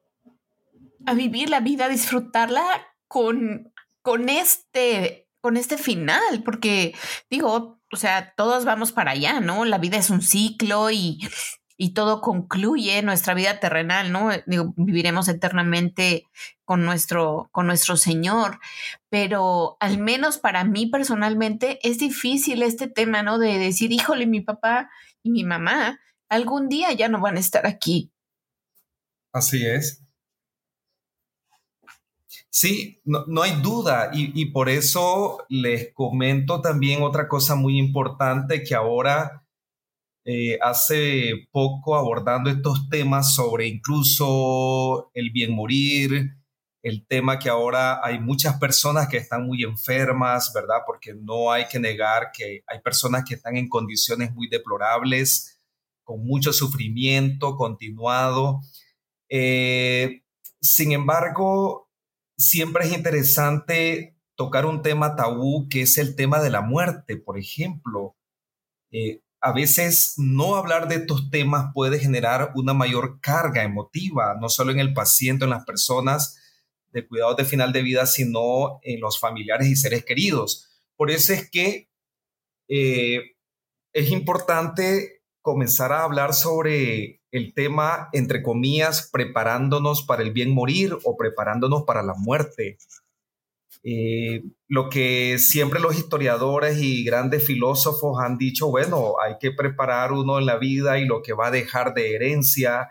a 1.07 1.14
vivir 1.14 1.48
la 1.48 1.61
vida, 1.61 1.87
a 1.87 1.88
disfrutarla 1.88 2.64
con, 3.09 3.72
con 4.02 4.28
este, 4.28 5.28
con 5.40 5.57
este 5.57 5.78
final? 5.78 6.42
Porque 6.44 6.94
digo, 7.31 7.81
o 7.92 7.96
sea, 7.96 8.35
todos 8.37 8.64
vamos 8.64 8.92
para 8.92 9.12
allá, 9.12 9.40
¿no? 9.40 9.64
La 9.64 9.79
vida 9.79 9.96
es 9.96 10.11
un 10.11 10.22
ciclo 10.22 10.90
y, 10.90 11.18
y 11.77 11.92
todo 11.94 12.20
concluye 12.20 13.03
nuestra 13.03 13.35
vida 13.35 13.61
terrenal, 13.61 14.12
¿no? 14.12 14.31
Digo, 14.46 14.75
viviremos 14.77 15.29
eternamente 15.29 16.27
con 16.64 16.85
nuestro, 16.85 17.49
con 17.53 17.66
nuestro 17.66 17.96
Señor, 17.96 18.59
pero 19.09 19.77
al 19.81 19.99
menos 19.99 20.38
para 20.38 20.64
mí 20.64 20.87
personalmente 20.87 21.79
es 21.88 21.99
difícil 21.99 22.62
este 22.62 22.88
tema, 22.88 23.22
¿no? 23.22 23.38
De 23.38 23.59
decir, 23.59 23.92
híjole, 23.92 24.27
mi 24.27 24.40
papá 24.40 24.90
y 25.22 25.31
mi 25.31 25.44
mamá 25.44 26.01
algún 26.29 26.68
día 26.68 26.92
ya 26.92 27.09
no 27.09 27.20
van 27.20 27.37
a 27.37 27.40
estar 27.40 27.66
aquí. 27.66 28.11
Así 29.33 29.64
es. 29.66 30.06
Sí, 32.59 33.03
no, 33.05 33.42
hay 33.42 33.61
duda 33.61 34.11
y, 34.14 34.47
por 34.47 34.71
eso 34.71 35.45
les 35.51 35.92
comento 35.92 36.62
también 36.62 37.03
otra 37.03 37.29
cosa 37.29 37.55
muy 37.55 37.79
importante 37.79 38.62
que 38.62 38.75
ahora 38.75 39.47
eh, 40.25 40.59
hace 40.62 41.49
poco 41.53 41.97
abordando 41.97 42.49
estos 42.49 42.88
temas 42.88 43.35
sobre 43.35 43.66
incluso 43.66 45.11
el 45.12 45.33
bien 45.33 45.55
morir, 45.55 46.31
el 46.83 47.07
tema 47.07 47.38
que 47.38 47.51
ahora 47.51 48.01
hay 48.03 48.21
muchas 48.21 48.59
personas 48.59 49.07
que 49.09 49.19
están 49.19 49.45
muy 49.47 49.62
enfermas, 49.62 50.51
¿verdad? 50.55 50.79
Porque 50.87 51.12
no 51.12 51.53
hay 51.53 51.66
que 51.69 51.79
negar 51.79 52.31
que 52.33 52.62
hay 52.66 52.81
personas 52.81 53.25
que 53.29 53.35
están 53.35 53.59
en 53.59 53.69
condiciones 53.69 54.33
muy 54.33 54.49
deplorables, 54.49 55.61
con 56.05 56.25
mucho 56.25 56.55
sufrimiento 56.55 57.55
continuado. 57.55 58.62
Eh, 59.29 60.23
sin 60.59 60.92
embargo, 60.92 61.86
siempre 62.37 62.87
es 62.87 62.92
interesante 62.92 64.16
tocar 64.35 64.66
un 64.66 64.83
tema 64.83 65.16
tabú 65.16 65.68
que 65.68 65.83
es 65.83 65.99
el 65.99 66.14
tema 66.14 66.40
de 66.40 66.51
la 66.51 66.61
muerte, 66.61 67.16
por 67.16 67.38
ejemplo. 67.38 68.16
Eh, 68.90 69.22
a 69.40 69.53
veces 69.53 70.14
no 70.16 70.57
hablar 70.57 70.88
de 70.88 70.96
estos 70.96 71.31
temas 71.31 71.70
puede 71.72 71.99
generar 71.99 72.53
una 72.55 72.75
mayor 72.75 73.20
carga 73.20 73.62
emotiva, 73.62 74.37
no 74.40 74.49
solo 74.49 74.72
en 74.72 74.81
el 74.81 74.92
paciente, 74.92 75.44
en 75.44 75.51
las 75.51 75.64
personas 75.64 76.37
de 76.92 77.07
cuidados 77.07 77.37
de 77.37 77.44
final 77.44 77.72
de 77.72 77.83
vida, 77.83 78.07
sino 78.07 78.81
en 78.83 79.01
los 79.01 79.20
familiares 79.20 79.68
y 79.68 79.77
seres 79.77 80.05
queridos. 80.05 80.83
Por 80.96 81.11
eso 81.11 81.33
es 81.33 81.51
que 81.51 81.90
eh, 82.68 83.37
es 83.92 84.11
importante 84.11 85.15
comenzar 85.46 85.92
a 85.92 86.02
hablar 86.02 86.35
sobre 86.35 87.22
el 87.30 87.54
tema, 87.54 88.09
entre 88.12 88.42
comillas, 88.42 89.09
preparándonos 89.12 90.02
para 90.02 90.24
el 90.24 90.32
bien 90.32 90.52
morir 90.52 90.98
o 91.04 91.16
preparándonos 91.16 91.85
para 91.85 92.02
la 92.02 92.14
muerte. 92.14 92.78
Eh, 93.85 94.42
lo 94.66 94.88
que 94.88 95.38
siempre 95.38 95.78
los 95.78 95.96
historiadores 95.96 96.78
y 96.78 97.04
grandes 97.04 97.46
filósofos 97.46 98.18
han 98.20 98.38
dicho, 98.38 98.70
bueno, 98.70 99.14
hay 99.24 99.37
que 99.38 99.52
preparar 99.52 100.11
uno 100.11 100.40
en 100.40 100.46
la 100.46 100.56
vida 100.56 100.98
y 100.98 101.04
lo 101.04 101.22
que 101.22 101.32
va 101.32 101.46
a 101.46 101.52
dejar 101.52 101.94
de 101.94 102.16
herencia, 102.16 102.88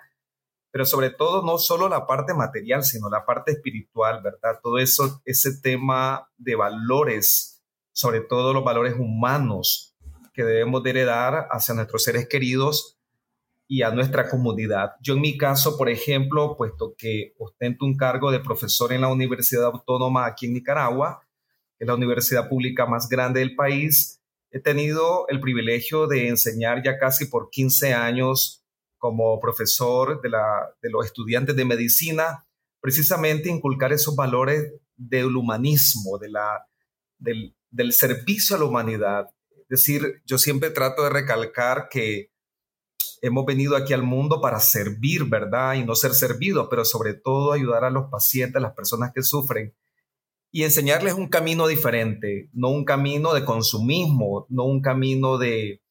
pero 0.71 0.85
sobre 0.85 1.09
todo 1.09 1.45
no 1.45 1.57
solo 1.57 1.89
la 1.89 2.07
parte 2.07 2.33
material, 2.33 2.85
sino 2.85 3.09
la 3.09 3.25
parte 3.25 3.51
espiritual, 3.51 4.21
¿verdad? 4.23 4.61
Todo 4.63 4.77
eso, 4.77 5.21
ese 5.25 5.59
tema 5.61 6.29
de 6.37 6.55
valores, 6.55 7.61
sobre 7.91 8.21
todo 8.21 8.53
los 8.53 8.63
valores 8.63 8.95
humanos 8.97 9.94
que 10.35 10.43
debemos 10.43 10.83
de 10.83 10.89
heredar 10.91 11.47
hacia 11.49 11.73
nuestros 11.73 12.03
seres 12.03 12.27
queridos, 12.27 12.95
y 13.67 13.81
a 13.81 13.91
nuestra 13.91 14.29
comunidad. 14.29 14.91
Yo 15.01 15.15
en 15.15 15.21
mi 15.21 15.37
caso, 15.37 15.77
por 15.77 15.89
ejemplo, 15.89 16.55
puesto 16.57 16.95
que 16.97 17.33
ostento 17.39 17.85
un 17.85 17.97
cargo 17.97 18.31
de 18.31 18.39
profesor 18.39 18.93
en 18.93 19.01
la 19.01 19.07
Universidad 19.07 19.65
Autónoma 19.65 20.25
aquí 20.25 20.45
en 20.45 20.53
Nicaragua, 20.53 21.21
que 21.77 21.85
es 21.85 21.87
la 21.87 21.95
universidad 21.95 22.47
pública 22.47 22.85
más 22.85 23.09
grande 23.09 23.39
del 23.39 23.55
país, 23.55 24.21
he 24.51 24.59
tenido 24.59 25.27
el 25.27 25.39
privilegio 25.39 26.07
de 26.07 26.27
enseñar 26.27 26.83
ya 26.83 26.97
casi 26.97 27.25
por 27.25 27.49
15 27.49 27.93
años 27.93 28.63
como 28.97 29.39
profesor 29.39 30.21
de, 30.21 30.89
los 30.89 31.05
estudiantes 31.05 31.55
de 31.55 31.65
medicina, 31.65 32.45
precisamente 32.79 33.49
inculcar 33.49 33.91
esos 33.91 34.15
valores 34.15 34.73
del 34.95 35.35
humanismo, 35.35 36.17
del, 36.17 37.53
del 37.69 37.93
servicio 37.93 38.55
a 38.55 38.59
la 38.59 38.65
humanidad, 38.65 39.29
decir, 39.67 40.21
yo 40.25 40.37
siempre 40.37 40.69
trato 40.69 41.03
de 41.03 41.09
recalcar 41.09 41.87
que 41.89 42.31
hemos 43.21 43.45
venido 43.45 43.75
aquí 43.75 43.93
al 43.93 44.03
mundo 44.03 44.41
para 44.41 44.59
servir, 44.59 45.25
¿verdad? 45.25 45.75
Y 45.75 45.83
no 45.83 45.95
ser 45.95 46.13
servidos, 46.13 46.67
pero 46.69 46.85
sobre 46.85 47.13
todo 47.13 47.53
ayudar 47.53 47.83
a 47.83 47.89
los 47.89 48.09
pacientes, 48.09 48.57
a 48.57 48.61
las 48.61 48.73
personas 48.73 49.11
que 49.13 49.23
sufren 49.23 49.73
y 50.55 50.63
enseñarles 50.63 51.15
un 51.15 51.27
camino 51.27 51.67
diferente, 51.67 52.49
no 52.53 52.69
un 52.69 52.85
camino 52.85 53.33
de 53.33 53.43
consumismo, 53.43 54.45
no 54.47 54.63
un 54.63 54.81
camino 54.81 55.37
de, 55.37 55.81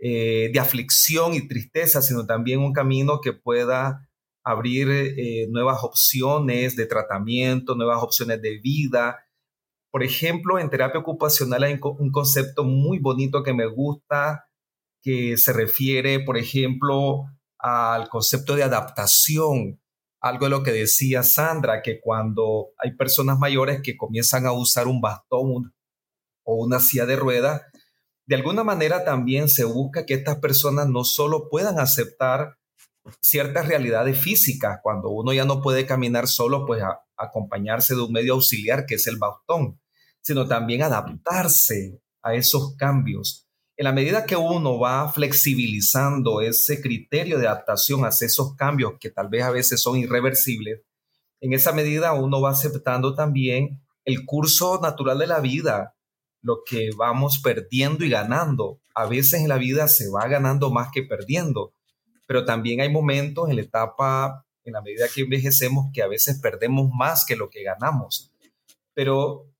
eh, 0.00 0.50
de 0.52 0.58
aflicción 0.58 1.34
y 1.34 1.46
tristeza, 1.46 2.02
sino 2.02 2.26
también 2.26 2.58
un 2.58 2.72
camino 2.72 3.20
que 3.20 3.32
pueda 3.32 4.08
abrir 4.42 4.88
eh, 4.90 5.46
nuevas 5.50 5.84
opciones 5.84 6.74
de 6.74 6.86
tratamiento, 6.86 7.76
nuevas 7.76 8.02
opciones 8.02 8.42
de 8.42 8.58
vida. 8.58 9.25
Por 9.90 10.02
ejemplo, 10.02 10.58
en 10.58 10.68
terapia 10.68 11.00
ocupacional 11.00 11.62
hay 11.62 11.78
un 11.82 12.10
concepto 12.10 12.64
muy 12.64 12.98
bonito 12.98 13.42
que 13.42 13.54
me 13.54 13.66
gusta, 13.66 14.46
que 15.00 15.36
se 15.36 15.52
refiere, 15.52 16.20
por 16.20 16.36
ejemplo, 16.36 17.24
al 17.58 18.08
concepto 18.08 18.56
de 18.56 18.64
adaptación. 18.64 19.80
Algo 20.20 20.46
de 20.46 20.50
lo 20.50 20.62
que 20.62 20.72
decía 20.72 21.22
Sandra, 21.22 21.82
que 21.82 22.00
cuando 22.00 22.70
hay 22.78 22.96
personas 22.96 23.38
mayores 23.38 23.80
que 23.82 23.96
comienzan 23.96 24.46
a 24.46 24.52
usar 24.52 24.88
un 24.88 25.00
bastón 25.00 25.74
o 26.44 26.64
una 26.64 26.80
silla 26.80 27.06
de 27.06 27.16
rueda, 27.16 27.66
de 28.26 28.34
alguna 28.34 28.64
manera 28.64 29.04
también 29.04 29.48
se 29.48 29.64
busca 29.64 30.04
que 30.04 30.14
estas 30.14 30.38
personas 30.38 30.88
no 30.88 31.04
solo 31.04 31.48
puedan 31.48 31.78
aceptar 31.78 32.56
ciertas 33.20 33.68
realidades 33.68 34.18
físicas, 34.18 34.80
cuando 34.82 35.10
uno 35.10 35.32
ya 35.32 35.44
no 35.44 35.62
puede 35.62 35.86
caminar 35.86 36.26
solo, 36.26 36.66
pues 36.66 36.82
acompañarse 37.16 37.94
de 37.94 38.02
un 38.02 38.12
medio 38.12 38.34
auxiliar 38.34 38.86
que 38.86 38.96
es 38.96 39.06
el 39.06 39.16
bastón, 39.18 39.80
sino 40.20 40.46
también 40.46 40.82
adaptarse 40.82 42.00
a 42.22 42.34
esos 42.34 42.76
cambios 42.76 43.46
en 43.78 43.84
la 43.84 43.92
medida 43.92 44.24
que 44.24 44.36
uno 44.36 44.78
va 44.78 45.12
flexibilizando 45.12 46.40
ese 46.40 46.80
criterio 46.80 47.38
de 47.38 47.46
adaptación 47.46 48.06
hacia 48.06 48.26
esos 48.26 48.54
cambios 48.56 48.94
que 48.98 49.10
tal 49.10 49.28
vez 49.28 49.42
a 49.42 49.50
veces 49.50 49.82
son 49.82 49.98
irreversibles, 49.98 50.80
en 51.40 51.52
esa 51.52 51.72
medida 51.72 52.14
uno 52.14 52.40
va 52.40 52.52
aceptando 52.52 53.14
también 53.14 53.82
el 54.06 54.24
curso 54.24 54.80
natural 54.80 55.18
de 55.18 55.26
la 55.26 55.40
vida, 55.40 55.94
lo 56.40 56.62
que 56.64 56.88
vamos 56.96 57.38
perdiendo 57.40 58.04
y 58.04 58.08
ganando. 58.08 58.80
A 58.94 59.04
veces 59.04 59.42
en 59.42 59.48
la 59.48 59.58
vida 59.58 59.88
se 59.88 60.08
va 60.08 60.26
ganando 60.26 60.70
más 60.70 60.88
que 60.90 61.02
perdiendo, 61.02 61.74
pero 62.26 62.46
también 62.46 62.80
hay 62.80 62.90
momentos 62.90 63.50
en 63.50 63.56
la 63.56 63.62
etapa, 63.62 64.45
en 64.66 64.74
la 64.74 64.82
medida 64.82 65.06
que 65.12 65.22
envejecemos, 65.22 65.86
que 65.92 66.02
a 66.02 66.08
veces 66.08 66.38
perdemos 66.40 66.90
más 66.92 67.24
que 67.24 67.36
lo 67.36 67.48
que 67.50 67.62
ganamos. 67.62 68.32
Pero 68.94 69.50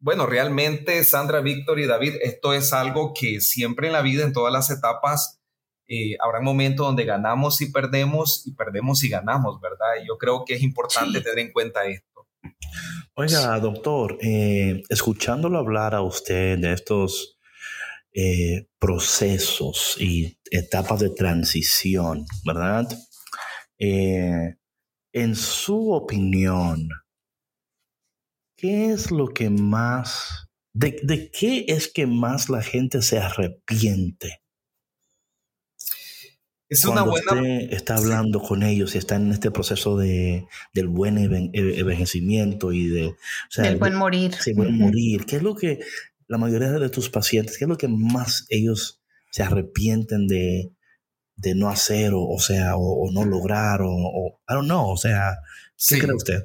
bueno, 0.00 0.26
realmente 0.26 1.02
Sandra, 1.04 1.40
Víctor 1.40 1.80
y 1.80 1.86
David, 1.86 2.16
esto 2.20 2.52
es 2.52 2.72
algo 2.72 3.14
que 3.18 3.40
siempre 3.40 3.86
en 3.86 3.94
la 3.94 4.02
vida, 4.02 4.24
en 4.24 4.32
todas 4.32 4.52
las 4.52 4.70
etapas, 4.70 5.40
eh, 5.86 6.16
habrá 6.20 6.40
momentos 6.40 6.86
donde 6.86 7.04
ganamos 7.04 7.60
y 7.60 7.70
perdemos 7.70 8.46
y 8.46 8.52
perdemos 8.52 9.02
y 9.04 9.08
ganamos, 9.08 9.60
¿verdad? 9.60 10.02
Y 10.02 10.08
yo 10.08 10.18
creo 10.18 10.44
que 10.44 10.54
es 10.54 10.62
importante 10.62 11.20
tener 11.20 11.38
en 11.38 11.52
cuenta 11.52 11.84
esto. 11.86 12.26
Oiga, 13.14 13.58
doctor, 13.60 14.18
eh, 14.20 14.82
escuchándolo 14.88 15.58
hablar 15.58 15.94
a 15.94 16.02
usted 16.02 16.58
de 16.58 16.72
estos 16.72 17.38
eh, 18.12 18.68
procesos 18.78 19.96
y 19.98 20.38
etapas 20.50 21.00
de 21.00 21.10
transición, 21.10 22.26
¿verdad? 22.44 22.86
En 23.78 25.36
su 25.36 25.92
opinión, 25.92 26.88
¿qué 28.56 28.92
es 28.92 29.10
lo 29.10 29.28
que 29.28 29.50
más, 29.50 30.48
de, 30.72 31.30
qué 31.32 31.64
es 31.68 31.88
que 31.92 32.06
más 32.06 32.48
la 32.48 32.62
gente 32.62 33.02
se 33.02 33.18
arrepiente? 33.18 34.40
Es 36.68 36.84
una 36.84 37.02
buena. 37.02 37.32
Usted 37.32 37.72
está 37.72 37.96
hablando 37.96 38.40
con 38.40 38.62
ellos 38.62 38.94
y 38.94 38.98
está 38.98 39.16
en 39.16 39.30
este 39.30 39.50
proceso 39.50 39.96
de, 39.96 40.46
del 40.72 40.88
buen 40.88 41.18
envejecimiento 41.18 42.72
y 42.72 42.88
de. 42.88 43.14
del 43.56 43.76
buen 43.76 43.94
morir. 43.94 44.34
Sí, 44.34 44.54
buen 44.54 44.76
morir. 44.78 45.24
¿Qué 45.26 45.36
es 45.36 45.42
lo 45.42 45.54
que 45.54 45.80
la 46.26 46.38
mayoría 46.38 46.72
de 46.72 46.88
tus 46.88 47.10
pacientes, 47.10 47.58
qué 47.58 47.64
es 47.64 47.68
lo 47.68 47.76
que 47.76 47.88
más 47.88 48.46
ellos 48.48 49.02
se 49.30 49.42
arrepienten 49.42 50.26
de, 50.26 50.72
de 51.36 51.54
no 51.54 51.68
hacer 51.68 52.12
o, 52.14 52.22
o 52.22 52.38
sea, 52.38 52.76
o, 52.76 53.10
no 53.12 53.24
lograr 53.24 53.82
o, 53.82 53.90
o, 53.90 54.40
I 54.48 54.54
don't 54.54 54.66
know, 54.66 54.90
o 54.90 54.96
sea, 54.96 55.38
¿qué 55.88 55.98
cree 55.98 56.14
usted? 56.14 56.42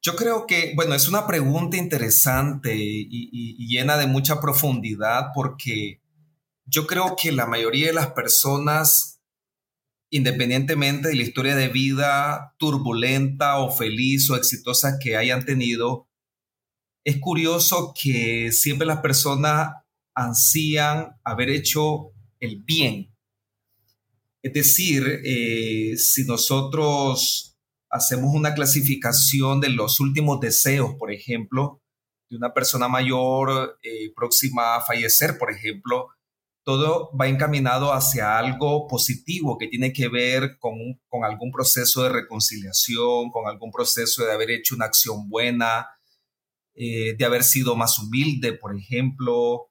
Yo 0.00 0.14
creo 0.14 0.46
que, 0.46 0.72
bueno, 0.76 0.94
es 0.94 1.08
una 1.08 1.26
pregunta 1.26 1.76
interesante 1.76 2.74
y, 2.76 3.66
llena 3.66 3.96
de 3.96 4.06
mucha 4.06 4.40
profundidad 4.40 5.26
porque 5.34 6.00
yo 6.64 6.86
creo 6.86 7.16
que 7.16 7.32
la 7.32 7.46
mayoría 7.46 7.88
de 7.88 7.92
las 7.92 8.12
personas, 8.12 9.20
independientemente 10.10 11.08
de 11.08 11.16
la 11.16 11.22
historia 11.22 11.56
de 11.56 11.68
vida 11.68 12.54
turbulenta 12.58 13.58
o 13.58 13.70
feliz 13.70 14.30
o 14.30 14.36
exitosa 14.36 14.98
que 14.98 15.16
hayan 15.16 15.44
tenido, 15.44 16.08
es 17.04 17.18
curioso 17.18 17.92
que 18.00 18.52
siempre 18.52 18.86
las 18.86 19.00
personas 19.00 19.72
ansían 20.14 21.18
haber 21.24 21.50
hecho 21.50 22.12
el 22.40 22.62
bien. 22.62 23.07
Es 24.42 24.52
decir, 24.52 25.20
eh, 25.24 25.96
si 25.96 26.24
nosotros 26.24 27.56
hacemos 27.90 28.34
una 28.34 28.54
clasificación 28.54 29.60
de 29.60 29.70
los 29.70 30.00
últimos 30.00 30.40
deseos, 30.40 30.94
por 30.98 31.12
ejemplo, 31.12 31.82
de 32.30 32.36
una 32.36 32.52
persona 32.52 32.88
mayor 32.88 33.78
eh, 33.82 34.12
próxima 34.14 34.76
a 34.76 34.80
fallecer, 34.82 35.38
por 35.38 35.50
ejemplo, 35.50 36.08
todo 36.64 37.10
va 37.18 37.28
encaminado 37.28 37.92
hacia 37.94 38.38
algo 38.38 38.86
positivo 38.86 39.56
que 39.56 39.68
tiene 39.68 39.92
que 39.92 40.08
ver 40.08 40.58
con, 40.58 40.74
con 41.08 41.24
algún 41.24 41.50
proceso 41.50 42.02
de 42.02 42.10
reconciliación, 42.10 43.30
con 43.30 43.48
algún 43.48 43.72
proceso 43.72 44.24
de 44.24 44.32
haber 44.32 44.50
hecho 44.50 44.74
una 44.74 44.84
acción 44.84 45.28
buena, 45.30 45.88
eh, 46.74 47.16
de 47.16 47.24
haber 47.24 47.42
sido 47.42 47.74
más 47.74 47.98
humilde, 47.98 48.52
por 48.52 48.76
ejemplo, 48.76 49.67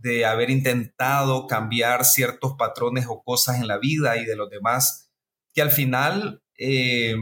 de 0.00 0.24
haber 0.24 0.50
intentado 0.50 1.46
cambiar 1.46 2.04
ciertos 2.04 2.54
patrones 2.54 3.06
o 3.08 3.22
cosas 3.22 3.60
en 3.60 3.68
la 3.68 3.78
vida 3.78 4.16
y 4.16 4.24
de 4.24 4.36
los 4.36 4.48
demás, 4.48 5.10
que 5.52 5.60
al 5.60 5.70
final 5.70 6.42
eh, 6.58 7.16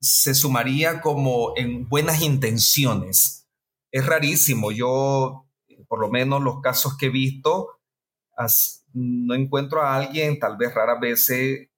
se 0.00 0.34
sumaría 0.34 1.00
como 1.00 1.52
en 1.56 1.88
buenas 1.88 2.22
intenciones. 2.22 3.46
Es 3.90 4.06
rarísimo. 4.06 4.72
Yo, 4.72 5.46
por 5.88 6.00
lo 6.00 6.08
menos 6.08 6.42
los 6.42 6.60
casos 6.60 6.96
que 6.96 7.06
he 7.06 7.10
visto, 7.10 7.80
no 8.92 9.34
encuentro 9.34 9.82
a 9.82 9.96
alguien, 9.96 10.38
tal 10.38 10.56
vez 10.56 10.74
rara 10.74 10.98
vez 10.98 11.30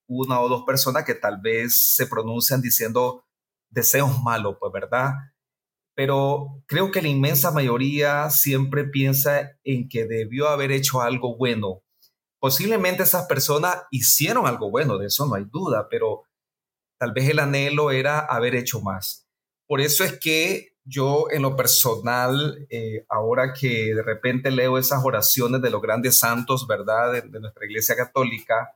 una 0.07 0.41
o 0.41 0.49
dos 0.49 0.65
personas 0.65 1.05
que 1.05 1.15
tal 1.15 1.41
vez 1.41 1.95
se 1.95 2.07
pronuncian 2.07 2.63
diciendo 2.63 3.25
deseos 3.71 4.23
malos, 4.23 4.57
pues 4.59 4.73
verdad. 4.73 5.13
Pero 5.99 6.63
creo 6.67 6.93
que 6.93 7.03
la 7.03 7.09
inmensa 7.09 7.51
mayoría 7.51 8.31
siempre 8.31 8.85
piensa 8.85 9.57
en 9.65 9.89
que 9.89 10.07
debió 10.07 10.47
haber 10.47 10.71
hecho 10.71 11.03
algo 11.03 11.37
bueno. 11.37 11.83
Posiblemente 12.41 13.03
esas 13.03 13.27
personas 13.27 13.79
hicieron 13.91 14.47
algo 14.47 14.71
bueno, 14.71 14.97
de 14.97 15.07
eso 15.07 15.27
no 15.27 15.35
hay 15.35 15.45
duda, 15.51 15.89
pero 15.91 16.29
Tal 16.99 17.13
vez 17.13 17.29
el 17.29 17.39
anhelo 17.39 17.93
era 17.93 18.19
haber 18.19 18.57
hecho 18.57 18.81
más. 18.81 19.27
Por 19.69 19.81
eso 19.81 20.03
es 20.03 20.19
que 20.19 20.73
yo 20.85 21.27
en 21.31 21.43
lo 21.43 21.55
personal, 21.55 22.67
eh, 22.71 23.05
ahora 23.09 23.53
que 23.53 23.95
de 23.95 24.03
repente 24.03 24.51
leo 24.51 24.79
esas 24.79 25.05
oraciones 25.05 25.63
de 25.63 25.71
los 25.71 25.81
grandes 25.81 26.19
santos, 26.19 26.67
¿verdad? 26.67 27.13
De, 27.13 27.41
nuestra 27.41 27.67
iglesia 27.67 27.95
católica, 27.95 28.75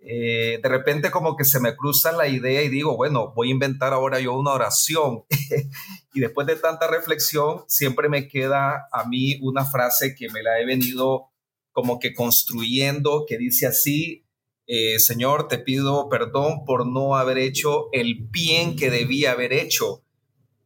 eh, 0.00 0.60
de 0.62 0.68
repente 0.68 1.10
como 1.10 1.36
que 1.36 1.44
se 1.44 1.60
me 1.60 1.74
cruza 1.74 2.12
la 2.12 2.28
idea 2.28 2.62
y 2.62 2.68
digo, 2.68 2.96
bueno, 2.96 3.32
voy 3.34 3.48
a 3.48 3.52
inventar 3.52 3.92
ahora 3.92 4.20
yo 4.20 4.34
una 4.34 4.52
oración. 4.52 5.24
y 6.14 6.20
después 6.20 6.46
de 6.46 6.56
tanta 6.56 6.86
reflexión, 6.86 7.64
siempre 7.66 8.08
me 8.08 8.28
queda 8.28 8.88
a 8.92 9.04
mí 9.08 9.38
una 9.42 9.64
frase 9.64 10.14
que 10.14 10.28
me 10.30 10.42
la 10.42 10.60
he 10.60 10.66
venido 10.66 11.30
como 11.72 11.98
que 11.98 12.14
construyendo, 12.14 13.24
que 13.26 13.38
dice 13.38 13.66
así, 13.66 14.24
eh, 14.66 14.98
Señor, 14.98 15.48
te 15.48 15.58
pido 15.58 16.08
perdón 16.08 16.64
por 16.64 16.86
no 16.86 17.16
haber 17.16 17.38
hecho 17.38 17.88
el 17.92 18.16
bien 18.30 18.76
que 18.76 18.90
debía 18.90 19.32
haber 19.32 19.52
hecho 19.52 20.04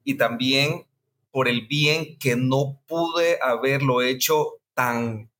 y 0.04 0.14
también 0.14 0.86
por 1.30 1.48
el 1.48 1.66
bien 1.66 2.18
que 2.18 2.36
no 2.36 2.82
pude 2.86 3.38
haberlo 3.42 4.02
hecho 4.02 4.60
tan 4.74 5.30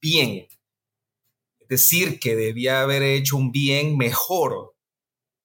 bien. 0.00 0.46
Decir, 1.70 2.18
que 2.18 2.34
debía 2.34 2.82
haber 2.82 3.04
hecho 3.04 3.36
un 3.36 3.52
bien 3.52 3.96
mejor, 3.96 4.74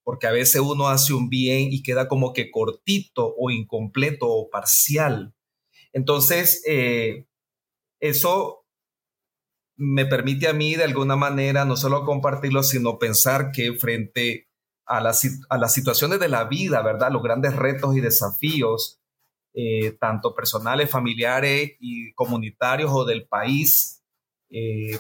porque 0.04 0.26
a 0.26 0.32
veces 0.32 0.60
uno 0.60 0.90
hace 0.90 1.14
un 1.14 1.30
bien 1.30 1.72
y 1.72 1.84
queda 1.84 2.08
como 2.08 2.34
que 2.34 2.50
cortito 2.50 3.36
o 3.38 3.52
incompleto 3.52 4.28
o 4.28 4.50
parcial. 4.50 5.36
Entonces, 5.94 6.64
eh, 6.68 7.28
eso 8.02 8.66
me 9.78 10.08
permite 10.08 10.48
a 10.48 10.54
mí 10.54 10.76
de 10.76 10.84
alguna 10.86 11.16
manera 11.16 11.64
no 11.64 11.78
solo 11.78 12.04
compartirlo, 12.06 12.64
sino 12.64 12.98
pensar 12.98 13.52
que 13.52 13.74
frente 13.74 14.50
a, 14.88 14.98
a 14.98 15.58
las 15.58 15.74
situaciones 15.74 16.20
de 16.20 16.28
la 16.28 16.46
vida, 16.46 16.82
¿verdad? 16.82 17.12
Los 17.12 17.22
grandes 17.22 17.56
retos 17.56 17.96
y 17.96 18.02
desafíos, 18.02 19.00
eh, 19.54 19.92
tanto 20.00 20.34
personales, 20.34 20.90
familiares 20.90 21.78
y 21.80 22.14
comunitarios 22.14 22.92
o 22.92 23.06
del 23.06 23.28
país, 23.28 24.04
eh, 24.50 24.98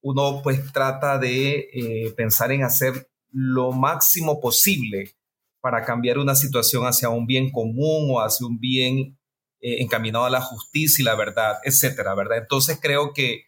uno 0.00 0.40
pues 0.42 0.72
trata 0.72 1.18
de 1.18 1.68
eh, 1.72 2.12
pensar 2.16 2.52
en 2.52 2.62
hacer 2.62 3.10
lo 3.30 3.72
máximo 3.72 4.40
posible 4.40 5.14
para 5.60 5.84
cambiar 5.84 6.18
una 6.18 6.34
situación 6.34 6.84
hacia 6.84 7.08
un 7.08 7.26
bien 7.26 7.50
común 7.50 8.08
o 8.10 8.20
hacia 8.20 8.46
un 8.46 8.58
bien 8.58 9.18
eh, 9.60 9.82
encaminado 9.82 10.24
a 10.24 10.30
la 10.30 10.40
justicia 10.40 11.02
y 11.02 11.04
la 11.04 11.16
verdad, 11.16 11.56
etcétera, 11.64 12.14
¿verdad? 12.14 12.38
Entonces 12.38 12.78
creo 12.80 13.12
que 13.12 13.42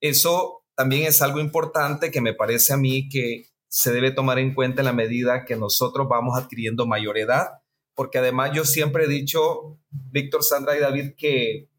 eso 0.00 0.64
también 0.74 1.04
es 1.04 1.22
algo 1.22 1.40
importante 1.40 2.10
que 2.10 2.20
me 2.20 2.34
parece 2.34 2.72
a 2.72 2.76
mí 2.76 3.08
que 3.08 3.46
se 3.68 3.92
debe 3.92 4.10
tomar 4.10 4.38
en 4.38 4.54
cuenta 4.54 4.80
en 4.80 4.86
la 4.86 4.92
medida 4.92 5.44
que 5.44 5.56
nosotros 5.56 6.08
vamos 6.08 6.38
adquiriendo 6.38 6.86
mayor 6.86 7.18
edad, 7.18 7.62
porque 7.94 8.18
además 8.18 8.50
yo 8.54 8.64
siempre 8.64 9.04
he 9.04 9.08
dicho, 9.08 9.78
Víctor, 9.90 10.42
Sandra 10.42 10.76
y 10.76 10.80
David, 10.80 11.12
que 11.16 11.70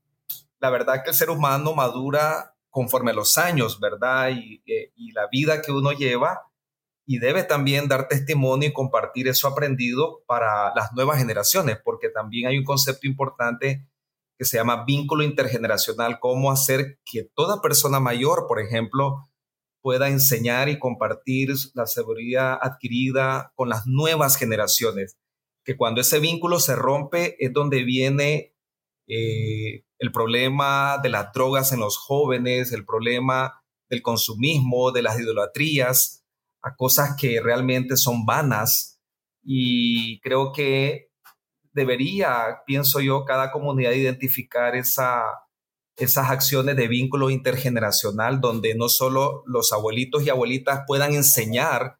la 0.59 0.69
verdad 0.69 1.03
que 1.03 1.11
el 1.11 1.15
ser 1.15 1.29
humano 1.29 1.73
madura 1.73 2.56
conforme 2.77 3.11
los 3.11 3.39
años, 3.39 3.79
¿verdad? 3.79 4.29
Y, 4.29 4.61
eh, 4.71 4.91
y 4.95 5.11
la 5.11 5.27
vida 5.31 5.63
que 5.63 5.71
uno 5.71 5.93
lleva 5.93 6.43
y 7.07 7.17
debe 7.17 7.41
también 7.41 7.87
dar 7.87 8.07
testimonio 8.07 8.69
y 8.69 8.73
compartir 8.73 9.27
eso 9.27 9.47
aprendido 9.47 10.21
para 10.27 10.75
las 10.75 10.93
nuevas 10.93 11.17
generaciones, 11.17 11.79
porque 11.83 12.09
también 12.09 12.45
hay 12.45 12.55
un 12.59 12.63
concepto 12.63 13.07
importante 13.07 13.83
que 14.37 14.45
se 14.45 14.57
llama 14.57 14.85
vínculo 14.85 15.23
intergeneracional, 15.23 16.19
cómo 16.19 16.51
hacer 16.51 16.99
que 17.03 17.23
toda 17.23 17.63
persona 17.63 17.99
mayor, 17.99 18.45
por 18.47 18.61
ejemplo, 18.61 19.27
pueda 19.81 20.09
enseñar 20.09 20.69
y 20.69 20.77
compartir 20.77 21.49
la 21.73 21.87
seguridad 21.87 22.59
adquirida 22.61 23.53
con 23.55 23.69
las 23.69 23.87
nuevas 23.87 24.37
generaciones, 24.37 25.17
que 25.65 25.77
cuando 25.77 26.01
ese 26.01 26.19
vínculo 26.19 26.59
se 26.59 26.75
rompe 26.75 27.43
es 27.43 27.51
donde 27.53 27.83
viene 27.83 28.53
eh, 29.07 29.83
el 29.99 30.11
problema 30.11 30.99
de 31.01 31.09
las 31.09 31.31
drogas 31.33 31.71
en 31.71 31.79
los 31.79 31.97
jóvenes, 31.97 32.71
el 32.71 32.85
problema 32.85 33.63
del 33.89 34.01
consumismo, 34.01 34.91
de 34.91 35.01
las 35.01 35.19
idolatrías, 35.19 36.25
a 36.61 36.75
cosas 36.75 37.15
que 37.19 37.41
realmente 37.41 37.95
son 37.97 38.25
vanas. 38.25 38.99
Y 39.43 40.19
creo 40.19 40.51
que 40.51 41.09
debería, 41.71 42.63
pienso 42.65 42.99
yo, 42.99 43.23
cada 43.23 43.51
comunidad 43.51 43.91
identificar 43.91 44.75
esa, 44.75 45.21
esas 45.95 46.29
acciones 46.29 46.75
de 46.75 46.87
vínculo 46.87 47.29
intergeneracional 47.29 48.41
donde 48.41 48.75
no 48.75 48.89
solo 48.89 49.43
los 49.45 49.71
abuelitos 49.71 50.23
y 50.23 50.29
abuelitas 50.29 50.81
puedan 50.85 51.13
enseñar 51.13 51.99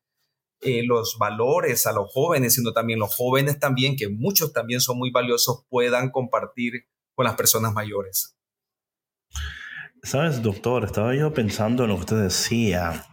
eh, 0.62 0.84
los 0.84 1.18
valores 1.20 1.86
a 1.86 1.94
los 1.94 2.12
jóvenes, 2.12 2.56
sino 2.56 2.74
también 2.74 3.00
los 3.00 3.16
jóvenes 3.16 3.60
también, 3.60 3.96
que 3.96 4.10
muchos 4.10 4.54
también 4.54 4.82
son 4.82 4.98
muy 4.98 5.12
valiosos, 5.12 5.66
puedan 5.70 6.10
compartir 6.10 6.88
con 7.18 7.26
las 7.26 7.34
personas 7.34 7.74
mayores. 7.74 8.38
Sabes, 10.04 10.44
doctor, 10.44 10.86
estaba 10.86 11.16
yo 11.16 11.34
pensando 11.34 11.84
en 11.84 11.90
lo 11.90 11.96
que 11.96 12.02
usted 12.02 12.22
decía 12.22 13.04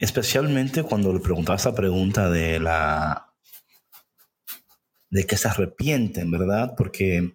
Especialmente 0.00 0.84
cuando 0.84 1.12
le 1.12 1.20
preguntaba 1.20 1.56
esa 1.56 1.74
pregunta 1.74 2.30
de 2.30 2.60
la 2.60 3.34
de 5.10 5.24
que 5.24 5.36
se 5.36 5.48
arrepienten, 5.48 6.30
¿verdad? 6.30 6.74
Porque 6.76 7.34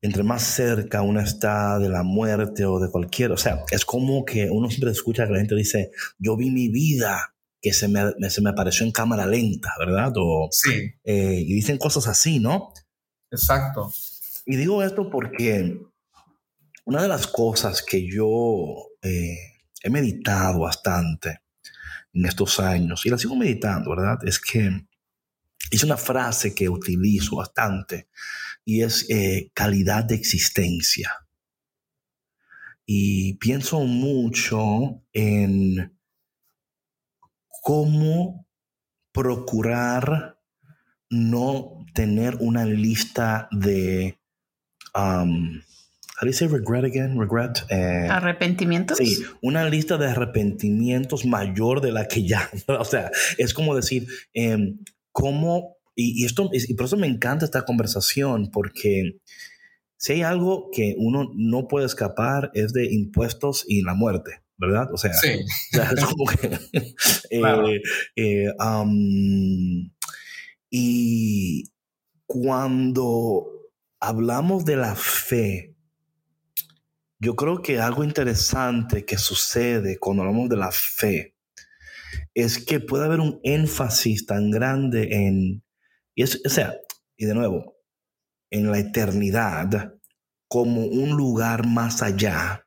entre 0.00 0.22
más 0.22 0.42
cerca 0.42 1.02
uno 1.02 1.20
está 1.20 1.78
de 1.78 1.88
la 1.88 2.02
muerte 2.04 2.64
o 2.64 2.78
de 2.78 2.90
cualquier, 2.90 3.32
o 3.32 3.36
sea, 3.36 3.64
es 3.70 3.84
como 3.84 4.24
que 4.24 4.48
uno 4.50 4.70
siempre 4.70 4.92
escucha 4.92 5.26
que 5.26 5.32
la 5.32 5.38
gente 5.40 5.56
dice, 5.56 5.90
yo 6.18 6.36
vi 6.36 6.50
mi 6.50 6.68
vida 6.68 7.34
que 7.60 7.72
se 7.72 7.88
me, 7.88 8.12
se 8.30 8.40
me 8.40 8.50
apareció 8.50 8.86
en 8.86 8.92
cámara 8.92 9.26
lenta, 9.26 9.70
¿verdad? 9.78 10.12
O, 10.16 10.48
sí. 10.50 10.92
Eh, 11.04 11.44
y 11.46 11.54
dicen 11.54 11.78
cosas 11.78 12.06
así, 12.06 12.38
¿no? 12.38 12.72
Exacto. 13.30 13.92
Y 14.44 14.56
digo 14.56 14.82
esto 14.82 15.08
porque 15.08 15.80
una 16.84 17.02
de 17.02 17.08
las 17.08 17.26
cosas 17.26 17.82
que 17.82 18.06
yo 18.06 18.88
eh, 19.02 19.36
he 19.82 19.90
meditado 19.90 20.60
bastante 20.60 21.42
en 22.12 22.26
estos 22.26 22.60
años, 22.60 23.06
y 23.06 23.10
la 23.10 23.18
sigo 23.18 23.36
meditando, 23.36 23.90
¿verdad? 23.90 24.18
Es 24.24 24.38
que 24.38 24.86
es 25.70 25.82
una 25.82 25.96
frase 25.96 26.54
que 26.54 26.68
utilizo 26.68 27.36
bastante 27.36 28.08
y 28.64 28.82
es 28.82 29.08
eh, 29.08 29.50
calidad 29.54 30.04
de 30.04 30.16
existencia. 30.16 31.26
Y 32.84 33.34
pienso 33.34 33.80
mucho 33.80 35.02
en 35.12 35.98
cómo 37.62 38.46
procurar 39.12 40.38
no 41.08 41.86
tener 41.94 42.36
una 42.40 42.64
lista 42.64 43.48
de 43.52 44.18
how 44.94 46.26
do 46.26 46.48
regret 46.48 46.84
again? 46.84 47.18
Regret. 47.18 47.64
Eh, 47.68 48.08
¿Arrepentimientos? 48.08 48.98
Sí, 48.98 49.24
una 49.40 49.68
lista 49.68 49.98
de 49.98 50.06
arrepentimientos 50.06 51.24
mayor 51.24 51.80
de 51.80 51.92
la 51.92 52.06
que 52.06 52.26
ya. 52.26 52.48
O 52.68 52.84
sea, 52.84 53.10
es 53.38 53.54
como 53.54 53.74
decir, 53.74 54.06
em, 54.32 54.78
cómo, 55.10 55.76
y, 55.94 56.24
esto, 56.24 56.48
y 56.52 56.74
por 56.74 56.86
eso 56.86 56.96
me 56.96 57.06
encanta 57.06 57.44
esta 57.44 57.64
conversación, 57.64 58.50
porque 58.52 59.18
si 59.96 60.14
hay 60.14 60.22
algo 60.22 60.70
que 60.72 60.94
uno 60.98 61.30
no 61.34 61.68
puede 61.68 61.86
escapar 61.86 62.50
es 62.54 62.72
de 62.72 62.92
impuestos 62.92 63.64
y 63.66 63.82
la 63.82 63.94
muerte. 63.94 64.42
¿Verdad? 64.58 64.90
O 64.92 64.96
sea, 64.96 65.12
sí. 65.14 65.28
es 65.72 66.04
como 66.04 66.26
que. 66.26 66.58
Eh, 67.34 67.80
eh, 68.16 68.52
y 70.70 71.64
cuando 72.26 73.61
hablamos 74.02 74.64
de 74.64 74.74
la 74.74 74.96
fe, 74.96 75.76
yo 77.20 77.36
creo 77.36 77.62
que 77.62 77.78
algo 77.78 78.02
interesante 78.02 79.04
que 79.04 79.16
sucede 79.16 79.96
cuando 79.98 80.24
hablamos 80.24 80.48
de 80.48 80.56
la 80.56 80.72
fe 80.72 81.36
es 82.34 82.58
que 82.58 82.80
puede 82.80 83.04
haber 83.04 83.20
un 83.20 83.38
énfasis 83.44 84.26
tan 84.26 84.50
grande 84.50 85.08
en, 85.12 85.64
y 86.16 86.24
o 86.24 86.26
sea, 86.26 86.74
y 87.16 87.26
de 87.26 87.34
nuevo, 87.34 87.76
en 88.50 88.72
la 88.72 88.80
eternidad 88.80 89.94
como 90.48 90.84
un 90.84 91.10
lugar 91.10 91.64
más 91.68 92.02
allá 92.02 92.66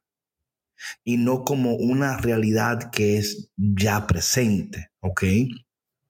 y 1.03 1.17
no 1.17 1.43
como 1.43 1.75
una 1.75 2.15
realidad 2.15 2.91
que 2.91 3.17
es 3.17 3.51
ya 3.57 4.07
presente, 4.07 4.91
¿ok? 5.01 5.23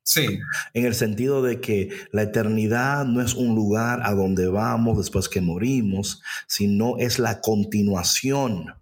Sí. 0.06 0.39
En 0.74 0.86
el 0.86 0.94
sentido 0.94 1.41
de 1.41 1.60
que 1.60 1.89
la 2.12 2.22
eternidad 2.22 3.06
no 3.06 3.22
es 3.22 3.34
un 3.34 3.56
lugar 3.56 4.02
a 4.04 4.13
donde 4.13 4.48
vamos 4.48 5.00
después 5.00 5.28
que 5.28 5.41
morimos, 5.41 6.22
sino 6.48 6.98
es 7.00 7.18
la 7.18 7.41
continuación 7.41 8.76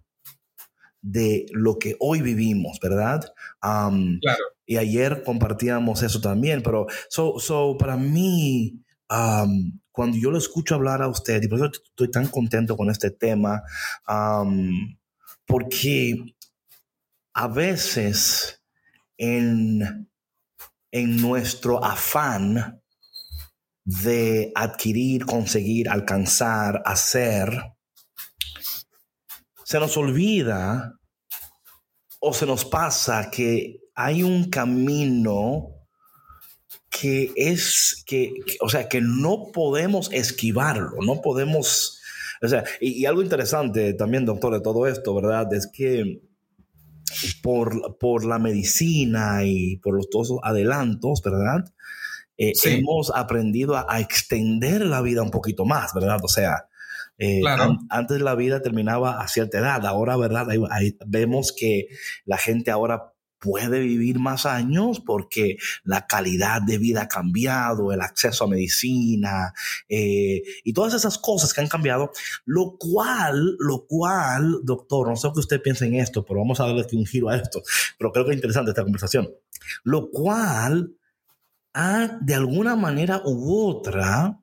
de 1.00 1.46
lo 1.52 1.78
que 1.78 1.96
hoy 1.98 2.20
vivimos, 2.20 2.78
¿verdad? 2.80 3.32
claro. 3.60 4.44
Y 4.66 4.76
ayer 4.76 5.22
compartíamos 5.22 6.02
eso 6.02 6.20
también, 6.20 6.62
pero 6.62 6.86
so, 7.08 7.38
so 7.38 7.76
para 7.78 7.96
mí, 7.96 8.82
cuando 9.06 10.18
yo 10.18 10.30
lo 10.30 10.38
escucho 10.38 10.74
hablar 10.74 11.02
a 11.02 11.08
usted, 11.08 11.42
y 11.42 11.48
por 11.48 11.58
eso 11.58 11.70
estoy 11.72 12.10
tan 12.10 12.26
contento 12.28 12.76
con 12.76 12.90
este 12.90 13.10
tema, 13.10 13.62
porque 15.46 16.36
a 17.34 17.48
veces 17.48 18.62
en 19.16 20.08
en 20.94 21.16
nuestro 21.16 21.84
afán 21.84 22.80
de 23.84 24.52
adquirir, 24.54 25.26
conseguir, 25.26 25.88
alcanzar, 25.88 26.82
hacer, 26.84 27.50
se 29.64 29.80
nos 29.80 29.96
olvida 29.96 30.94
o 32.20 32.32
se 32.32 32.46
nos 32.46 32.64
pasa 32.64 33.28
que 33.28 33.80
hay 33.96 34.22
un 34.22 34.48
camino 34.48 35.66
que 36.88 37.32
es 37.34 38.04
que, 38.06 38.32
o 38.60 38.68
sea, 38.68 38.88
que 38.88 39.00
no 39.00 39.50
podemos 39.52 40.12
esquivarlo, 40.12 40.98
no 41.04 41.20
podemos, 41.20 42.00
o 42.40 42.46
sea, 42.46 42.62
y, 42.80 43.02
y 43.02 43.06
algo 43.06 43.20
interesante 43.20 43.94
también, 43.94 44.26
doctor, 44.26 44.52
de 44.52 44.60
todo 44.60 44.86
esto, 44.86 45.12
¿verdad? 45.12 45.52
Es 45.54 45.66
que 45.66 46.22
por, 47.42 47.98
por 47.98 48.24
la 48.24 48.38
medicina 48.38 49.44
y 49.44 49.76
por 49.78 49.94
los, 49.94 50.10
todos 50.10 50.30
los 50.30 50.40
adelantos, 50.42 51.22
¿verdad? 51.22 51.64
Eh, 52.36 52.52
hemos 52.64 53.12
aprendido 53.14 53.76
a, 53.76 54.00
extender 54.00 54.84
la 54.84 55.00
vida 55.02 55.22
un 55.22 55.30
poquito 55.30 55.64
más, 55.64 55.94
¿verdad? 55.94 56.18
O 56.22 56.28
sea, 56.28 56.68
eh, 57.18 57.42
antes 57.90 58.20
la 58.20 58.34
vida 58.34 58.60
terminaba 58.60 59.20
a 59.20 59.28
cierta 59.28 59.58
edad, 59.58 59.86
ahora, 59.86 60.16
¿verdad? 60.16 60.46
vemos 61.06 61.54
que 61.56 61.86
la 62.24 62.36
gente 62.36 62.72
ahora 62.72 63.13
puede 63.44 63.80
vivir 63.80 64.18
más 64.18 64.46
años 64.46 65.00
porque 65.00 65.58
la 65.82 66.06
calidad 66.06 66.62
de 66.62 66.78
vida 66.78 67.02
ha 67.02 67.08
cambiado, 67.08 67.92
el 67.92 68.00
acceso 68.00 68.44
a 68.44 68.48
medicina 68.48 69.52
eh, 69.86 70.42
y 70.64 70.72
todas 70.72 70.94
esas 70.94 71.18
cosas 71.18 71.52
que 71.52 71.60
han 71.60 71.68
cambiado, 71.68 72.10
lo 72.46 72.78
cual, 72.78 73.56
lo 73.58 73.86
cual, 73.86 74.60
doctor, 74.62 75.08
no 75.08 75.16
sé 75.16 75.28
qué 75.34 75.40
usted 75.40 75.60
piensa 75.60 75.84
en 75.84 75.96
esto, 75.96 76.24
pero 76.24 76.40
vamos 76.40 76.58
a 76.58 76.64
darle 76.64 76.86
un 76.94 77.04
giro 77.04 77.28
a 77.28 77.36
esto, 77.36 77.62
pero 77.98 78.12
creo 78.12 78.24
que 78.24 78.30
es 78.30 78.36
interesante 78.36 78.70
esta 78.70 78.82
conversación, 78.82 79.28
lo 79.82 80.10
cual 80.10 80.94
ha, 81.74 82.18
de 82.22 82.34
alguna 82.34 82.76
manera 82.76 83.20
u 83.26 83.68
otra, 83.68 84.40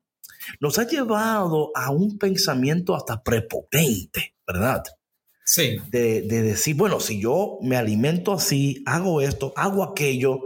nos 0.60 0.78
ha 0.78 0.86
llevado 0.86 1.72
a 1.74 1.90
un 1.90 2.18
pensamiento 2.18 2.94
hasta 2.94 3.20
prepotente, 3.20 4.36
¿verdad? 4.46 4.84
Sí. 5.44 5.78
De, 5.90 6.22
de, 6.22 6.42
decir, 6.42 6.76
bueno, 6.76 7.00
si 7.00 7.20
yo 7.20 7.58
me 7.62 7.76
alimento 7.76 8.32
así, 8.32 8.82
hago 8.86 9.20
esto, 9.20 9.52
hago 9.56 9.82
aquello, 9.82 10.40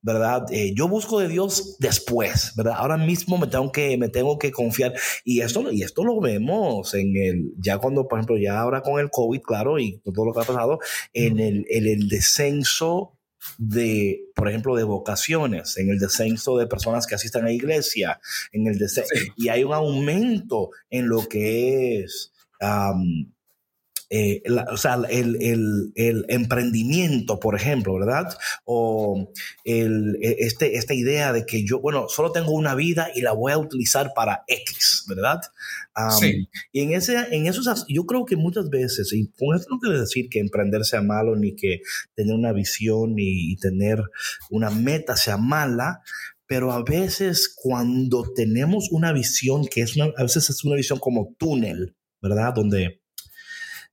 ¿verdad? 0.00 0.46
Eh, 0.52 0.72
yo 0.74 0.88
busco 0.88 1.18
de 1.20 1.28
Dios 1.28 1.76
después, 1.80 2.52
¿verdad? 2.56 2.74
Ahora 2.76 2.96
mismo 2.96 3.36
me 3.36 3.48
tengo 3.48 3.72
que, 3.72 3.98
me 3.98 4.08
tengo 4.08 4.38
que 4.38 4.52
confiar. 4.52 4.94
Y 5.24 5.40
esto, 5.40 5.70
y 5.72 5.82
esto 5.82 6.04
lo 6.04 6.20
vemos 6.20 6.94
en 6.94 7.16
el, 7.16 7.52
ya 7.58 7.78
cuando, 7.78 8.06
por 8.06 8.18
ejemplo, 8.18 8.38
ya 8.38 8.60
ahora 8.60 8.82
con 8.82 9.00
el 9.00 9.10
COVID, 9.10 9.40
claro, 9.42 9.78
y 9.78 10.00
todo 10.14 10.26
lo 10.26 10.32
que 10.32 10.40
ha 10.40 10.44
pasado, 10.44 10.78
en 11.12 11.40
el, 11.40 11.66
el 11.68 12.08
descenso 12.08 13.18
de, 13.56 14.20
por 14.34 14.48
ejemplo, 14.48 14.76
de 14.76 14.84
vocaciones, 14.84 15.76
en 15.78 15.90
el 15.90 15.98
descenso 15.98 16.56
de 16.56 16.66
personas 16.66 17.06
que 17.06 17.14
asisten 17.14 17.42
a 17.42 17.46
la 17.46 17.52
iglesia, 17.52 18.20
en 18.52 18.66
el 18.66 18.78
descenso, 18.78 19.14
y 19.36 19.48
hay 19.48 19.64
un 19.64 19.72
aumento 19.72 20.70
en 20.90 21.08
lo 21.08 21.28
que 21.28 22.00
es 22.00 22.32
eh, 24.10 24.42
o 24.70 24.76
sea, 24.78 24.98
el, 25.10 25.36
el, 25.42 25.92
el, 25.94 26.24
emprendimiento, 26.28 27.38
por 27.38 27.54
ejemplo, 27.54 27.94
¿verdad? 27.94 28.38
O 28.64 29.30
el, 29.64 30.16
e, 30.22 30.36
este, 30.40 30.76
esta 30.76 30.94
idea 30.94 31.34
de 31.34 31.44
que 31.44 31.62
yo, 31.64 31.80
bueno, 31.80 32.08
solo 32.08 32.32
tengo 32.32 32.52
una 32.52 32.74
vida 32.74 33.08
y 33.14 33.20
la 33.20 33.32
voy 33.32 33.52
a 33.52 33.58
utilizar 33.58 34.12
para 34.14 34.44
X, 34.46 35.04
¿verdad? 35.08 35.40
sí. 36.18 36.48
Y 36.72 36.80
en, 36.80 36.92
ese, 36.92 37.16
en 37.32 37.46
esos, 37.46 37.84
yo 37.88 38.06
creo 38.06 38.24
que 38.24 38.36
muchas 38.36 38.70
veces, 38.70 39.12
y 39.12 39.28
con 39.32 39.54
esto 39.54 39.68
no 39.70 39.78
quiere 39.78 40.00
decir 40.00 40.28
que 40.30 40.40
emprender 40.40 40.84
sea 40.84 41.02
malo, 41.02 41.36
ni 41.36 41.54
que 41.54 41.80
tener 42.14 42.34
una 42.34 42.52
visión 42.52 43.14
y, 43.18 43.56
tener 43.56 44.00
una 44.50 44.70
meta 44.70 45.16
sea 45.16 45.36
mala, 45.36 46.00
pero 46.46 46.72
a 46.72 46.82
veces 46.82 47.52
cuando 47.54 48.24
tenemos 48.34 48.88
una 48.90 49.12
visión 49.12 49.66
que 49.66 49.82
es 49.82 49.96
una, 49.96 50.12
a 50.16 50.22
veces 50.22 50.48
es 50.48 50.64
una 50.64 50.76
visión 50.76 50.98
como 50.98 51.34
túnel, 51.38 51.96
¿verdad? 52.22 52.54
Donde 52.54 53.00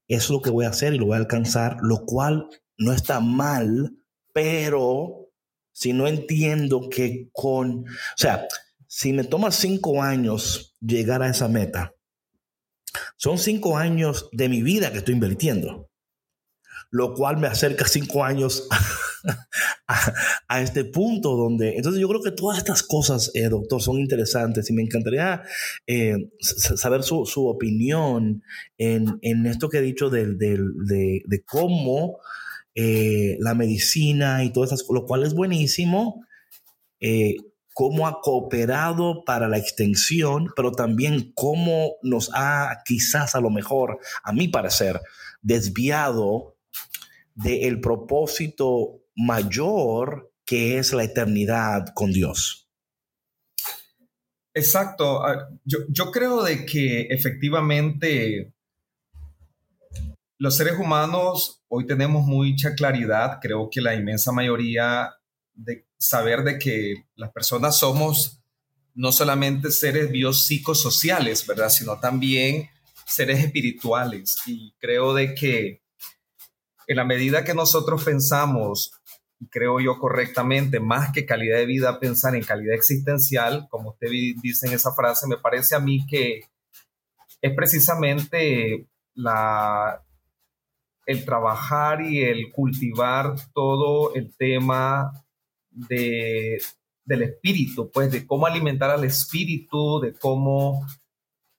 es 0.08 0.30
lo 0.30 0.42
que 0.42 0.50
voy 0.50 0.66
a 0.66 0.70
hacer 0.70 0.94
y 0.94 0.98
lo 0.98 1.08
voy 1.08 1.16
a 1.16 1.20
alcanzar, 1.20 1.78
lo 1.82 2.06
cual 2.06 2.50
no 2.78 2.92
está 2.92 3.20
mal, 3.20 3.96
pero 4.34 5.30
si 5.72 5.94
no 5.94 6.08
entiendo 6.08 6.90
que 6.90 7.30
con, 7.32 7.82
o 7.82 8.18
sea, 8.18 8.48
si 8.88 9.14
me 9.14 9.24
toma 9.24 9.52
cinco 9.52 10.02
años 10.02 10.76
llegar 10.80 11.22
a 11.22 11.30
esa 11.30 11.48
meta, 11.48 11.94
son 13.18 13.38
cinco 13.38 13.78
años 13.78 14.30
de 14.32 14.50
mi 14.50 14.62
vida 14.62 14.92
que 14.92 15.00
estoy 15.00 15.16
invirtiendo, 15.16 15.90
lo 16.92 17.14
cual 17.14 17.38
me 17.38 17.48
acerca 17.48 17.88
cinco 17.88 18.24
años 18.24 18.68
a, 20.48 20.62
este 20.62 20.86
punto 20.86 21.36
donde, 21.36 21.76
entonces 21.76 22.02
yo 22.02 22.08
creo 22.08 22.22
que 22.22 22.32
todas 22.32 22.58
estas 22.58 22.84
cosas, 22.84 23.32
eh, 23.34 23.50
doctor, 23.50 23.82
son 23.82 24.00
interesantes 24.00 24.70
y 24.70 24.74
me 24.74 24.84
encantaría 24.84 25.44
eh, 25.88 26.30
saber 26.40 27.04
su, 27.04 27.26
su, 27.26 27.48
opinión 27.48 28.44
en, 28.78 29.20
en, 29.22 29.46
esto 29.46 29.70
que 29.70 29.80
he 29.80 29.82
dicho 29.82 30.10
de, 30.10 30.36
de, 30.36 31.44
cómo 31.46 32.20
eh, 32.76 33.38
la 33.40 33.54
medicina 33.54 34.44
y 34.44 34.52
todas 34.52 34.72
esas, 34.72 34.86
lo 34.90 35.06
cual 35.06 35.24
es 35.24 35.34
buenísimo, 35.34 36.26
cómo 37.74 38.08
ha 38.08 38.22
cooperado 38.22 39.24
para 39.26 39.48
la 39.48 39.58
extensión, 39.58 40.48
pero 40.56 40.72
también 40.72 41.32
cómo 41.36 41.98
nos 42.02 42.32
ha 42.34 42.82
quizás 42.86 43.36
a 43.36 43.42
lo 43.42 43.52
mejor, 43.52 44.00
a 44.24 44.32
mi 44.34 44.48
parecer, 44.48 45.02
desviado 45.42 46.56
del 47.36 47.82
propósito 47.82 49.05
mayor 49.16 50.32
que 50.46 50.78
es 50.78 50.94
la 50.94 51.04
eternidad 51.04 51.88
con 51.94 52.12
Dios. 52.12 52.70
Exacto. 54.54 55.26
Ah, 55.26 55.50
yo, 55.66 56.12
creo 56.12 56.44
de 56.44 56.66
que 56.66 57.02
efectivamente 57.10 58.54
los 60.38 60.56
seres 60.56 60.80
humanos 60.80 61.64
hoy 61.68 61.86
tenemos 61.86 62.26
mucha 62.26 62.74
claridad, 62.74 63.40
creo 63.42 63.70
que 63.70 63.82
la 63.82 63.96
inmensa 63.96 64.32
mayoría 64.32 65.14
de 65.54 65.86
saber 65.98 66.44
de 66.44 66.58
que 66.58 67.06
las 67.16 67.32
personas 67.32 67.78
somos 67.78 68.42
no 68.94 69.12
solamente 69.12 69.72
seres 69.72 70.10
biopsicosociales, 70.10 71.46
¿verdad? 71.46 71.70
Sino 71.70 72.00
también 72.00 72.70
seres 73.06 73.44
espirituales. 73.44 74.38
Y 74.46 74.74
creo 74.80 75.14
de 75.14 75.36
que 75.36 75.82
en 76.88 76.98
la 76.98 77.06
medida 77.06 77.44
que 77.44 77.54
nosotros 77.54 78.04
pensamos 78.04 78.92
creo 79.50 79.80
yo 79.80 80.00
correctamente, 80.00 80.80
más 80.80 81.12
que 81.12 81.26
calidad 81.26 81.58
de 81.58 81.66
vida, 81.66 82.00
pensar 82.00 82.36
en 82.36 82.44
calidad 82.44 82.76
existencial, 82.76 83.68
como 83.70 83.90
usted 83.92 84.08
dice 84.42 84.68
en 84.68 84.74
esa 84.74 84.94
frase, 84.94 85.28
me 85.28 85.38
parece 85.38 85.76
a 85.76 85.80
mí 85.80 86.06
que 86.08 86.46
es 87.42 87.56
precisamente 87.56 88.88
el 91.06 91.26
trabajar 91.26 92.02
y 92.02 92.22
el 92.22 92.52
cultivar 92.52 93.36
todo 93.54 94.16
el 94.16 94.36
tema 94.36 95.12
de, 95.70 96.62
del 97.04 97.24
espíritu, 97.24 97.92
pues 97.92 98.12
de 98.12 98.26
cómo 98.26 98.46
alimentar 98.48 98.90
al 98.90 99.04
espíritu, 99.04 100.00
de 100.00 100.14
cómo 100.14 100.86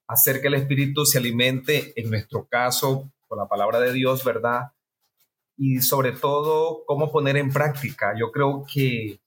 hacer 0.09 0.41
que 0.41 0.49
el 0.49 0.55
espíritu 0.55 1.05
se 1.05 1.19
alimente, 1.19 1.93
en 2.01 2.11
nuestro 2.11 2.47
caso, 2.49 3.13
con 3.29 3.39
la 3.39 3.49
palabra 3.49 3.81
de 3.81 3.93
Dios, 3.93 4.25
¿verdad? 4.25 4.73
Y 5.57 5.81
sobre 5.81 6.13
todo 6.13 6.85
cómo 6.87 7.11
poner 7.11 7.37
en 7.37 7.53
práctica. 7.53 8.15
Yo 8.19 8.31
creo 8.31 8.65
que 8.73 9.21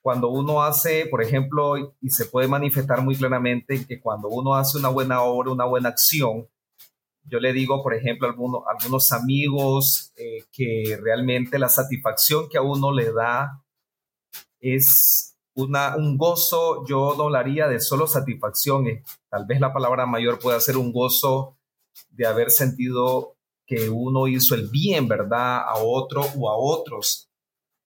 cuando 0.00 0.28
uno 0.30 0.62
hace, 0.62 1.06
por 1.06 1.22
ejemplo, 1.22 1.74
y 2.00 2.10
se 2.10 2.24
puede 2.26 2.48
manifestar 2.48 3.02
muy 3.02 3.16
claramente 3.16 3.86
que 3.86 4.00
cuando 4.00 4.28
uno 4.28 4.54
hace 4.54 4.78
una 4.78 4.88
buena 4.88 5.22
obra, 5.22 5.52
una 5.52 5.66
buena 5.66 5.90
acción, 5.90 6.48
yo 7.24 7.38
le 7.38 7.52
digo, 7.52 7.82
por 7.82 7.94
ejemplo, 7.94 8.26
a 8.26 8.72
algunos, 8.72 9.12
amigos 9.12 10.12
eh, 10.16 10.44
que 10.52 10.98
realmente 11.00 11.58
la 11.58 11.68
satisfacción 11.68 12.48
que 12.48 12.58
a 12.58 12.62
uno 12.62 12.92
le 12.92 13.12
da 13.12 13.62
es 14.58 15.36
una, 15.54 15.96
un 15.96 16.16
gozo, 16.16 16.84
yo 16.86 17.14
no 17.16 17.24
hablaría 17.24 17.68
de 17.68 17.80
solo 17.80 18.06
satisfacción, 18.06 18.86
eh, 18.86 19.04
tal 19.28 19.44
vez 19.46 19.60
la 19.60 19.72
palabra 19.72 20.06
mayor 20.06 20.38
pueda 20.38 20.58
ser 20.60 20.76
un 20.76 20.92
gozo 20.92 21.58
de 22.10 22.26
haber 22.26 22.50
sentido 22.50 23.36
que 23.70 23.88
uno 23.88 24.26
hizo 24.26 24.56
el 24.56 24.66
bien, 24.66 25.06
¿verdad? 25.06 25.60
A 25.60 25.76
otro 25.76 26.22
o 26.36 26.50
a 26.50 26.56
otros. 26.58 27.30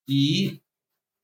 Y 0.06 0.62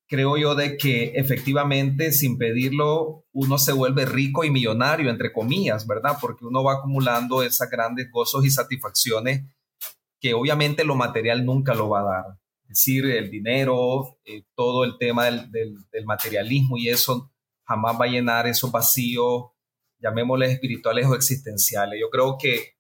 creo 0.07 0.37
yo 0.37 0.55
de 0.55 0.77
que 0.77 1.13
efectivamente 1.15 2.13
sin 2.13 2.37
pedirlo 2.37 3.25
uno 3.33 3.57
se 3.57 3.73
vuelve 3.73 4.05
rico 4.05 4.45
y 4.45 4.51
millonario, 4.51 5.09
entre 5.09 5.33
comillas, 5.33 5.87
¿verdad? 5.87 6.19
Porque 6.21 6.45
uno 6.45 6.63
va 6.63 6.75
acumulando 6.75 7.43
esas 7.43 7.71
grandes 7.71 8.11
gozos 8.11 8.45
y 8.45 8.51
satisfacciones 8.51 9.47
que 10.21 10.35
obviamente 10.35 10.85
lo 10.85 10.95
material 10.95 11.47
nunca 11.47 11.73
lo 11.73 11.89
va 11.89 12.01
a 12.01 12.05
dar. 12.05 12.25
Es 12.65 12.69
decir, 12.69 13.07
el 13.07 13.31
dinero, 13.31 14.19
eh, 14.27 14.43
todo 14.55 14.85
el 14.85 14.99
tema 14.99 15.25
del, 15.25 15.51
del, 15.51 16.05
materialismo 16.05 16.77
y 16.77 16.91
eso 16.91 17.33
jamás 17.65 17.99
va 17.99 18.05
a 18.05 18.09
llenar 18.09 18.47
esos 18.47 18.71
vacíos, 18.71 19.45
llamémosles 20.01 20.53
espirituales 20.53 21.07
o 21.07 21.15
existenciales. 21.15 21.99
Yo 21.99 22.11
creo 22.11 22.37
que 22.39 22.75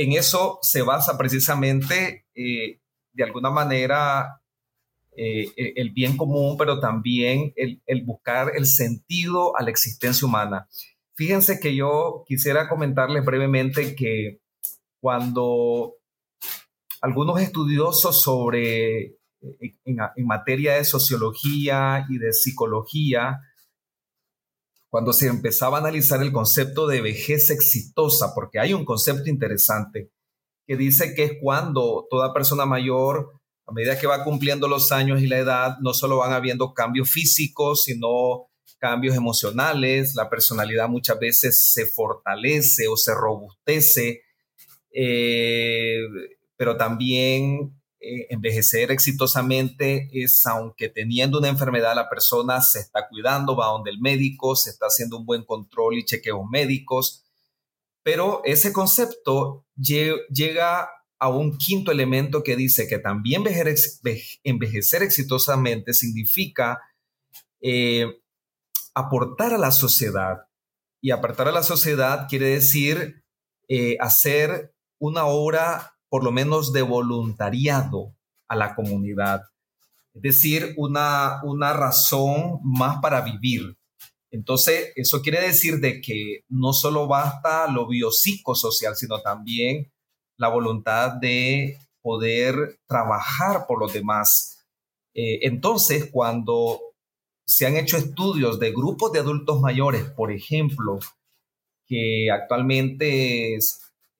en 0.00 0.12
eso 0.12 0.58
se 0.62 0.80
basa 0.80 1.18
precisamente, 1.18 2.24
eh, 2.34 2.80
de 3.12 3.22
alguna 3.22 3.50
manera, 3.50 4.40
eh, 5.14 5.52
e, 5.54 5.74
el 5.76 5.90
bien 5.90 6.16
común, 6.16 6.56
pero 6.56 6.80
también 6.80 7.52
el, 7.54 8.04
buscar 8.06 8.52
el 8.56 8.64
sentido 8.64 9.54
a 9.58 9.62
la 9.62 9.68
existencia 9.68 10.26
humana. 10.26 10.66
Fíjense 11.16 11.60
que 11.60 11.76
yo 11.76 12.24
quisiera 12.26 12.66
comentarles 12.66 13.22
brevemente 13.26 13.94
que 13.94 14.40
cuando 15.02 15.96
algunos 17.02 17.38
estudiosos 17.38 18.22
sobre, 18.22 19.00
eh, 19.02 19.76
en 19.84 20.26
materia 20.26 20.76
de 20.76 20.86
sociología 20.86 22.06
y 22.08 22.16
de 22.16 22.32
psicología, 22.32 23.38
cuando 24.90 25.12
se 25.12 25.28
empezaba 25.28 25.78
a 25.78 25.80
analizar 25.80 26.20
el 26.22 26.32
concepto 26.32 26.86
de 26.86 27.00
vejez 27.00 27.48
exitosa, 27.50 28.34
porque 28.34 28.58
hay 28.58 28.74
un 28.74 28.84
concepto 28.84 29.30
interesante 29.30 30.10
que 30.66 30.76
dice 30.76 31.14
que 31.14 31.24
es 31.24 31.32
cuando 31.40 32.06
toda 32.10 32.34
persona 32.34 32.66
mayor, 32.66 33.40
a 33.66 33.72
medida 33.72 33.98
que 33.98 34.08
va 34.08 34.24
cumpliendo 34.24 34.68
los 34.68 34.90
años 34.92 35.22
y 35.22 35.28
la 35.28 35.38
edad, 35.38 35.76
no 35.80 35.94
solo 35.94 36.18
van 36.18 36.32
habiendo 36.32 36.74
cambios 36.74 37.08
físicos, 37.08 37.84
sino 37.84 38.48
cambios 38.78 39.14
emocionales, 39.16 40.14
la 40.16 40.28
personalidad 40.28 40.88
muchas 40.88 41.18
veces 41.20 41.72
se 41.72 41.86
fortalece 41.86 42.88
o 42.88 42.96
se 42.96 43.14
robustece, 43.14 44.22
eh, 44.92 46.00
pero 46.56 46.76
también 46.76 47.79
eh, 48.02 48.28
envejecer 48.30 48.90
exitosamente 48.90 50.08
es, 50.12 50.46
aunque 50.46 50.88
teniendo 50.88 51.38
una 51.38 51.48
enfermedad, 51.48 51.94
la 51.94 52.08
persona 52.08 52.62
se 52.62 52.80
está 52.80 53.06
cuidando, 53.08 53.54
va 53.54 53.66
donde 53.66 53.90
el 53.90 54.00
médico, 54.00 54.56
se 54.56 54.70
está 54.70 54.86
haciendo 54.86 55.18
un 55.18 55.26
buen 55.26 55.44
control 55.44 55.98
y 55.98 56.04
chequeos 56.06 56.48
médicos. 56.50 57.26
Pero 58.02 58.40
ese 58.44 58.72
concepto 58.72 59.66
llega 59.76 60.88
a 61.18 61.28
un 61.28 61.58
quinto 61.58 61.92
elemento 61.92 62.42
que 62.42 62.56
dice 62.56 62.88
que 62.88 62.98
también 62.98 63.44
envejecer 64.42 65.02
exitosamente 65.02 65.92
significa 65.92 66.80
eh, 67.60 68.06
aportar 68.94 69.52
a 69.52 69.58
la 69.58 69.72
sociedad. 69.72 70.46
Y 71.02 71.10
aportar 71.10 71.48
a 71.48 71.52
la 71.52 71.62
sociedad 71.62 72.26
quiere 72.28 72.48
decir 72.48 73.22
eh, 73.68 73.98
hacer 74.00 74.74
una 74.98 75.26
obra 75.26 75.98
por 76.10 76.22
lo 76.24 76.32
menos 76.32 76.74
de 76.74 76.82
voluntariado 76.82 78.14
a 78.48 78.56
la 78.56 78.74
comunidad. 78.74 79.42
Es 80.12 80.22
decir, 80.22 80.74
una, 80.76 81.40
una 81.44 81.72
razón 81.72 82.58
más 82.62 82.98
para 83.00 83.22
vivir. 83.22 83.76
Entonces, 84.32 84.92
eso 84.96 85.22
quiere 85.22 85.40
decir 85.40 85.78
de 85.80 86.00
que 86.00 86.44
no 86.48 86.72
solo 86.72 87.06
basta 87.06 87.70
lo 87.70 87.88
biopsicosocial, 87.88 88.96
sino 88.96 89.20
también 89.22 89.90
la 90.36 90.48
voluntad 90.48 91.12
de 91.12 91.78
poder 92.02 92.80
trabajar 92.86 93.66
por 93.66 93.78
los 93.78 93.92
demás. 93.92 94.66
Eh, 95.14 95.40
entonces, 95.42 96.10
cuando 96.10 96.80
se 97.46 97.66
han 97.66 97.76
hecho 97.76 97.96
estudios 97.96 98.58
de 98.58 98.72
grupos 98.72 99.12
de 99.12 99.20
adultos 99.20 99.60
mayores, 99.60 100.04
por 100.10 100.32
ejemplo, 100.32 100.98
que 101.86 102.30
actualmente 102.30 103.58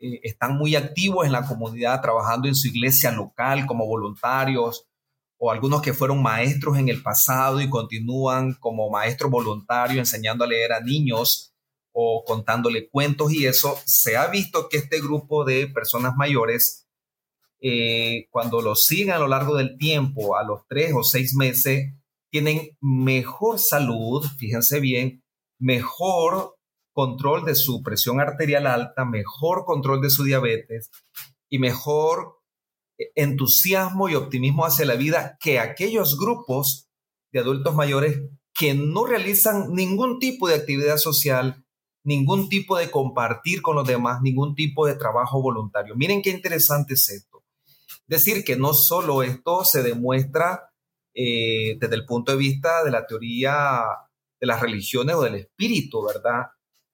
eh, 0.01 0.21
están 0.23 0.57
muy 0.57 0.75
activos 0.75 1.27
en 1.27 1.33
la 1.33 1.47
comunidad, 1.47 2.01
trabajando 2.01 2.49
en 2.49 2.55
su 2.55 2.69
iglesia 2.69 3.11
local 3.13 3.67
como 3.67 3.87
voluntarios, 3.87 4.87
o 5.39 5.51
algunos 5.51 5.81
que 5.81 5.95
fueron 5.95 6.23
maestros 6.23 6.79
en 6.79 6.89
el 6.89 7.03
pasado 7.03 7.61
y 7.61 7.71
continúan 7.71 8.55
como 8.55 8.91
maestros 8.91 9.31
voluntarios 9.31 9.99
enseñando 9.99 10.45
a 10.45 10.47
leer 10.47 10.73
a 10.73 10.81
niños 10.81 11.55
o 11.93 12.25
contándole 12.27 12.89
cuentos 12.89 13.33
y 13.33 13.47
eso, 13.47 13.79
se 13.85 14.17
ha 14.17 14.27
visto 14.29 14.69
que 14.69 14.77
este 14.77 15.01
grupo 15.01 15.45
de 15.45 15.67
personas 15.67 16.15
mayores, 16.17 16.87
eh, 17.61 18.27
cuando 18.31 18.61
lo 18.61 18.75
siguen 18.75 19.13
a 19.13 19.19
lo 19.19 19.29
largo 19.29 19.57
del 19.57 19.77
tiempo, 19.77 20.37
a 20.37 20.45
los 20.45 20.61
tres 20.69 20.93
o 20.95 21.03
seis 21.03 21.35
meses, 21.35 21.93
tienen 22.31 22.77
mejor 22.81 23.59
salud, 23.59 24.25
fíjense 24.39 24.79
bien, 24.79 25.25
mejor 25.59 26.57
control 26.93 27.45
de 27.45 27.55
su 27.55 27.83
presión 27.83 28.21
arterial 28.21 28.67
alta, 28.67 29.05
mejor 29.05 29.65
control 29.65 30.01
de 30.01 30.11
su 30.11 30.25
diabetes 30.25 30.91
y 31.49 31.59
mejor 31.59 32.41
entusiasmo 33.15 34.09
y 34.09 34.15
optimismo 34.15 34.65
hacia 34.65 34.85
la 34.85 34.95
vida 34.95 35.39
que 35.41 35.59
aquellos 35.59 36.19
grupos 36.19 36.89
de 37.33 37.41
adultos 37.41 37.75
mayores 37.75 38.21
que 38.55 38.75
no 38.75 39.07
realizan 39.07 39.73
ningún 39.73 40.19
tipo 40.19 40.49
de 40.49 40.57
actividad 40.57 40.99
social, 40.99 41.65
ningún 42.05 42.49
tipo 42.49 42.77
de 42.77 42.91
compartir 42.91 43.63
con 43.63 43.77
los 43.77 43.87
demás, 43.87 44.21
ningún 44.23 44.55
tipo 44.55 44.87
de 44.87 44.97
trabajo 44.97 45.41
voluntario. 45.41 45.95
Miren 45.97 46.23
qué 46.23 46.31
interesante 46.31 46.95
es 46.95 47.09
esto. 47.09 47.45
Decir 48.07 48.45
que 48.45 48.57
no 48.57 48.75
solo 48.75 49.23
esto 49.23 49.65
se 49.65 49.83
demuestra 49.83 50.73
eh, 51.15 51.79
desde 51.81 51.95
el 51.95 52.05
punto 52.05 52.33
de 52.33 52.39
vista 52.39 52.85
de 52.85 52.91
la 52.91 53.07
teoría 53.07 53.83
de 54.41 54.47
las 54.47 54.61
religiones 54.61 55.15
o 55.15 55.23
del 55.23 55.37
espíritu, 55.37 56.05
¿verdad? 56.05 56.47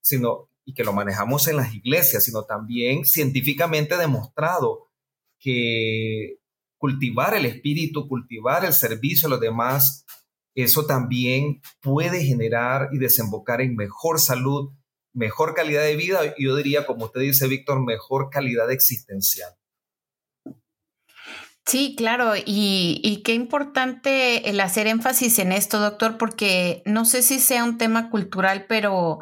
Sino, 0.07 0.49
y 0.65 0.73
que 0.73 0.85
lo 0.85 0.93
manejamos 0.93 1.49
en 1.49 1.57
las 1.57 1.75
iglesias, 1.75 2.25
sino 2.25 2.45
también 2.45 3.05
científicamente 3.05 3.97
demostrado 3.97 4.87
que 5.41 6.39
cultivar 6.79 7.35
el 7.35 7.47
espíritu, 7.47 8.07
cultivar 8.07 8.65
el 8.65 8.73
servicio 8.73 9.27
a 9.27 9.31
los 9.31 9.41
demás, 9.41 10.05
eso 10.55 10.87
también 10.87 11.61
puede 11.81 12.25
generar 12.25 12.91
y 12.93 12.99
desembocar 12.99 13.61
en 13.61 13.75
mejor 13.75 14.21
salud, 14.21 14.71
mejor 15.13 15.55
calidad 15.55 15.83
de 15.83 15.97
vida 15.97 16.21
y 16.37 16.45
yo 16.45 16.55
diría, 16.55 16.87
como 16.87 17.07
usted 17.07 17.23
dice, 17.23 17.49
Víctor, 17.49 17.85
mejor 17.85 18.31
calidad 18.31 18.71
existencial. 18.71 19.51
Sí, 21.67 21.97
claro, 21.99 22.35
y, 22.37 23.23
qué 23.25 23.35
importante 23.35 24.49
el 24.49 24.61
hacer 24.61 24.87
énfasis 24.87 25.41
en 25.41 25.51
esto, 25.51 25.81
doctor, 25.81 26.17
porque 26.17 26.81
no 26.87 27.05
sé 27.05 27.23
si 27.23 27.41
sea 27.41 27.65
un 27.65 27.77
tema 27.77 28.09
cultural, 28.09 28.67
pero 28.69 29.19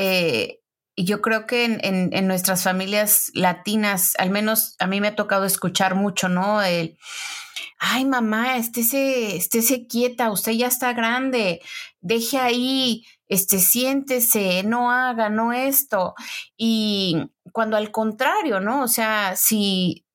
eh, 0.00 0.60
yo 0.96 1.20
creo 1.20 1.46
que 1.48 1.64
en, 1.64 2.26
nuestras 2.28 2.62
familias 2.62 3.32
latinas, 3.34 4.14
al 4.18 4.30
menos 4.30 4.76
a 4.78 4.86
mí 4.86 5.00
me 5.00 5.08
ha 5.08 5.16
tocado 5.16 5.44
escuchar 5.44 5.96
mucho, 5.96 6.28
¿no? 6.28 6.62
El, 6.62 6.96
ay 7.80 8.04
mamá, 8.04 8.56
estése, 8.58 9.36
estése 9.36 9.88
quieta, 9.88 10.30
usted 10.30 10.52
ya 10.52 10.68
está 10.68 10.92
grande, 10.92 11.60
deje 12.00 12.38
ahí, 12.38 13.06
este, 13.26 13.58
siéntese, 13.58 14.62
no 14.62 14.92
haga, 14.92 15.30
no 15.30 15.52
esto. 15.52 16.14
Y 16.56 17.16
cuando 17.52 17.76
al 17.76 17.90
contrario, 17.90 18.60
¿no? 18.60 18.84
O 18.84 18.88
sea, 18.88 19.34
si, 19.34 20.06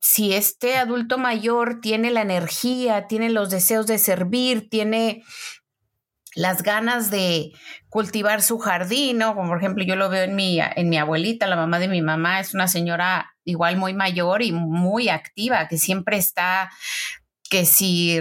si 0.00 0.34
este 0.34 0.76
adulto 0.76 1.18
mayor 1.18 1.80
tiene 1.80 2.12
la 2.12 2.22
energía, 2.22 3.08
tiene 3.08 3.30
los 3.30 3.50
deseos 3.50 3.88
de 3.88 3.98
servir, 3.98 4.68
tiene 4.70 5.24
las 6.36 6.62
ganas 6.62 7.10
de 7.10 7.52
cultivar 7.88 8.42
su 8.42 8.58
jardín, 8.58 9.18
¿no? 9.18 9.34
Como 9.34 9.48
por 9.48 9.58
ejemplo 9.58 9.82
yo 9.82 9.96
lo 9.96 10.10
veo 10.10 10.24
en 10.24 10.36
mi, 10.36 10.60
en 10.60 10.88
mi 10.90 10.98
abuelita, 10.98 11.46
la 11.46 11.56
mamá 11.56 11.78
de 11.78 11.88
mi 11.88 12.02
mamá 12.02 12.40
es 12.40 12.52
una 12.54 12.68
señora 12.68 13.34
igual 13.44 13.78
muy 13.78 13.94
mayor 13.94 14.42
y 14.42 14.52
muy 14.52 15.08
activa, 15.08 15.66
que 15.66 15.78
siempre 15.78 16.18
está, 16.18 16.70
que 17.48 17.64
si 17.64 18.20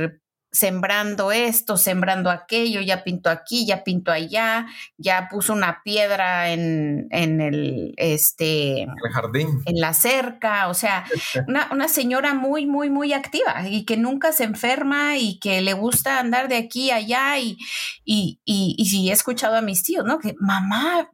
sembrando 0.56 1.34
esto, 1.34 1.76
sembrando 1.76 2.30
aquello, 2.32 2.80
ya 2.80 3.04
pinto 3.04 3.30
aquí, 3.30 3.68
ya 3.68 3.84
pinto 3.84 4.12
allá, 4.12 4.68
ya 4.98 5.28
puso 5.30 5.52
una 5.52 5.82
piedra 5.84 6.52
en, 6.52 7.08
en 7.12 7.42
el, 7.42 7.94
este, 7.98 8.88
jardín. 9.12 9.62
En 9.66 9.82
la 9.82 9.94
cerca, 9.94 10.70
o 10.70 10.74
sea, 10.74 11.06
una, 11.48 11.88
señora 11.90 12.34
muy, 12.34 12.66
muy, 12.66 12.90
muy 12.90 13.12
activa 13.12 13.68
y 13.68 13.84
que 13.84 13.98
nunca 13.98 14.32
se 14.32 14.46
enferma 14.46 15.18
y 15.18 15.40
que 15.40 15.62
le 15.62 15.74
gusta 15.74 16.20
andar 16.20 16.48
de 16.48 16.56
aquí 16.56 16.90
a 16.90 16.96
allá 16.96 17.38
y, 17.38 17.58
y, 18.06 18.40
y, 18.46 18.76
y 18.78 19.10
he 19.10 19.14
escuchado 19.14 19.56
a 19.58 19.62
mis 19.62 19.84
tíos, 19.84 20.06
¿no? 20.06 20.20
Que 20.20 20.36
mamá, 20.40 21.10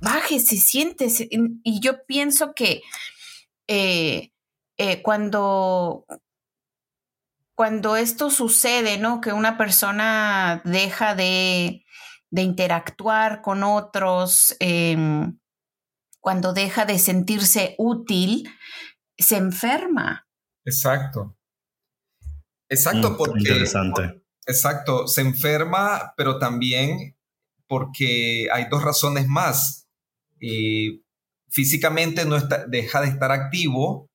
bájese, 0.00 0.56
siéntese. 0.56 1.28
Y 1.30 1.80
yo 1.80 2.06
pienso 2.06 2.54
que 2.54 2.82
eh, 3.68 4.32
eh, 4.78 5.02
cuando, 5.02 6.06
cuando 7.54 7.96
esto 7.96 8.30
sucede, 8.30 8.98
¿no? 8.98 9.20
Que 9.20 9.32
una 9.32 9.58
persona 9.58 10.62
deja 10.64 11.14
de, 11.14 11.82
interactuar 12.30 13.40
con 13.40 13.64
otros, 13.64 14.54
em, 14.60 15.38
cuando 16.20 16.52
deja 16.52 16.84
de 16.84 16.98
sentirse 16.98 17.74
útil, 17.78 18.48
se 19.16 19.36
enferma. 19.36 20.28
Exacto. 20.64 21.38
Exacto, 22.68 23.12
mm, 23.12 23.16
porque... 23.16 23.38
Interesante. 23.38 24.25
Exacto, 24.46 25.08
se 25.08 25.22
enferma, 25.22 26.14
pero 26.16 26.38
también 26.38 27.16
porque 27.66 28.48
hay 28.52 28.66
dos 28.70 28.82
razones 28.82 29.26
más. 29.26 29.88
Eh, 30.40 31.00
físicamente 31.48 32.24
no 32.24 32.36
está, 32.36 32.66
deja 32.66 33.00
de 33.00 33.08
estar 33.08 33.32
activo 33.32 34.10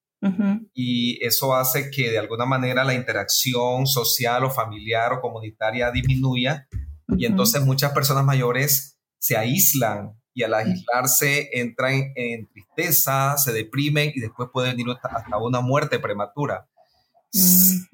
y 0.76 1.18
eso 1.26 1.56
hace 1.56 1.90
que 1.90 2.12
de 2.12 2.20
alguna 2.20 2.46
manera 2.46 2.84
la 2.84 2.94
interacción 2.94 3.88
social 3.88 4.44
o 4.44 4.52
familiar 4.52 5.14
o 5.14 5.20
comunitaria 5.20 5.90
disminuya 5.90 6.68
y 7.08 7.26
entonces 7.26 7.66
muchas 7.66 7.92
personas 7.92 8.24
mayores 8.24 9.00
se 9.18 9.36
aíslan 9.36 10.12
y 10.34 10.44
al 10.44 10.54
aislarse 10.54 11.50
entran 11.54 12.14
en, 12.16 12.48
tristeza, 12.48 13.36
se 13.38 13.52
deprimen 13.52 14.12
y 14.14 14.20
después 14.20 14.50
pueden 14.54 14.80
ir 14.80 14.86
hasta 15.02 15.38
una 15.38 15.62
muerte 15.62 16.00
prematura. 16.00 16.70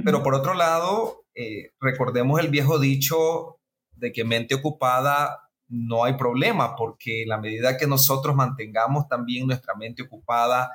Pero 0.04 0.24
por 0.24 0.34
otro 0.34 0.54
lado, 0.54 1.26
eh, 1.36 1.72
recordemos 1.80 2.40
el 2.40 2.50
viejo 2.50 2.80
dicho 2.80 3.60
de 3.92 4.12
que 4.12 4.24
mente 4.24 4.56
ocupada 4.56 5.48
no 5.70 6.06
hay 6.06 6.14
problema, 6.14 6.76
porque 6.76 7.26
la 7.28 7.38
medida 7.38 7.78
que 7.78 7.88
nosotros 7.88 8.36
mantengamos 8.36 9.08
también 9.08 9.48
nuestra 9.48 9.76
mente 9.76 10.04
ocupada, 10.04 10.72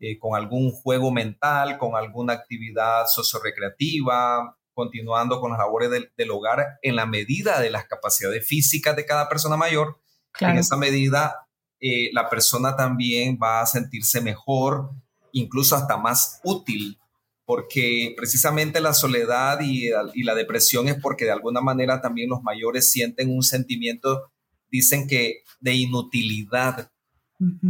eh, 0.00 0.18
con 0.18 0.36
algún 0.36 0.70
juego 0.70 1.10
mental, 1.10 1.78
con 1.78 1.96
alguna 1.96 2.32
actividad 2.32 3.06
sociorecreativa, 3.06 4.56
continuando 4.72 5.40
con 5.40 5.50
las 5.50 5.58
labores 5.58 5.90
del, 5.90 6.30
hogar 6.30 6.78
en 6.82 6.94
la 6.94 7.04
medida 7.06 7.60
de 7.60 7.70
las 7.70 7.86
capacidades 7.86 8.46
físicas 8.46 8.94
de 8.94 9.06
cada 9.06 9.28
persona 9.28 9.56
mayor. 9.56 10.00
En 10.38 10.56
esa 10.56 10.76
medida, 10.76 11.48
eh, 11.80 12.10
la 12.12 12.28
persona 12.30 12.76
también 12.76 13.38
va 13.42 13.60
a 13.60 13.66
sentirse 13.66 14.20
mejor, 14.20 14.90
incluso 15.32 15.74
hasta 15.74 15.96
más 15.96 16.40
útil, 16.44 17.00
porque 17.48 18.12
precisamente 18.14 18.78
la 18.78 18.92
soledad 18.92 19.60
y, 19.62 19.88
la 20.22 20.34
depresión 20.34 20.86
es 20.86 20.96
porque 21.00 21.24
de 21.24 21.30
alguna 21.30 21.62
manera 21.62 22.02
también 22.02 22.28
los 22.28 22.42
mayores 22.42 22.90
sienten 22.90 23.34
un 23.34 23.42
sentimiento, 23.42 24.30
dicen 24.70 25.08
que 25.08 25.44
de 25.58 25.72
inutilidad, 25.72 26.90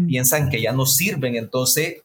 piensan 0.08 0.50
que 0.50 0.60
ya 0.60 0.72
no 0.72 0.84
sirven, 0.84 1.36
entonces 1.36 2.02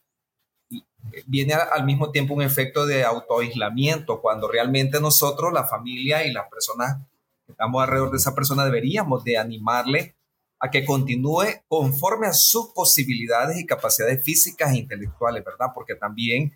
viene 1.26 1.56
al 1.56 1.84
mismo 1.84 2.12
tiempo 2.12 2.36
un 2.36 2.44
efecto 2.44 2.86
de 2.86 3.06
autoaislamiento, 3.06 4.22
cuando 4.22 4.48
realmente 4.48 5.02
nosotros, 5.02 5.52
la 5.52 5.66
familia 5.66 6.28
y 6.28 6.32
las 6.32 6.48
personas 6.50 7.00
que 7.48 7.54
estamos 7.54 7.82
alrededor 7.82 8.12
de 8.12 8.18
esa 8.18 8.36
persona, 8.36 8.66
deberíamos 8.66 9.24
de 9.24 9.40
animarle 9.40 10.16
a 10.60 10.70
que 10.70 10.86
continúe 10.86 11.64
conforme 11.68 12.28
a 12.28 12.34
sus 12.34 12.68
posibilidades 12.68 13.60
y 13.60 13.66
capacidades 13.66 14.24
físicas 14.24 14.74
e 14.74 14.78
intelectuales, 14.78 15.44
¿verdad? 15.44 15.70
Porque 15.74 15.96
también 15.96 16.54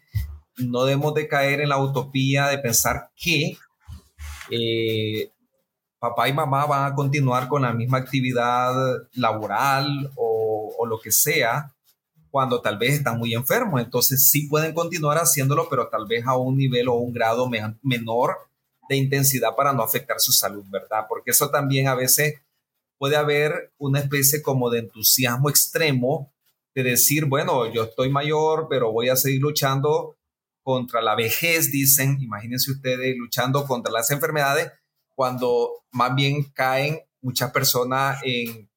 no 0.58 0.86
debemos 0.86 1.14
de 1.14 1.28
caer 1.28 1.62
en 1.62 1.70
la 1.70 1.80
utopía 1.80 2.48
de 2.48 2.58
pensar 2.58 3.10
que 3.16 3.58
eh, 4.50 5.32
papá 6.00 6.30
y 6.30 6.34
mamá 6.34 6.66
van 6.66 6.92
a 6.92 6.96
continuar 6.96 7.48
con 7.48 7.64
la 7.64 7.74
misma 7.74 7.98
actividad 7.98 8.74
laboral 9.14 10.12
o, 10.16 10.76
o 10.78 10.86
lo 10.86 11.00
que 11.00 11.12
sea, 11.12 11.74
cuando 12.30 12.62
tal 12.62 12.78
vez 12.78 12.96
están 12.96 13.18
muy 13.18 13.34
enfermos. 13.34 13.82
Entonces 13.82 14.30
sí 14.30 14.48
pueden 14.48 14.74
continuar 14.74 15.18
haciéndolo, 15.18 15.68
pero 15.70 15.90
tal 15.90 16.06
vez 16.08 16.26
a 16.26 16.38
un 16.38 16.58
nivel 16.58 16.88
o 16.88 16.96
un 16.96 17.14
grado 17.14 17.50
menor 17.82 18.38
de 18.90 18.96
intensidad 18.96 19.56
para 19.56 19.74
no 19.74 19.84
afectar 19.84 20.20
su 20.20 20.32
salud, 20.32 20.64
¿verdad? 20.70 21.06
Porque 21.10 21.32
eso 21.32 21.50
también 21.50 21.88
a 21.88 21.96
veces 21.96 22.36
puede 22.98 23.16
haber 23.16 23.72
una 23.78 24.00
especie 24.00 24.42
como 24.42 24.70
de 24.70 24.80
entusiasmo 24.80 25.50
extremo 25.50 26.32
de 26.74 26.84
decir, 26.84 27.26
bueno, 27.26 27.72
yo 27.72 27.84
estoy 27.84 28.10
mayor, 28.10 28.68
pero 28.70 28.92
voy 28.92 29.10
a 29.10 29.16
seguir 29.16 29.42
luchando 29.42 30.17
contra 30.68 31.02
la 31.02 31.16
vejez, 31.16 31.72
dicen, 31.72 32.18
imagínense 32.20 32.72
ustedes 32.72 33.16
luchando 33.18 33.66
contra 33.66 33.90
las 33.90 34.12
enfermedades, 34.12 34.70
cuando 35.16 35.86
más 35.94 36.14
bien 36.14 36.44
caen 36.52 37.00
muchas 37.22 37.52
personas 37.52 38.20
en, 38.22 38.70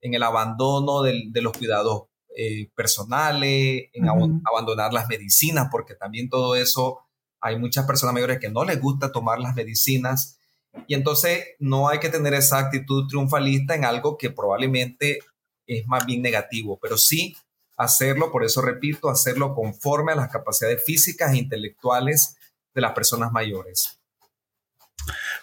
en 0.00 0.14
el 0.14 0.22
abandono 0.22 1.02
de, 1.02 1.30
los 1.42 1.52
cuidados 1.52 2.04
eh, 2.34 2.70
personales, 2.74 3.90
en 3.92 4.08
abandonar 4.50 4.94
las 4.94 5.08
medicinas, 5.08 5.68
porque 5.70 5.94
también 5.94 6.30
todo 6.30 6.56
eso, 6.56 7.00
hay 7.42 7.58
muchas 7.58 7.84
personas 7.84 8.14
mayores 8.14 8.38
que 8.38 8.48
no 8.48 8.64
les 8.64 8.80
gusta 8.80 9.12
tomar 9.12 9.40
las 9.40 9.54
medicinas. 9.54 10.38
Y 10.86 10.94
entonces 10.94 11.48
no 11.58 11.90
hay 11.90 11.98
que 11.98 12.08
tener 12.08 12.32
esa 12.32 12.60
actitud 12.60 13.06
triunfalista 13.08 13.74
en 13.74 13.84
algo 13.84 14.16
que 14.16 14.30
probablemente 14.30 15.18
es 15.66 15.86
más 15.86 16.06
bien 16.06 16.22
negativo, 16.22 16.78
pero 16.80 16.96
sí 16.96 17.36
hacerlo, 17.80 18.30
por 18.30 18.44
eso 18.44 18.60
repito, 18.60 19.08
hacerlo 19.08 19.54
conforme 19.54 20.12
a 20.12 20.16
las 20.16 20.30
capacidades 20.30 20.84
físicas 20.84 21.32
e 21.32 21.38
intelectuales 21.38 22.36
de 22.74 22.80
las 22.80 22.92
personas 22.92 23.32
mayores. 23.32 23.98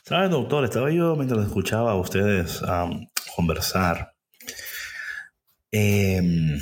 ¿Sabes, 0.03 0.29
doctor? 0.29 0.63
Estaba 0.63 0.91
yo 0.91 1.15
mientras 1.15 1.45
escuchaba 1.45 1.91
a 1.91 1.95
ustedes 1.95 2.61
conversar 3.35 4.13
em, 5.71 6.59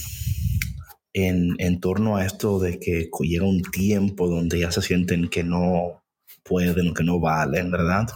en, 1.14 1.56
en, 1.60 1.80
torno 1.82 2.16
a 2.16 2.26
esto 2.26 2.58
de 2.60 2.80
que 2.80 3.10
llega 3.20 3.46
un 3.46 3.62
tiempo 3.62 4.28
donde 4.28 4.60
ya 4.60 4.72
se 4.72 4.82
sienten 4.82 5.30
que 5.30 5.44
no 5.44 6.04
pueden, 6.44 6.94
que 6.94 7.04
no 7.04 7.20
valen, 7.20 7.70
¿verdad? 7.70 8.08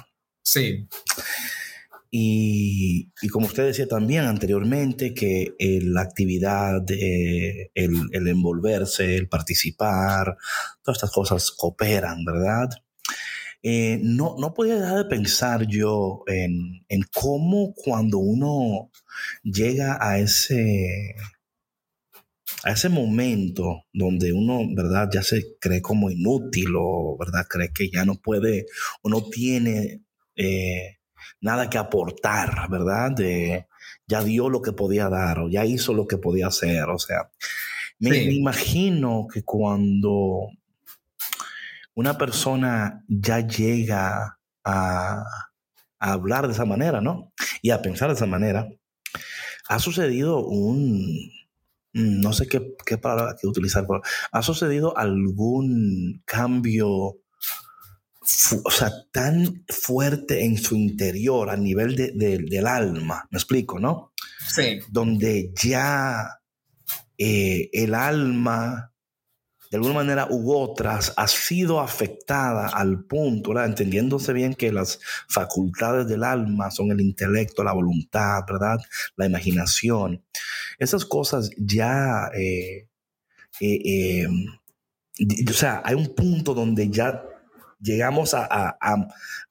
Sí. 0.43 0.87
Y, 2.11 3.11
como 3.31 3.45
usted 3.45 3.67
decía 3.67 3.87
también 3.87 4.25
anteriormente, 4.25 5.13
que 5.13 5.55
la 5.59 6.01
actividad, 6.01 6.83
el, 6.89 8.09
el, 8.11 8.27
envolverse, 8.27 9.15
el 9.15 9.29
participar, 9.29 10.35
todas 10.81 10.97
estas 10.97 11.11
cosas 11.11 11.51
cooperan, 11.51 12.25
¿verdad? 12.25 12.69
Eh, 13.61 13.99
no, 14.01 14.35
no 14.39 14.53
podía 14.53 14.75
dejar 14.79 14.97
de 14.99 15.05
pensar 15.05 15.67
yo 15.67 16.23
en, 16.27 16.85
en 16.87 17.01
cómo 17.13 17.73
cuando 17.75 18.17
uno 18.19 18.89
llega 19.43 19.97
a 19.99 20.17
ese, 20.19 21.15
a 22.63 22.71
ese 22.71 22.89
momento 22.89 23.85
donde 23.91 24.31
uno, 24.31 24.61
¿verdad? 24.73 25.09
Ya 25.11 25.23
se 25.23 25.57
cree 25.59 25.81
como 25.81 26.09
inútil 26.09 26.73
o, 26.77 27.17
¿verdad? 27.17 27.45
Cree 27.49 27.71
que 27.73 27.89
ya 27.89 28.05
no 28.05 28.15
puede 28.15 28.65
o 29.01 29.09
no 29.09 29.23
tiene 29.29 30.03
eh, 30.35 30.98
nada 31.41 31.69
que 31.69 31.77
aportar, 31.77 32.69
¿verdad? 32.69 33.11
De, 33.11 33.67
ya 34.09 34.23
dio 34.23 34.49
lo 34.49 34.61
que 34.61 34.71
podía 34.71 35.07
dar 35.07 35.39
o 35.39 35.49
ya 35.49 35.65
hizo 35.65 35.93
lo 35.93 36.07
que 36.07 36.17
podía 36.17 36.47
hacer. 36.47 36.89
O 36.89 36.97
sea, 36.97 37.29
me, 37.99 38.17
imagino 38.23 39.27
que 39.31 39.43
cuando 39.43 40.47
una 41.93 42.17
persona 42.17 43.03
ya 43.07 43.39
llega 43.39 44.39
a, 44.63 45.23
hablar 45.99 46.47
de 46.47 46.53
esa 46.53 46.65
manera, 46.65 47.01
¿no? 47.01 47.33
Y 47.61 47.71
a 47.71 47.81
pensar 47.81 48.07
de 48.07 48.15
esa 48.15 48.25
manera, 48.25 48.67
ha 49.67 49.79
sucedido 49.79 50.45
un, 50.45 51.29
no 51.93 52.31
sé 52.33 52.47
qué, 52.47 52.73
qué 52.85 52.97
palabra 52.97 53.35
que 53.39 53.47
utilizar, 53.47 53.85
pero 53.85 54.01
ha 54.31 54.41
sucedido 54.41 54.97
algún 54.97 56.23
cambio 56.25 57.17
o 58.63 58.71
sea, 58.71 58.91
tan 59.11 59.65
fuerte 59.67 60.43
en 60.43 60.57
su 60.57 60.75
interior 60.75 61.49
a 61.49 61.57
nivel 61.57 61.95
de, 61.95 62.11
del 62.11 62.67
alma, 62.67 63.27
me 63.31 63.37
explico, 63.37 63.79
¿no? 63.79 64.13
Sí. 64.47 64.79
Donde 64.89 65.51
ya 65.55 66.39
eh, 67.17 67.69
el 67.73 67.93
alma, 67.93 68.93
de 69.71 69.77
alguna 69.77 69.93
manera 69.93 70.27
u 70.29 70.53
otras, 70.53 71.13
ha 71.17 71.27
sido 71.27 71.79
afectada 71.79 72.67
al 72.67 73.05
punto, 73.05 73.49
¿verdad? 73.49 73.67
entendiéndose 73.67 74.33
bien 74.33 74.53
que 74.53 74.71
las 74.71 74.99
facultades 75.27 76.07
del 76.07 76.23
alma 76.23 76.71
son 76.71 76.91
el 76.91 77.01
intelecto, 77.01 77.63
la 77.63 77.73
voluntad, 77.73 78.41
¿verdad? 78.47 78.79
La 79.15 79.25
imaginación. 79.25 80.23
Esas 80.77 81.05
cosas 81.05 81.49
ya... 81.57 82.29
Eh, 82.35 82.87
eh, 83.61 84.27
o 85.49 85.53
sea, 85.53 85.81
hay 85.83 85.95
un 85.95 86.15
punto 86.15 86.53
donde 86.53 86.89
ya 86.89 87.28
llegamos 87.79 88.33
a, 88.33 88.77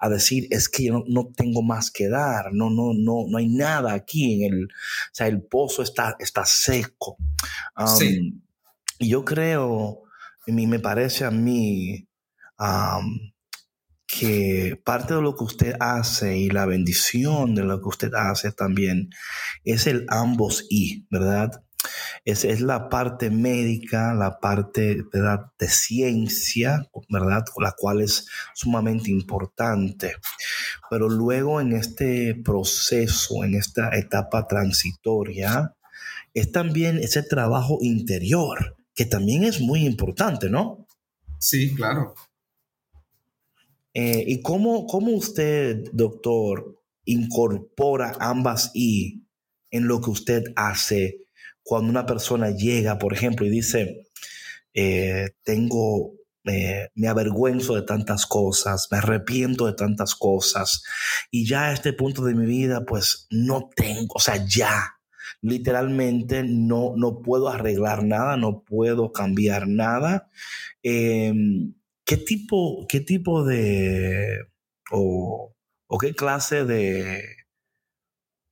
decir, 0.08 0.46
es 0.50 0.68
que 0.68 0.84
yo 0.84 1.04
no, 1.06 1.32
tengo 1.34 1.62
más 1.62 1.90
que 1.90 2.08
dar, 2.08 2.52
no, 2.52 2.70
no, 2.70 2.92
no, 2.94 3.24
no 3.28 3.38
hay 3.38 3.48
nada 3.48 3.92
aquí 3.92 4.44
en 4.44 4.52
el, 4.52 4.64
o 4.64 4.68
sea, 5.12 5.26
el 5.26 5.42
pozo 5.42 5.82
está, 5.82 6.16
está 6.18 6.44
seco. 6.44 7.16
sí. 7.98 8.42
Y 9.00 9.10
yo 9.10 9.24
creo, 9.24 10.02
a 10.46 10.50
mí 10.50 10.66
me 10.66 10.80
parece 10.80 11.24
a 11.24 11.30
mí 11.30 12.08
que 14.06 14.80
parte 14.84 15.14
de 15.14 15.22
lo 15.22 15.36
que 15.36 15.44
usted 15.44 15.76
hace 15.78 16.36
y 16.36 16.50
la 16.50 16.66
bendición 16.66 17.54
de 17.54 17.62
lo 17.62 17.80
que 17.80 17.88
usted 17.88 18.14
hace 18.14 18.50
también 18.52 19.10
es 19.64 19.86
el 19.86 20.06
ambos 20.08 20.66
y, 20.68 21.06
¿verdad? 21.10 21.62
Es, 22.24 22.44
es 22.44 22.60
la 22.60 22.88
parte 22.88 23.30
médica, 23.30 24.14
la 24.14 24.38
parte 24.40 25.04
de 25.58 25.68
ciencia, 25.68 26.88
¿verdad? 27.08 27.44
La 27.60 27.72
cual 27.72 28.00
es 28.00 28.26
sumamente 28.54 29.10
importante. 29.10 30.14
Pero 30.90 31.08
luego 31.08 31.60
en 31.60 31.72
este 31.72 32.34
proceso, 32.34 33.44
en 33.44 33.54
esta 33.54 33.96
etapa 33.96 34.46
transitoria, 34.46 35.74
es 36.34 36.52
también 36.52 36.98
ese 36.98 37.22
trabajo 37.22 37.78
interior, 37.80 38.76
que 38.94 39.04
también 39.04 39.44
es 39.44 39.60
muy 39.60 39.84
importante, 39.86 40.48
¿no? 40.48 40.86
Sí, 41.38 41.74
claro. 41.74 42.14
Eh, 43.94 44.24
¿Y 44.26 44.42
cómo, 44.42 44.86
cómo 44.86 45.12
usted, 45.12 45.84
doctor, 45.92 46.78
incorpora 47.04 48.16
ambas 48.20 48.70
y 48.74 49.24
en 49.70 49.88
lo 49.88 50.00
que 50.00 50.10
usted 50.10 50.44
hace 50.56 51.26
cuando 51.68 51.90
una 51.90 52.06
persona 52.06 52.50
llega, 52.50 52.98
por 52.98 53.12
ejemplo, 53.12 53.44
y 53.44 53.50
dice, 53.50 54.08
eh, 54.72 55.32
tengo, 55.42 56.14
me 56.42 57.08
avergüenzo 57.08 57.74
de 57.74 57.82
tantas 57.82 58.24
cosas, 58.24 58.88
me 58.90 58.96
arrepiento 58.96 59.66
de 59.66 59.74
tantas 59.74 60.14
cosas, 60.14 60.82
y 61.30 61.46
ya 61.46 61.66
a 61.66 61.72
este 61.74 61.92
punto 61.92 62.24
de 62.24 62.34
mi 62.34 62.46
vida, 62.46 62.86
pues 62.86 63.26
no 63.28 63.68
tengo, 63.76 64.14
o 64.14 64.18
sea, 64.18 64.42
ya, 64.46 64.94
literalmente 65.42 66.42
no, 66.42 66.94
no 66.96 67.20
puedo 67.20 67.50
arreglar 67.50 68.02
nada, 68.02 68.38
no 68.38 68.64
puedo 68.64 69.12
cambiar 69.12 69.68
nada. 69.68 70.30
Em, 70.82 71.74
¿qué, 72.06 72.16
tipo, 72.16 72.86
¿Qué 72.88 73.00
tipo 73.00 73.44
de, 73.44 74.38
o, 74.90 75.54
o 75.86 75.98
qué 75.98 76.14
clase 76.14 76.64
de, 76.64 77.24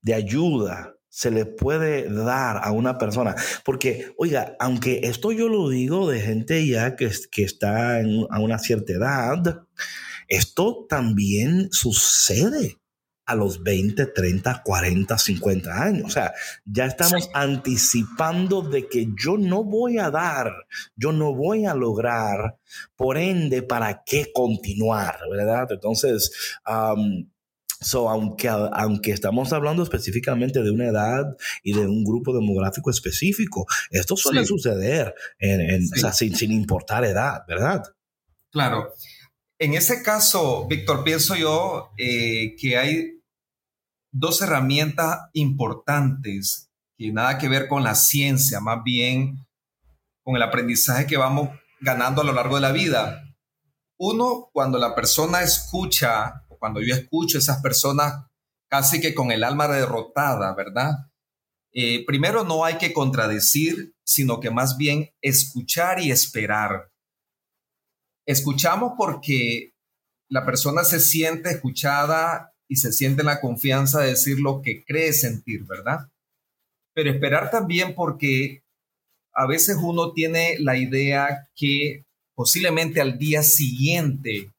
de 0.03 0.15
ayuda 0.15 0.96
se 1.17 1.31
le 1.31 1.47
puede 1.47 2.13
dar 2.13 2.61
a 2.63 2.73
una 2.73 2.99
persona. 2.99 3.35
Porque, 3.65 4.13
oiga, 4.19 4.55
aunque 4.61 5.01
esto 5.05 5.33
yo 5.33 5.49
lo 5.49 5.71
digo 5.71 6.11
de 6.11 6.21
gente 6.21 6.67
ya 6.67 6.95
que, 6.95 7.11
que 7.31 7.43
está 7.43 8.01
a 8.01 8.39
una 8.39 8.59
cierta 8.59 8.93
edad, 8.93 9.63
esto 10.29 10.85
también 10.87 11.69
sucede 11.73 12.77
a 13.25 13.35
los 13.35 13.63
20, 13.63 14.05
30, 14.09 14.63
40, 14.63 15.17
50 15.17 15.83
años. 15.83 16.05
O 16.05 16.11
sea, 16.11 16.35
ya 16.67 16.85
estamos 16.85 17.31
anticipando 17.33 18.61
de 18.61 18.87
que 18.87 19.09
yo 19.19 19.39
no 19.39 19.65
voy 19.65 19.97
a 19.97 20.11
dar, 20.11 20.53
yo 20.97 21.13
no 21.13 21.35
voy 21.35 21.65
a 21.65 21.75
lograr, 21.75 22.59
por 22.95 23.17
ende, 23.17 23.63
¿para 23.63 24.03
qué 24.05 24.31
continuar? 24.35 25.19
¿Verdad? 25.31 25.69
Entonces, 25.71 26.31
So, 27.81 28.09
aunque, 28.09 28.49
aunque 28.49 29.11
estamos 29.11 29.53
hablando 29.53 29.83
específicamente 29.83 30.63
de 30.63 30.71
una 30.71 30.87
edad 30.87 31.37
y 31.63 31.73
de 31.75 31.87
un 31.87 32.05
grupo 32.05 32.35
demográfico 32.35 32.91
específico, 32.91 33.67
esto 33.91 34.17
suele 34.17 34.45
suceder 34.47 35.15
sin, 36.13 36.53
importar 36.53 37.05
edad, 37.05 37.43
¿verdad? 37.47 37.83
Claro. 38.51 38.93
En 39.59 39.75
ese 39.75 40.03
caso, 40.03 40.67
Víctor, 40.67 41.05
pienso 41.05 41.35
yo 41.35 41.91
eh, 41.99 42.57
que 42.59 42.77
hay 42.77 43.23
dos 44.13 44.41
herramientas 44.41 45.29
importantes 45.35 46.71
que 46.97 47.13
nada 47.13 47.37
que 47.37 47.49
ver 47.49 47.69
con 47.69 47.85
la 47.85 47.95
ciencia, 47.95 48.61
más 48.61 48.83
bien 48.83 49.47
con 50.23 50.37
el 50.37 50.43
aprendizaje 50.43 51.07
que 51.07 51.17
vamos 51.17 51.51
ganando 51.81 52.23
a 52.23 52.25
lo 52.25 52.33
largo 52.33 52.57
de 52.57 52.63
la 52.63 52.73
vida. 52.73 53.23
Uno, 53.99 54.49
cuando 54.53 54.79
la 54.79 54.95
persona 54.95 55.43
escucha 55.43 56.46
cuando 56.67 56.83
yo 56.83 56.97
escucho 56.97 57.39
a 57.39 57.41
esas 57.41 57.63
personas 57.63 58.27
casi 58.69 59.01
que 59.01 59.15
con 59.15 59.31
el 59.31 59.45
alma 59.45 59.69
derrotada, 59.69 60.53
¿verdad? 60.57 60.95
Eh, 61.73 62.05
primero, 62.05 62.43
no 62.43 62.65
hay 62.65 62.77
que 62.77 62.93
contradecir, 62.93 63.95
sino 64.05 64.41
que 64.41 64.51
más 64.51 64.77
bien 64.77 65.15
escuchar 65.23 66.01
y 66.01 66.11
esperar. 66.11 66.91
Escuchamos 68.27 68.95
porque 68.99 69.75
la 70.29 70.45
persona 70.45 70.83
se 70.83 70.99
siente 70.99 71.51
escuchada 71.51 72.53
y 72.69 72.75
se 72.75 72.93
siente 72.93 73.23
en 73.23 73.27
la 73.27 73.41
confianza 73.41 74.01
de 74.01 74.09
decir 74.09 74.41
lo 74.41 74.61
que 74.61 74.85
cree 74.85 75.13
sentir, 75.13 75.63
¿verdad? 75.67 76.11
Pero 76.97 77.13
esperar 77.13 77.49
también 77.53 77.95
porque 77.95 78.65
a 79.33 79.47
veces 79.47 79.77
uno 79.81 80.13
tiene 80.13 80.57
la 80.59 80.77
idea 80.77 81.49
que 81.55 82.07
posiblemente 82.35 83.01
al 83.01 83.19
día 83.19 83.45
siguiente 83.45 84.53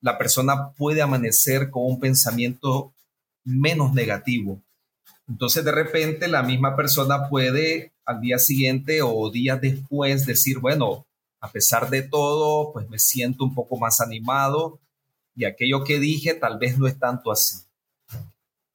la 0.00 0.18
persona 0.18 0.70
puede 0.72 1.02
amanecer 1.02 1.70
con 1.70 1.84
un 1.86 2.00
pensamiento 2.00 2.92
menos 3.44 3.92
negativo. 3.92 4.60
Entonces 5.28 5.64
de 5.64 5.72
repente 5.72 6.28
la 6.28 6.42
misma 6.42 6.76
persona 6.76 7.28
puede 7.28 7.92
al 8.04 8.20
día 8.20 8.38
siguiente 8.38 9.02
o 9.02 9.30
días 9.30 9.60
después 9.60 10.26
decir, 10.26 10.58
bueno, 10.58 11.06
a 11.40 11.50
pesar 11.50 11.90
de 11.90 12.02
todo, 12.02 12.72
pues 12.72 12.88
me 12.88 12.98
siento 12.98 13.44
un 13.44 13.54
poco 13.54 13.76
más 13.76 14.00
animado 14.00 14.78
y 15.34 15.44
aquello 15.44 15.84
que 15.84 15.98
dije 15.98 16.34
tal 16.34 16.58
vez 16.58 16.78
no 16.78 16.86
es 16.86 16.98
tanto 16.98 17.30
así. 17.30 17.56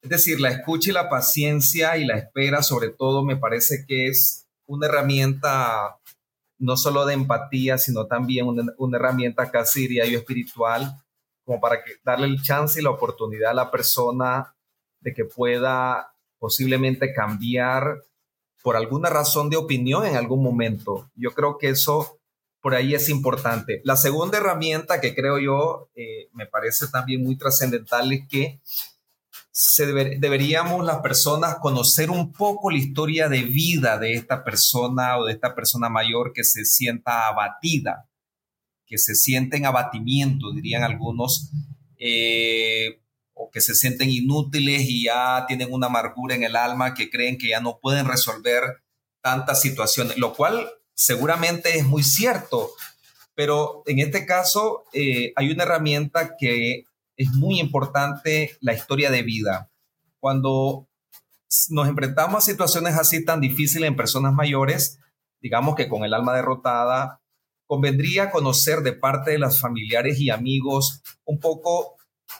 Es 0.01 0.09
decir, 0.09 0.41
la 0.41 0.49
escucha 0.49 0.89
y 0.89 0.93
la 0.93 1.09
paciencia 1.09 1.97
y 1.97 2.05
la 2.05 2.17
espera 2.17 2.63
sobre 2.63 2.89
todo 2.89 3.24
me 3.24 3.38
parece 3.38 3.86
que 3.88 4.07
es 4.07 4.45
una 4.65 4.88
herramienta 4.88 5.97
no 6.61 6.78
solo 6.78 7.05
de 7.05 7.15
empatía, 7.15 7.78
sino 7.78 8.05
también 8.05 8.47
una, 8.47 8.97
herramienta 8.97 9.49
casi 9.49 9.82
diría 9.82 10.05
yo 10.05 10.19
espiritual, 10.19 10.95
como 11.45 11.59
para 11.59 11.81
darle 12.03 12.27
el 12.27 12.41
chance 12.41 12.79
y 12.79 12.83
la 12.83 12.91
oportunidad 12.91 13.51
a 13.51 13.55
la 13.55 13.71
persona 13.71 14.55
de 14.99 15.13
que 15.13 15.25
pueda 15.25 16.13
posiblemente 16.39 17.13
cambiar 17.13 18.01
por 18.63 18.75
alguna 18.75 19.09
razón 19.09 19.49
de 19.49 19.57
opinión 19.57 20.05
en 20.05 20.15
algún 20.15 20.43
momento. 20.43 21.09
Yo 21.15 21.31
creo 21.31 21.57
que 21.57 21.69
eso 21.69 22.19
por 22.61 22.75
ahí 22.75 22.93
es 22.93 23.09
importante. 23.09 23.81
La 23.83 23.95
segunda 23.95 24.37
herramienta 24.37 25.01
que 25.01 25.15
creo 25.15 25.39
yo 25.39 25.89
eh, 25.95 26.29
me 26.33 26.45
parece 26.45 26.87
también 26.87 27.23
muy 27.23 27.35
trascendental 27.35 28.11
es 28.11 28.27
que 28.29 28.61
se 29.51 29.85
deberíamos 29.85 30.85
las 30.85 30.99
personas 30.99 31.57
conocer 31.59 32.09
un 32.09 32.31
poco 32.31 32.71
la 32.71 32.77
historia 32.77 33.27
de 33.27 33.43
vida 33.43 33.97
de 33.97 34.13
esta 34.13 34.43
persona 34.43 35.17
o 35.17 35.25
de 35.25 35.33
esta 35.33 35.53
persona 35.53 35.89
mayor 35.89 36.31
que 36.33 36.43
se 36.43 36.63
sienta 36.63 37.27
abatida, 37.27 38.07
que 38.91 38.97
se 38.97 39.15
siente 39.15 39.55
en 39.55 39.65
abatimiento, 39.65 40.51
dirían 40.51 40.83
algunos, 40.83 41.49
eh, 41.97 42.99
o 43.33 43.49
que 43.49 43.61
se 43.61 43.73
sienten 43.73 44.09
inútiles 44.09 44.81
y 44.81 45.05
ya 45.05 45.45
tienen 45.47 45.69
una 45.71 45.87
amargura 45.87 46.35
en 46.35 46.43
el 46.43 46.57
alma, 46.57 46.93
que 46.93 47.09
creen 47.09 47.37
que 47.37 47.47
ya 47.47 47.61
no 47.61 47.79
pueden 47.79 48.05
resolver 48.05 48.83
tantas 49.21 49.61
situaciones, 49.61 50.17
lo 50.17 50.33
cual 50.33 50.69
seguramente 50.93 51.77
es 51.77 51.85
muy 51.85 52.03
cierto, 52.03 52.71
pero 53.33 53.81
en 53.85 53.99
este 53.99 54.25
caso 54.25 54.83
eh, 54.91 55.31
hay 55.37 55.51
una 55.51 55.63
herramienta 55.63 56.35
que 56.37 56.83
es 57.15 57.31
muy 57.31 57.61
importante, 57.61 58.57
la 58.59 58.73
historia 58.73 59.09
de 59.09 59.23
vida. 59.23 59.71
Cuando 60.19 60.89
nos 61.69 61.87
enfrentamos 61.87 62.43
a 62.43 62.51
situaciones 62.51 62.95
así 62.95 63.23
tan 63.23 63.39
difíciles 63.39 63.87
en 63.87 63.95
personas 63.95 64.33
mayores, 64.33 64.99
digamos 65.39 65.75
que 65.75 65.87
con 65.87 66.03
el 66.03 66.13
alma 66.13 66.35
derrotada, 66.35 67.20
convendría 67.72 68.32
conocer 68.32 68.82
de 68.82 68.91
parte 68.91 69.32
de 69.32 69.39
los 69.39 69.61
familiares 69.61 70.19
y 70.19 70.30
amigos 70.30 71.01
un 71.24 71.39
poco 71.39 71.95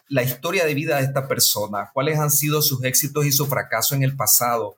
la 0.10 0.24
historia 0.24 0.66
de 0.66 0.74
vida 0.74 0.98
de 0.98 1.04
esta 1.04 1.26
persona, 1.30 1.90
cuáles 1.94 2.20
han 2.20 2.32
sido 2.32 2.62
sus 2.62 2.84
éxitos 2.84 3.26
y 3.26 3.32
su 3.32 3.46
fracaso 3.46 3.96
en 3.96 4.04
el 4.04 4.18
pasado, 4.18 4.76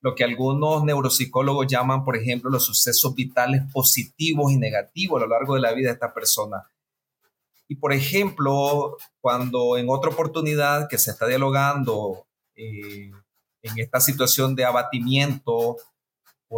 lo 0.00 0.16
que 0.16 0.24
algunos 0.24 0.82
neuropsicólogos 0.82 1.68
llaman, 1.68 2.04
por 2.04 2.16
ejemplo, 2.16 2.50
los 2.50 2.64
sucesos 2.64 3.14
vitales 3.14 3.62
positivos 3.72 4.50
y 4.50 4.56
negativos 4.56 5.22
a 5.22 5.26
lo 5.26 5.30
largo 5.30 5.54
de 5.54 5.60
la 5.60 5.72
vida 5.72 5.90
de 5.90 5.94
esta 5.94 6.12
persona. 6.12 6.68
Y, 7.68 7.76
por 7.76 7.92
ejemplo, 7.92 8.96
cuando 9.20 9.78
en 9.78 9.86
otra 9.88 10.10
oportunidad 10.10 10.88
que 10.88 10.98
se 10.98 11.12
está 11.12 11.28
dialogando 11.28 12.26
eh, 12.56 13.12
en 13.62 13.78
esta 13.78 14.00
situación 14.00 14.56
de 14.56 14.64
abatimiento 14.64 15.76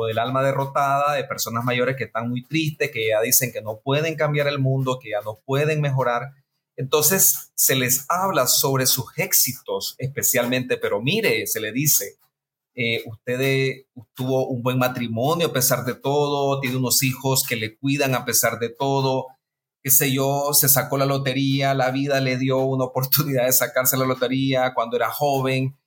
del 0.04 0.18
alma 0.18 0.42
derrotada 0.42 1.14
de 1.14 1.24
personas 1.24 1.64
mayores 1.64 1.96
que 1.96 2.04
están 2.04 2.28
muy 2.28 2.44
tristes, 2.44 2.90
que 2.90 3.08
ya 3.08 3.22
dicen 3.22 3.52
que 3.52 3.62
no 3.62 3.80
pueden 3.82 4.16
cambiar 4.16 4.48
el 4.48 4.58
mundo, 4.58 4.98
que 5.00 5.10
ya 5.10 5.22
no 5.22 5.38
pueden 5.46 5.80
mejorar, 5.80 6.32
entonces 6.76 7.50
se 7.54 7.74
les 7.74 8.04
habla 8.08 8.46
sobre 8.46 8.86
sus 8.86 9.06
éxitos 9.16 9.94
especialmente, 9.98 10.76
pero 10.76 11.00
mire, 11.00 11.46
se 11.46 11.60
le 11.60 11.72
dice, 11.72 12.18
eh, 12.74 13.02
usted 13.06 13.86
tuvo 14.14 14.48
un 14.48 14.62
buen 14.62 14.78
matrimonio 14.78 15.46
a 15.46 15.52
pesar 15.52 15.84
de 15.86 15.94
todo, 15.94 16.60
tiene 16.60 16.76
unos 16.76 17.02
hijos 17.02 17.44
que 17.48 17.56
le 17.56 17.78
cuidan 17.78 18.14
a 18.14 18.26
pesar 18.26 18.58
de 18.58 18.68
todo, 18.68 19.26
qué 19.82 19.90
sé 19.90 20.12
yo, 20.12 20.50
se 20.52 20.68
sacó 20.68 20.98
la 20.98 21.06
lotería, 21.06 21.72
la 21.72 21.90
vida 21.90 22.20
le 22.20 22.36
dio 22.36 22.58
una 22.58 22.84
oportunidad 22.84 23.46
de 23.46 23.52
sacarse 23.52 23.96
la 23.96 24.04
lotería 24.04 24.74
cuando 24.74 24.96
era 24.96 25.10
joven, 25.10 25.78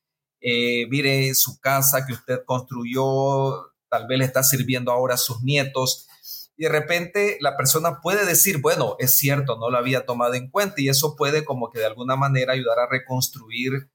eh, 0.41 0.87
mire 0.89 1.35
su 1.35 1.59
casa 1.59 2.05
que 2.07 2.13
usted 2.13 2.39
construyó, 2.45 3.71
tal 3.89 4.07
vez 4.07 4.19
le 4.19 4.25
está 4.25 4.43
sirviendo 4.43 4.91
ahora 4.91 5.15
a 5.15 5.17
sus 5.17 5.41
nietos. 5.41 6.07
Y 6.55 6.63
de 6.63 6.69
repente 6.69 7.37
la 7.39 7.55
persona 7.55 8.01
puede 8.01 8.25
decir, 8.25 8.59
bueno, 8.59 8.95
es 8.99 9.11
cierto, 9.17 9.57
no 9.57 9.69
lo 9.69 9.77
había 9.77 10.05
tomado 10.05 10.33
en 10.33 10.49
cuenta 10.49 10.75
y 10.81 10.89
eso 10.89 11.15
puede 11.15 11.45
como 11.45 11.69
que 11.69 11.79
de 11.79 11.85
alguna 11.85 12.15
manera 12.15 12.53
ayudar 12.53 12.79
a 12.79 12.89
reconstruir 12.89 13.89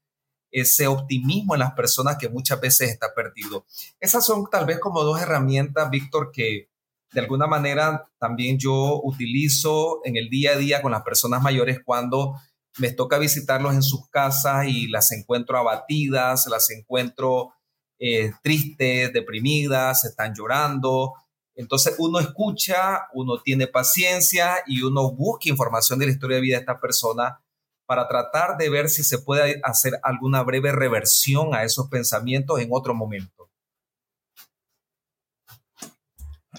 ese 0.51 0.87
optimismo 0.87 1.53
en 1.53 1.59
las 1.59 1.73
personas 1.73 2.17
que 2.17 2.29
muchas 2.29 2.59
veces 2.61 2.89
está 2.89 3.13
perdido. 3.13 3.65
Esas 3.99 4.25
son 4.25 4.45
tal 4.49 4.65
vez 4.65 4.79
como 4.79 5.03
dos 5.03 5.21
herramientas, 5.21 5.89
Víctor, 5.89 6.31
que 6.31 6.69
de 7.11 7.21
alguna 7.21 7.47
manera 7.47 8.09
también 8.19 8.57
yo 8.57 9.01
utilizo 9.03 10.01
en 10.03 10.17
el 10.17 10.29
día 10.29 10.51
a 10.51 10.57
día 10.57 10.81
con 10.81 10.91
las 10.91 11.03
personas 11.03 11.41
mayores 11.41 11.79
cuando 11.83 12.35
me 12.77 12.91
toca 12.91 13.17
visitarlos 13.17 13.73
en 13.73 13.83
sus 13.83 14.09
casas 14.09 14.67
y 14.67 14.87
las 14.87 15.11
encuentro 15.11 15.57
abatidas, 15.57 16.47
las 16.47 16.69
encuentro 16.71 17.53
eh, 17.99 18.31
tristes, 18.43 19.13
deprimidas, 19.13 20.05
están 20.05 20.33
llorando. 20.33 21.13
Entonces 21.55 21.95
uno 21.97 22.19
escucha, 22.19 23.07
uno 23.13 23.41
tiene 23.41 23.67
paciencia 23.67 24.57
y 24.67 24.81
uno 24.81 25.11
busca 25.11 25.49
información 25.49 25.99
de 25.99 26.07
la 26.07 26.11
historia 26.11 26.35
de 26.35 26.41
vida 26.41 26.57
de 26.57 26.61
esta 26.61 26.79
persona 26.79 27.41
para 27.85 28.07
tratar 28.07 28.57
de 28.57 28.69
ver 28.69 28.89
si 28.89 29.03
se 29.03 29.19
puede 29.19 29.61
hacer 29.63 29.93
alguna 30.03 30.43
breve 30.43 30.71
reversión 30.71 31.53
a 31.53 31.63
esos 31.63 31.87
pensamientos 31.87 32.59
en 32.59 32.69
otro 32.71 32.93
momento. 32.93 33.49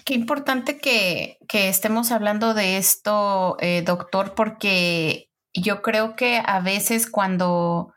Qué 0.05 0.13
importante 0.13 0.79
que, 0.79 1.37
estemos 1.51 2.11
hablando 2.11 2.53
de 2.53 2.77
esto, 2.77 3.57
eh, 3.59 3.83
doctor, 3.85 4.35
porque 4.35 5.29
yo 5.53 5.81
creo 5.81 6.15
que 6.15 6.41
a 6.45 6.61
veces 6.61 7.09
cuando, 7.09 7.93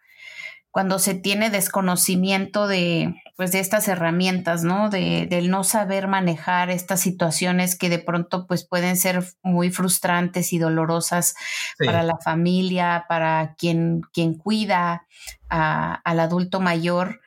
cuando 0.73 0.99
se 0.99 1.15
tiene 1.15 1.51
desconocimiento 1.51 2.67
de, 2.67 3.15
pues 3.41 3.53
de 3.53 3.61
estas 3.61 3.89
herramientas, 3.89 4.65
¿no? 4.65 4.91
De, 4.91 5.27
del 5.27 5.49
no 5.49 5.65
saber 5.65 6.09
manejar 6.09 6.69
estas 6.69 7.01
situaciones 7.01 7.75
que 7.75 7.89
de 7.89 7.99
pronto 7.99 8.47
pues 8.47 8.67
pueden 8.69 8.99
ser 8.99 9.25
muy 9.43 9.71
frustrantes 9.71 10.53
y 10.53 10.59
dolorosas 10.59 11.35
para 11.79 12.03
la 12.03 12.19
familia, 12.19 13.07
para 13.09 13.55
quien, 13.57 14.03
quien 14.13 14.35
cuida 14.35 15.07
al 15.49 16.21
adulto 16.21 16.61
mayor. 16.61 17.23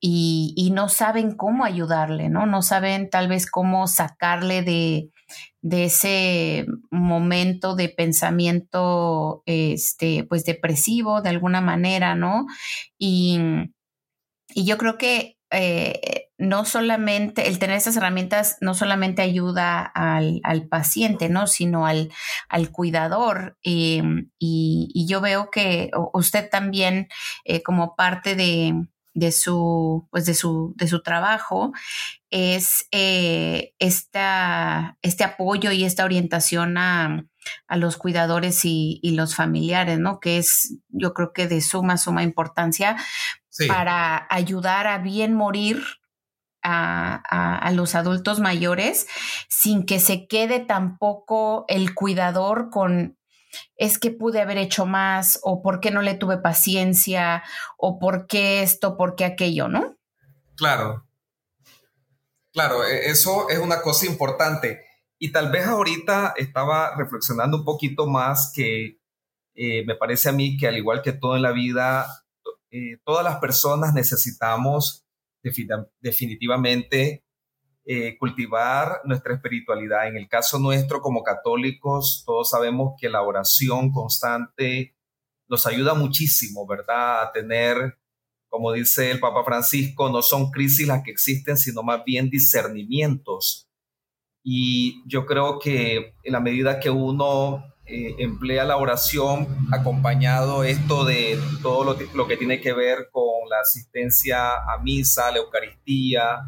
Y, 0.00 0.70
no 0.74 0.88
saben 0.88 1.36
cómo 1.36 1.66
ayudarle, 1.66 2.30
¿no? 2.30 2.46
No 2.46 2.62
saben 2.62 3.10
tal 3.10 3.28
vez 3.28 3.44
cómo 3.46 3.88
sacarle 3.88 4.62
de, 4.62 5.10
de 5.60 5.84
ese 5.84 6.64
momento 6.90 7.76
de 7.76 7.90
pensamiento, 7.90 9.42
este, 9.44 10.24
pues 10.24 10.46
depresivo 10.46 11.20
de 11.20 11.28
alguna 11.28 11.60
manera, 11.60 12.14
¿no? 12.14 12.46
Y, 12.96 13.38
y 14.54 14.64
yo 14.64 14.78
creo 14.78 14.98
que 14.98 15.36
eh, 15.52 16.30
no 16.38 16.64
solamente, 16.64 17.48
el 17.48 17.58
tener 17.58 17.76
estas 17.76 17.96
herramientas 17.96 18.56
no 18.60 18.74
solamente 18.74 19.22
ayuda 19.22 19.80
al, 19.84 20.40
paciente, 20.68 21.28
¿no? 21.28 21.46
Sino 21.46 21.86
al, 21.86 22.10
al 22.48 22.70
cuidador. 22.70 23.58
Em, 23.62 24.30
y, 24.38 25.06
yo 25.08 25.20
veo 25.20 25.50
que 25.50 25.90
usted 26.12 26.48
también, 26.50 27.08
eh, 27.44 27.62
como 27.62 27.94
parte 27.94 28.34
de, 28.34 28.74
su, 29.32 30.08
pues 30.10 30.26
de 30.26 30.34
su, 30.34 30.74
de 30.76 30.86
su 30.88 31.02
trabajo, 31.02 31.72
es 32.30 32.86
eh, 32.92 33.74
esta, 33.78 34.98
este 35.02 35.24
apoyo 35.24 35.70
y 35.72 35.84
esta 35.84 36.04
orientación 36.04 36.78
a, 36.78 37.24
a 37.66 37.76
los 37.76 37.96
cuidadores 37.96 38.64
y, 38.64 39.00
y, 39.02 39.12
los 39.12 39.34
familiares, 39.34 39.98
¿no? 39.98 40.20
Que 40.20 40.38
es, 40.38 40.78
yo 40.88 41.12
creo 41.14 41.32
que 41.32 41.46
de 41.46 41.60
suma, 41.60 41.98
suma 41.98 42.22
importancia, 42.22 42.96
para 43.68 44.26
ayudar 44.30 44.86
a 44.86 44.98
bien 44.98 45.34
morir 45.34 45.82
a, 46.62 47.70
los 47.74 47.94
adultos 47.94 48.40
mayores 48.40 49.06
sin 49.48 49.84
que 49.84 49.98
se 49.98 50.26
quede 50.26 50.60
tampoco 50.60 51.64
el 51.68 51.94
cuidador 51.94 52.70
con 52.70 53.18
es 53.76 53.98
que 53.98 54.10
pude 54.10 54.40
haber 54.40 54.58
hecho 54.58 54.86
más 54.86 55.38
o 55.42 55.62
por 55.62 55.80
qué 55.80 55.90
no 55.90 56.02
le 56.02 56.14
tuve 56.14 56.38
paciencia 56.38 57.42
o 57.76 57.98
por 57.98 58.26
qué 58.26 58.62
esto, 58.62 58.96
por 58.96 59.16
qué 59.16 59.24
aquello, 59.24 59.68
¿no? 59.68 59.96
Claro, 60.56 61.06
Claro, 62.52 62.84
e, 62.84 63.10
eso 63.10 63.48
es 63.48 63.58
una 63.58 63.80
cosa 63.80 64.06
importante. 64.06 64.84
Y 65.18 65.32
tal 65.32 65.50
vez 65.50 65.66
ahorita 65.66 66.34
estaba 66.36 66.94
reflexionando 66.96 67.58
un 67.58 67.64
poquito 67.64 68.06
más 68.06 68.52
que 68.54 68.98
eh, 69.54 69.84
me 69.86 69.96
parece 69.96 70.28
a 70.28 70.32
mí 70.32 70.56
que 70.56 70.68
al 70.68 70.76
igual 70.76 71.02
que 71.02 71.12
todo 71.12 71.36
en 71.36 71.42
la 71.42 71.52
vida, 71.52 72.06
eh, 72.70 72.98
todas 73.04 73.24
las 73.24 73.36
personas 73.36 73.94
necesitamos 73.94 75.06
definitivamente 76.00 77.21
eh, 77.84 78.16
cultivar 78.16 79.00
nuestra 79.04 79.34
espiritualidad. 79.34 80.06
En 80.06 80.16
el 80.16 80.28
caso 80.28 80.58
nuestro 80.60 81.00
como 81.00 81.24
católicos, 81.24 82.22
todos 82.24 82.50
sabemos 82.50 82.94
que 83.00 83.08
la 83.08 83.22
oración 83.22 83.90
constante 83.90 84.94
nos 85.48 85.66
ayuda 85.66 85.94
muchísimo, 85.94 86.64
¿verdad? 86.64 87.22
A 87.22 87.32
tener, 87.32 87.98
como 88.48 88.72
dice 88.72 89.10
el 89.10 89.18
Papa 89.18 89.42
Francisco, 89.44 90.08
no 90.10 90.22
son 90.22 90.52
crisis 90.52 90.86
las 90.86 91.02
que 91.02 91.10
existen, 91.10 91.56
sino 91.56 91.82
más 91.82 92.04
bien 92.04 92.30
discernimientos. 92.30 93.68
Y 94.44 95.02
yo 95.08 95.26
creo 95.26 95.58
que 95.58 96.14
en 96.22 96.32
la 96.32 96.40
medida 96.40 96.78
que 96.78 96.90
uno 96.90 97.64
eh, 97.84 98.14
emplea 98.18 98.64
la 98.64 98.76
oración 98.76 99.48
acompañado 99.72 100.62
esto 100.62 101.04
de 101.04 101.36
todo 101.62 101.82
lo, 101.82 101.98
lo, 102.14 102.28
que 102.28 102.36
tiene 102.36 102.60
que 102.60 102.72
ver 102.72 103.08
con 103.10 103.48
la 103.50 103.58
asistencia 103.60 104.54
a 104.54 104.78
misa, 104.82 105.32
la 105.32 105.38
Eucaristía, 105.38 106.46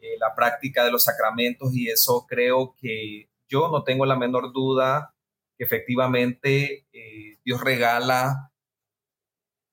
eh, 0.00 0.16
la 0.18 0.34
práctica 0.34 0.84
de 0.84 0.90
los 0.90 1.04
sacramentos 1.04 1.74
y 1.74 1.88
eso 1.88 2.26
creo 2.28 2.74
que 2.80 3.28
yo 3.48 3.68
no 3.68 3.82
tengo 3.84 4.06
la 4.06 4.16
menor 4.16 4.52
duda 4.52 5.14
que 5.58 5.64
efectivamente 5.64 6.86
eh, 6.92 7.38
Dios 7.44 7.60
regala, 7.60 8.52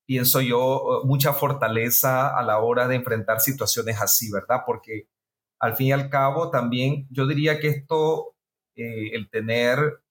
pienso 0.08 0.42
yo, 0.42 1.02
mucha 1.06 1.34
fortaleza 1.34 2.36
a 2.36 2.44
la 2.44 2.60
hora 2.60 2.88
de 2.88 2.96
enfrentar 2.96 3.40
situaciones 3.40 4.02
así, 4.02 4.32
¿verdad? 4.32 4.62
Porque 4.66 5.08
al 5.60 5.76
fin 5.76 5.88
y 5.88 5.92
al 5.92 6.10
cabo 6.10 6.50
también 6.50 7.08
yo 7.12 7.28
diría 7.28 7.60
que 7.60 7.68
esto, 7.68 8.36
eh, 8.76 9.12
el 9.14 9.30
tener 9.30 10.02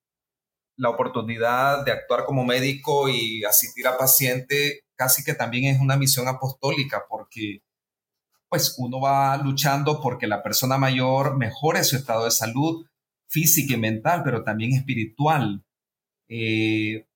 la 0.76 0.90
oportunidad 0.90 1.84
de 1.84 1.92
actuar 1.92 2.24
como 2.24 2.44
médico 2.44 3.08
y 3.08 3.44
asistir 3.44 3.86
a 3.86 3.98
paciente, 3.98 4.84
casi 4.96 5.24
que 5.24 5.34
también 5.34 5.74
es 5.74 5.80
una 5.80 5.96
misión 5.96 6.28
apostólica, 6.28 7.04
porque 7.08 7.62
pues 8.48 8.76
uno 8.78 9.00
va 9.00 9.36
luchando 9.36 10.00
porque 10.00 10.26
la 10.26 10.42
persona 10.42 10.78
mayor 10.78 11.36
mejore 11.36 11.84
su 11.84 11.96
estado 11.96 12.24
de 12.24 12.30
salud 12.30 12.86
física 13.28 13.74
y 13.74 13.78
mental, 13.78 14.22
pero 14.24 14.44
también 14.44 14.72
espiritual. 14.72 15.64
Eh, 16.28 17.06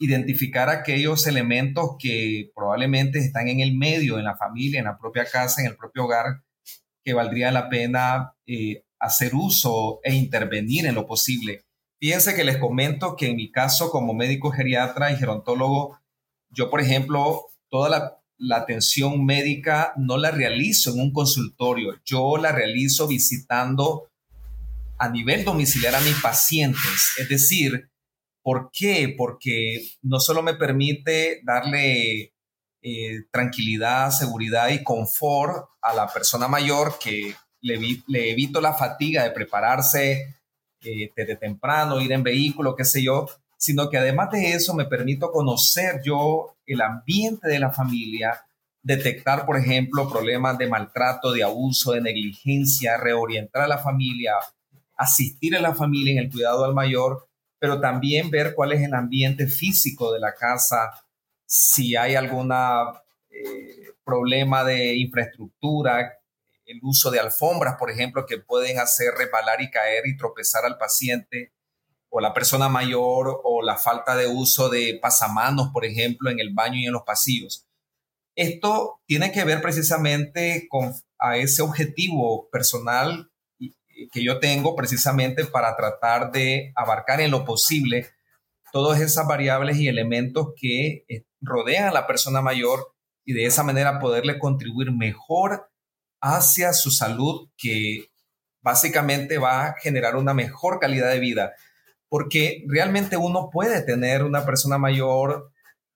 identificar 0.00 0.68
aquellos 0.68 1.26
elementos 1.26 1.96
que 1.98 2.50
probablemente 2.54 3.18
están 3.18 3.48
en 3.48 3.60
el 3.60 3.76
medio, 3.76 4.18
en 4.18 4.24
la 4.24 4.36
familia, 4.36 4.78
en 4.78 4.86
la 4.86 4.98
propia 4.98 5.24
casa, 5.24 5.60
en 5.60 5.68
el 5.68 5.76
propio 5.76 6.04
hogar, 6.04 6.42
que 7.04 7.14
valdría 7.14 7.50
la 7.50 7.68
pena 7.68 8.34
eh, 8.46 8.84
hacer 9.00 9.34
uso 9.34 10.00
e 10.02 10.14
intervenir 10.14 10.86
en 10.86 10.94
lo 10.94 11.06
posible. 11.06 11.64
Fíjense 12.00 12.34
que 12.34 12.44
les 12.44 12.58
comento 12.58 13.16
que 13.16 13.28
en 13.28 13.36
mi 13.36 13.50
caso 13.50 13.90
como 13.90 14.14
médico 14.14 14.50
geriatra 14.50 15.10
y 15.10 15.16
gerontólogo, 15.16 15.98
yo 16.50 16.70
por 16.70 16.80
ejemplo, 16.80 17.46
toda 17.70 17.88
la 17.88 18.17
la 18.38 18.58
atención 18.58 19.24
médica 19.24 19.92
no 19.96 20.16
la 20.16 20.30
realizo 20.30 20.92
en 20.92 21.00
un 21.00 21.12
consultorio, 21.12 21.94
yo 22.04 22.36
la 22.36 22.52
realizo 22.52 23.08
visitando 23.08 24.08
a 24.98 25.08
nivel 25.08 25.44
domiciliar 25.44 25.94
a 25.94 26.00
mis 26.00 26.16
pacientes. 26.20 27.14
Es 27.18 27.28
decir, 27.28 27.90
¿por 28.42 28.70
qué? 28.72 29.14
Porque 29.16 29.80
no 30.02 30.20
solo 30.20 30.42
me 30.42 30.54
permite 30.54 31.40
darle 31.44 32.32
eh, 32.82 33.24
tranquilidad, 33.30 34.10
seguridad 34.10 34.70
y 34.70 34.82
confort 34.82 35.68
a 35.82 35.94
la 35.94 36.08
persona 36.08 36.48
mayor 36.48 36.98
que 36.98 37.34
le, 37.60 38.30
evito 38.30 38.60
la 38.60 38.74
fatiga 38.74 39.24
de 39.24 39.30
prepararse 39.30 40.36
eh, 40.80 41.12
desde 41.16 41.36
temprano, 41.36 42.00
ir 42.00 42.12
en 42.12 42.22
vehículo, 42.22 42.76
qué 42.76 42.84
sé 42.84 43.02
yo, 43.02 43.26
sino 43.56 43.90
que 43.90 43.98
además 43.98 44.30
de 44.30 44.52
eso 44.52 44.74
me 44.74 44.84
permito 44.84 45.30
conocer 45.32 46.00
yo 46.04 46.56
el 46.68 46.80
ambiente 46.82 47.48
de 47.48 47.58
la 47.58 47.70
familia, 47.70 48.44
detectar, 48.82 49.44
por 49.46 49.56
ejemplo, 49.56 50.08
problemas 50.08 50.58
de 50.58 50.68
maltrato, 50.68 51.32
de 51.32 51.42
abuso, 51.42 51.92
de 51.92 52.00
negligencia, 52.00 52.96
reorientar 52.96 53.62
a 53.62 53.68
la 53.68 53.78
familia, 53.78 54.34
asistir 54.96 55.56
a 55.56 55.60
la 55.60 55.74
familia 55.74 56.12
en 56.12 56.18
el 56.18 56.30
cuidado 56.30 56.64
al 56.64 56.74
mayor, 56.74 57.28
pero 57.58 57.80
también 57.80 58.30
ver 58.30 58.54
cuál 58.54 58.72
es 58.72 58.82
el 58.82 58.94
ambiente 58.94 59.46
físico 59.46 60.12
de 60.12 60.20
la 60.20 60.34
casa, 60.34 60.92
si 61.44 61.96
hay 61.96 62.14
algún 62.14 62.52
eh, 62.52 63.94
problema 64.04 64.64
de 64.64 64.96
infraestructura, 64.96 66.14
el 66.66 66.80
uso 66.82 67.10
de 67.10 67.18
alfombras, 67.18 67.76
por 67.78 67.90
ejemplo, 67.90 68.26
que 68.26 68.38
pueden 68.38 68.78
hacer 68.78 69.14
resbalar 69.16 69.62
y 69.62 69.70
caer 69.70 70.06
y 70.06 70.16
tropezar 70.16 70.64
al 70.66 70.76
paciente 70.76 71.52
o 72.10 72.20
la 72.20 72.32
persona 72.34 72.68
mayor 72.68 73.40
o 73.44 73.62
la 73.62 73.76
falta 73.76 74.16
de 74.16 74.26
uso 74.26 74.68
de 74.68 74.98
pasamanos, 75.00 75.68
por 75.72 75.84
ejemplo, 75.84 76.30
en 76.30 76.40
el 76.40 76.54
baño 76.54 76.76
y 76.76 76.86
en 76.86 76.92
los 76.92 77.02
pasillos. 77.02 77.66
Esto 78.34 79.00
tiene 79.06 79.32
que 79.32 79.44
ver 79.44 79.60
precisamente 79.60 80.66
con 80.68 80.94
a 81.18 81.36
ese 81.36 81.62
objetivo 81.62 82.48
personal 82.50 83.30
que 84.12 84.22
yo 84.22 84.38
tengo 84.38 84.76
precisamente 84.76 85.44
para 85.44 85.76
tratar 85.76 86.30
de 86.30 86.72
abarcar 86.76 87.20
en 87.20 87.32
lo 87.32 87.44
posible 87.44 88.08
todas 88.72 89.00
esas 89.00 89.26
variables 89.26 89.78
y 89.78 89.88
elementos 89.88 90.48
que 90.56 91.04
eh, 91.08 91.24
rodean 91.40 91.88
a 91.88 91.92
la 91.92 92.06
persona 92.06 92.40
mayor 92.40 92.94
y 93.24 93.32
de 93.32 93.46
esa 93.46 93.62
manera 93.62 93.98
poderle 93.98 94.38
contribuir 94.38 94.92
mejor 94.92 95.70
hacia 96.20 96.72
su 96.72 96.90
salud 96.90 97.48
que 97.56 98.06
básicamente 98.60 99.38
va 99.38 99.66
a 99.66 99.74
generar 99.80 100.16
una 100.16 100.34
mejor 100.34 100.78
calidad 100.78 101.10
de 101.10 101.20
vida 101.20 101.54
porque 102.08 102.64
realmente 102.68 103.16
uno 103.16 103.50
puede 103.50 103.82
tener 103.82 104.24
una 104.24 104.44
persona 104.44 104.78
mayor 104.78 105.52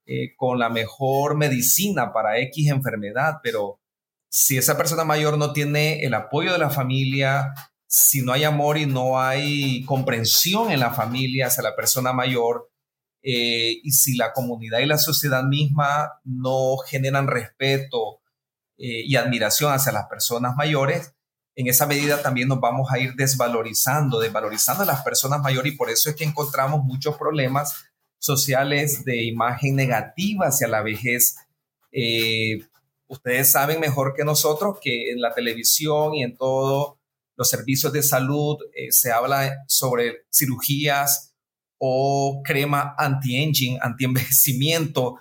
eh, 0.07 0.35
con 0.37 0.59
la 0.59 0.69
mejor 0.69 1.37
medicina 1.37 2.13
para 2.13 2.39
X 2.39 2.69
enfermedad, 2.69 3.37
pero 3.43 3.81
si 4.29 4.59
esa 4.59 4.77
persona 4.77 5.05
mayor 5.05 5.39
no 5.39 5.53
tiene 5.53 6.05
el 6.05 6.15
apoyo 6.15 6.53
de 6.53 6.59
la 6.59 6.71
familia, 6.71 7.53
si 7.87 8.23
no 8.23 8.33
hay 8.33 8.45
amor 8.45 8.79
y 8.79 8.87
no 8.87 9.21
hay 9.21 9.85
comprensión 9.85 10.71
en 10.73 10.81
la 10.81 10.93
familia 10.93 11.47
hacia 11.47 11.63
la 11.63 11.77
persona 11.77 12.13
mayor, 12.13 12.71
eh, 13.23 13.79
y 13.83 13.91
si 13.93 14.17
la 14.17 14.33
comunidad 14.33 14.81
y 14.81 14.87
la 14.87 14.99
sociedad 14.99 15.45
misma 15.45 16.21
no 16.25 16.79
generan 16.79 17.29
respeto 17.29 18.21
eh, 18.79 19.05
y 19.05 19.15
admiración 19.17 19.73
hacia 19.73 19.93
las 19.93 20.07
personas 20.07 20.57
mayores, 20.57 21.15
en 21.55 21.67
esa 21.67 21.87
medida 21.87 22.23
también 22.23 22.49
nos 22.49 22.61
vamos 22.61 22.91
a 22.91 22.99
ir 22.99 23.15
desvalorizando, 23.15 24.19
desvalorizando 24.19 24.83
a 24.83 24.87
las 24.87 25.03
personas 25.03 25.41
mayores 25.41 25.73
y 25.73 25.77
por 25.77 25.91
eso 25.91 26.11
es 26.11 26.17
que 26.17 26.25
encontramos 26.25 26.83
muchos 26.85 27.17
problemas 27.17 27.75
sociales 28.19 29.05
de 29.05 29.25
imagen 29.25 29.77
negativa 29.77 30.47
hacia 30.47 30.69
la 30.69 30.83
vejez. 30.83 31.37
Eh, 31.91 32.61
ustedes 33.07 33.51
saben 33.51 33.81
mejor 33.81 34.15
que 34.17 34.25
nosotros 34.25 34.79
que 34.81 35.11
en 35.11 35.21
la 35.21 35.35
televisión 35.35 36.15
y 36.15 36.23
en 36.23 36.37
todos 36.37 36.95
los 37.37 37.51
servicios 37.51 37.93
de 37.93 38.03
salud 38.03 38.59
eh, 38.75 38.93
se 38.93 39.13
habla 39.13 39.65
sobre 39.67 40.25
cirugías 40.33 41.35
o 41.79 42.41
crema 42.45 42.95
anti-aging, 42.97 43.79
anti-envejecimiento. 43.83 45.17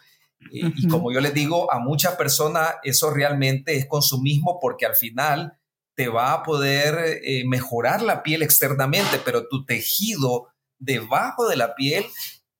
Eh, 0.53 0.71
y 0.77 0.87
como 0.87 1.11
yo 1.11 1.19
les 1.19 1.33
digo, 1.33 1.71
a 1.73 1.79
muchas 1.79 2.15
personas 2.15 2.75
eso 2.83 3.09
realmente 3.09 3.75
es 3.75 3.87
consumismo 3.87 4.59
porque 4.61 4.85
al 4.85 4.95
final 4.95 5.57
te 6.01 6.07
va 6.07 6.33
a 6.33 6.41
poder 6.41 7.19
eh, 7.23 7.43
mejorar 7.45 8.01
la 8.01 8.23
piel 8.23 8.41
externamente, 8.41 9.19
pero 9.23 9.47
tu 9.47 9.65
tejido 9.65 10.47
debajo 10.79 11.47
de 11.47 11.55
la 11.55 11.75
piel 11.75 12.03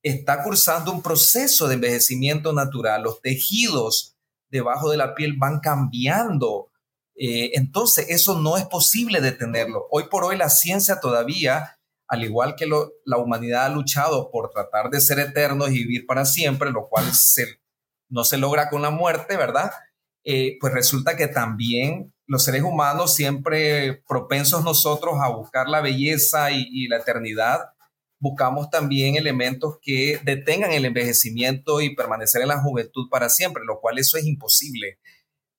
está 0.00 0.44
cursando 0.44 0.92
un 0.92 1.02
proceso 1.02 1.66
de 1.66 1.74
envejecimiento 1.74 2.52
natural. 2.52 3.02
Los 3.02 3.20
tejidos 3.20 4.16
debajo 4.48 4.90
de 4.90 4.96
la 4.96 5.16
piel 5.16 5.34
van 5.38 5.58
cambiando. 5.58 6.70
Eh, 7.16 7.50
entonces, 7.54 8.10
eso 8.10 8.38
no 8.38 8.56
es 8.56 8.64
posible 8.66 9.20
detenerlo. 9.20 9.88
Hoy 9.90 10.04
por 10.08 10.22
hoy 10.22 10.36
la 10.36 10.48
ciencia 10.48 11.00
todavía, 11.00 11.80
al 12.06 12.22
igual 12.22 12.54
que 12.54 12.68
la 12.68 13.16
humanidad 13.16 13.66
ha 13.66 13.70
luchado 13.70 14.30
por 14.30 14.50
tratar 14.50 14.88
de 14.88 15.00
ser 15.00 15.18
eternos 15.18 15.70
y 15.70 15.78
vivir 15.78 16.06
para 16.06 16.26
siempre, 16.26 16.70
lo 16.70 16.88
cual 16.88 17.06
no 18.08 18.22
se 18.22 18.38
logra 18.38 18.70
con 18.70 18.82
la 18.82 18.90
muerte, 18.90 19.36
¿verdad? 19.36 19.72
Eh, 20.22 20.58
pues 20.60 20.72
resulta 20.72 21.16
que 21.16 21.26
también 21.26 22.14
los 22.32 22.44
seres 22.44 22.62
humanos, 22.62 23.14
siempre 23.14 24.02
propensos 24.08 24.64
nosotros 24.64 25.16
a 25.22 25.28
buscar 25.28 25.68
la 25.68 25.82
belleza 25.82 26.50
y, 26.50 26.88
la 26.88 26.96
eternidad, 26.96 27.60
buscamos 28.18 28.70
también 28.70 29.16
elementos 29.16 29.76
que 29.82 30.18
detengan 30.24 30.72
el 30.72 30.86
envejecimiento 30.86 31.82
y 31.82 31.94
permanecer 31.94 32.40
en 32.40 32.48
la 32.48 32.62
juventud 32.62 33.10
para 33.10 33.28
siempre, 33.28 33.64
lo 33.66 33.80
cual 33.82 33.98
eso 33.98 34.16
es 34.16 34.24
imposible. 34.24 34.98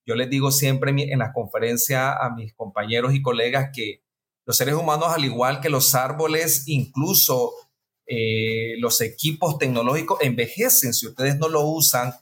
Yo 0.03 0.15
les 0.15 0.31
digo 0.31 0.51
siempre 0.51 0.91
en 0.97 1.19
las 1.19 1.31
conferencias 1.31 2.15
a 2.19 2.31
mis 2.31 2.55
compañeros 2.55 3.13
y 3.13 3.21
colegas 3.21 3.69
que 3.71 4.01
los 4.43 4.57
seres 4.57 4.73
humanos, 4.73 5.09
al 5.09 5.25
igual 5.25 5.61
que 5.61 5.69
los 5.69 5.93
árboles, 5.93 6.63
incluso 6.65 7.53
eh, 8.07 8.77
los 8.79 8.99
equipos 9.01 9.59
tecnológicos, 9.59 10.17
envejecen 10.21 10.95
si 10.95 11.05
ustedes 11.05 11.37
no 11.37 11.49
lo 11.49 11.61
usan 11.61 12.15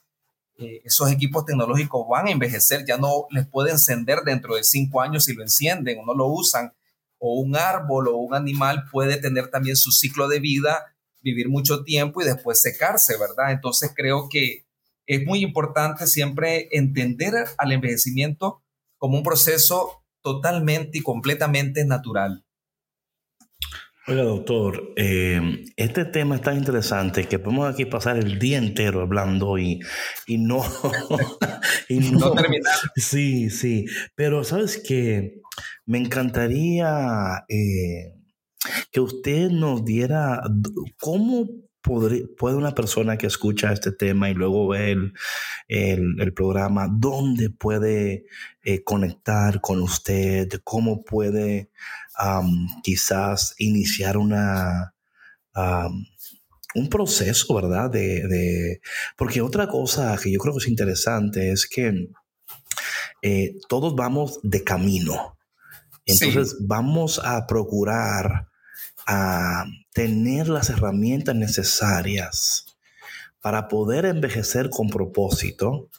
eh, 0.61 0.81
esos 0.83 1.11
equipos 1.11 1.45
tecnológicos 1.45 2.07
van 2.07 2.27
a 2.27 2.31
envejecer, 2.31 2.85
ya 2.85 2.97
no 2.97 3.25
les 3.31 3.47
puede 3.47 3.71
encender 3.71 4.19
dentro 4.23 4.55
de 4.55 4.63
cinco 4.63 5.01
años 5.01 5.25
si 5.25 5.33
lo 5.33 5.41
encienden 5.41 5.99
o 5.99 6.05
no 6.05 6.13
lo 6.13 6.27
usan, 6.27 6.73
o 7.17 7.39
un 7.39 7.55
árbol 7.55 8.07
o 8.07 8.17
un 8.17 8.33
animal 8.33 8.85
puede 8.91 9.17
tener 9.17 9.49
también 9.49 9.75
su 9.75 9.91
ciclo 9.91 10.27
de 10.27 10.39
vida, 10.39 10.95
vivir 11.21 11.49
mucho 11.49 11.83
tiempo 11.83 12.21
y 12.21 12.25
después 12.25 12.61
secarse, 12.61 13.17
¿verdad? 13.17 13.51
Entonces 13.51 13.91
creo 13.95 14.27
que 14.29 14.65
es 15.05 15.25
muy 15.25 15.39
importante 15.39 16.07
siempre 16.07 16.69
entender 16.71 17.33
al 17.57 17.71
envejecimiento 17.71 18.63
como 18.97 19.17
un 19.17 19.23
proceso 19.23 20.03
totalmente 20.21 20.99
y 20.99 21.01
completamente 21.01 21.85
natural. 21.85 22.45
Oiga, 24.11 24.23
doctor, 24.23 24.91
eh, 24.97 25.63
este 25.77 26.03
tema 26.03 26.35
es 26.35 26.41
tan 26.41 26.57
interesante 26.57 27.29
que 27.29 27.39
podemos 27.39 27.73
aquí 27.73 27.85
pasar 27.85 28.17
el 28.17 28.39
día 28.39 28.57
entero 28.57 28.99
hablando 28.99 29.57
y, 29.57 29.79
y 30.27 30.37
no, 30.37 30.65
y 31.87 31.99
no, 31.99 32.33
terminar. 32.33 32.73
Sí, 32.97 33.49
sí, 33.49 33.85
pero 34.13 34.43
sabes 34.43 34.83
que 34.85 35.39
me 35.85 35.97
encantaría 35.97 37.45
eh, 37.47 38.15
que 38.91 38.99
usted 38.99 39.49
nos 39.49 39.85
diera 39.85 40.41
cómo 40.99 41.47
puede 41.81 42.55
una 42.57 42.75
persona 42.75 43.17
que 43.17 43.27
escucha 43.27 43.71
este 43.71 43.93
tema 43.93 44.29
y 44.29 44.33
luego 44.33 44.67
ve 44.67 44.91
el, 44.91 45.13
el, 45.67 46.33
programa, 46.33 46.89
dónde 46.91 47.49
puede 47.49 48.25
eh, 48.63 48.83
conectar 48.83 49.61
con 49.61 49.81
usted, 49.81 50.49
cómo 50.63 51.03
puede 51.03 51.71
quizás 52.83 53.55
iniciar 53.57 54.17
una, 54.17 54.93
un 56.75 56.89
proceso, 56.89 57.53
¿verdad? 57.53 57.89
De, 57.89 58.81
porque 59.17 59.41
otra 59.41 59.67
cosa 59.67 60.17
que 60.21 60.31
yo 60.31 60.39
creo 60.39 60.53
que 60.53 60.59
es 60.59 60.67
interesante 60.67 61.51
es 61.51 61.67
que 61.67 62.09
eh, 63.21 63.55
todos 63.67 63.95
vamos 63.95 64.39
de 64.43 64.63
camino. 64.63 65.37
Entonces 66.05 66.57
vamos 66.59 67.21
a 67.23 67.45
procurar 67.45 68.47
a 69.07 69.65
tener 69.93 70.47
las 70.47 70.69
herramientas 70.69 71.35
necesarias 71.35 72.65
para 73.41 73.67
poder 73.67 74.05
envejecer 74.05 74.69
con 74.69 74.89
propósito. 74.89 75.89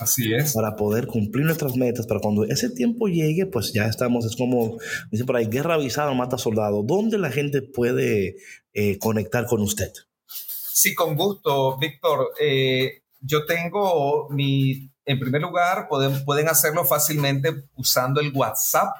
Así 0.00 0.32
es. 0.32 0.54
Para 0.54 0.76
poder 0.76 1.06
cumplir 1.06 1.44
nuestras 1.44 1.76
metas, 1.76 2.06
para 2.06 2.20
cuando 2.20 2.44
ese 2.44 2.70
tiempo 2.70 3.06
llegue, 3.06 3.46
pues 3.46 3.72
ya 3.72 3.84
estamos, 3.84 4.24
es 4.24 4.34
como, 4.34 4.78
dice 5.10 5.24
por 5.24 5.36
ahí, 5.36 5.46
guerra 5.46 5.74
avisada 5.74 6.12
mata 6.14 6.38
soldado. 6.38 6.82
¿Dónde 6.82 7.18
la 7.18 7.30
gente 7.30 7.62
puede 7.62 8.36
eh, 8.72 8.98
conectar 8.98 9.46
con 9.46 9.60
usted? 9.60 9.92
Sí, 10.26 10.94
con 10.94 11.14
gusto, 11.14 11.76
Víctor. 11.78 12.30
Eh, 12.40 13.02
yo 13.20 13.44
tengo 13.44 14.28
mi, 14.30 14.90
en 15.04 15.20
primer 15.20 15.42
lugar, 15.42 15.86
pueden, 15.88 16.24
pueden 16.24 16.48
hacerlo 16.48 16.84
fácilmente 16.84 17.64
usando 17.76 18.20
el 18.20 18.32
WhatsApp 18.34 18.96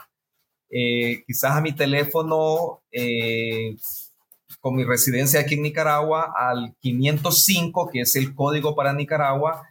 eh, 0.70 1.24
quizás 1.26 1.52
a 1.52 1.60
mi 1.60 1.72
teléfono 1.72 2.82
eh, 2.92 3.76
con 4.60 4.76
mi 4.76 4.84
residencia 4.84 5.40
aquí 5.40 5.54
en 5.54 5.62
Nicaragua 5.62 6.32
al 6.36 6.76
505, 6.80 7.90
que 7.92 8.02
es 8.02 8.14
el 8.14 8.34
código 8.34 8.76
para 8.76 8.92
Nicaragua, 8.92 9.68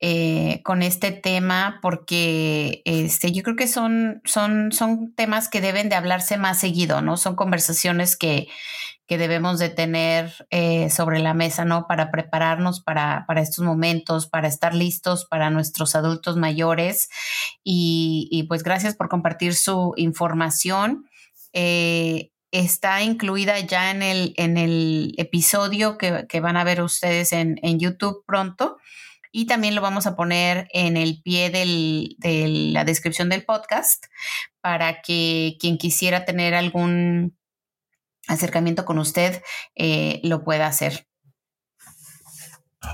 eh, 0.00 0.60
con 0.64 0.82
este 0.82 1.12
tema, 1.12 1.78
porque 1.80 2.82
este, 2.84 3.32
yo 3.32 3.42
creo 3.42 3.56
que 3.56 3.68
son, 3.68 4.20
son, 4.24 4.72
son 4.72 5.14
temas 5.14 5.48
que 5.48 5.60
deben 5.60 5.88
de 5.88 5.94
hablarse 5.96 6.36
más 6.36 6.58
seguido, 6.58 7.00
¿no? 7.00 7.16
Son 7.16 7.36
conversaciones 7.36 8.16
que, 8.16 8.48
que 9.06 9.18
debemos 9.18 9.58
de 9.58 9.68
tener 9.68 10.46
eh, 10.50 10.88
sobre 10.88 11.18
la 11.18 11.34
mesa, 11.34 11.64
¿no? 11.64 11.86
Para 11.86 12.10
prepararnos 12.10 12.80
para, 12.80 13.24
para, 13.26 13.42
estos 13.42 13.64
momentos, 13.64 14.26
para 14.26 14.48
estar 14.48 14.74
listos 14.74 15.26
para 15.26 15.50
nuestros 15.50 15.94
adultos 15.94 16.36
mayores. 16.36 17.08
Y, 17.62 18.44
pues 18.48 18.62
gracias 18.62 18.94
por 18.96 19.08
compartir 19.08 19.54
su 19.54 19.92
información. 19.96 21.06
Eh, 21.52 22.30
está 22.50 23.02
incluida 23.02 23.58
ya 23.60 23.90
en 23.90 24.02
el, 24.02 24.32
en 24.36 24.56
el 24.56 25.14
episodio 25.18 25.98
que, 25.98 26.40
van 26.40 26.56
a 26.56 26.64
ver 26.64 26.82
ustedes 26.82 27.32
en, 27.32 27.58
YouTube 27.78 28.24
pronto. 28.26 28.78
Y 29.36 29.46
también 29.46 29.74
lo 29.74 29.80
vamos 29.80 30.06
a 30.06 30.14
poner 30.14 30.68
en 30.72 30.96
el 30.96 31.20
pie 31.20 31.50
de 31.50 32.46
la 32.72 32.84
descripción 32.84 33.28
del 33.28 33.44
podcast 33.44 34.04
para 34.60 35.02
que 35.02 35.56
quien 35.58 35.76
quisiera 35.76 36.24
tener 36.24 36.54
algún 36.54 37.36
acercamiento 38.28 38.84
con 38.84 39.00
usted 39.00 39.42
eh, 39.74 40.20
lo 40.22 40.44
pueda 40.44 40.68
hacer. 40.68 41.08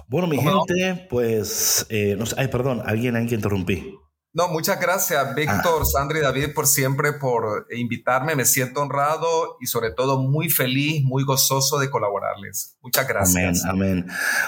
Bueno, 0.08 0.28
mi 0.28 0.38
gente, 0.38 1.06
pues, 1.10 1.84
eh, 1.90 2.16
no 2.16 2.24
ay, 2.38 2.48
perdón, 2.48 2.80
alguien 2.86 3.16
hay 3.16 3.26
que 3.26 3.34
interrumpir. 3.34 3.92
No, 4.32 4.46
muchas 4.46 4.80
gracias, 4.80 5.34
Víctor, 5.34 5.82
ah. 5.82 5.84
Sandra 5.84 6.20
y 6.20 6.22
David, 6.22 6.54
por 6.54 6.68
siempre 6.68 7.14
por 7.14 7.66
invitarme. 7.76 8.36
Me 8.36 8.44
siento 8.44 8.80
honrado 8.80 9.56
y 9.60 9.66
sobre 9.66 9.90
todo 9.90 10.22
muy 10.22 10.48
feliz, 10.48 11.02
muy 11.02 11.24
gozoso 11.24 11.80
de 11.80 11.90
colaborarles. 11.90 12.76
Muchas 12.80 13.08
gracias. 13.08 13.64
Amén, 13.64 14.04
amén. 14.04 14.06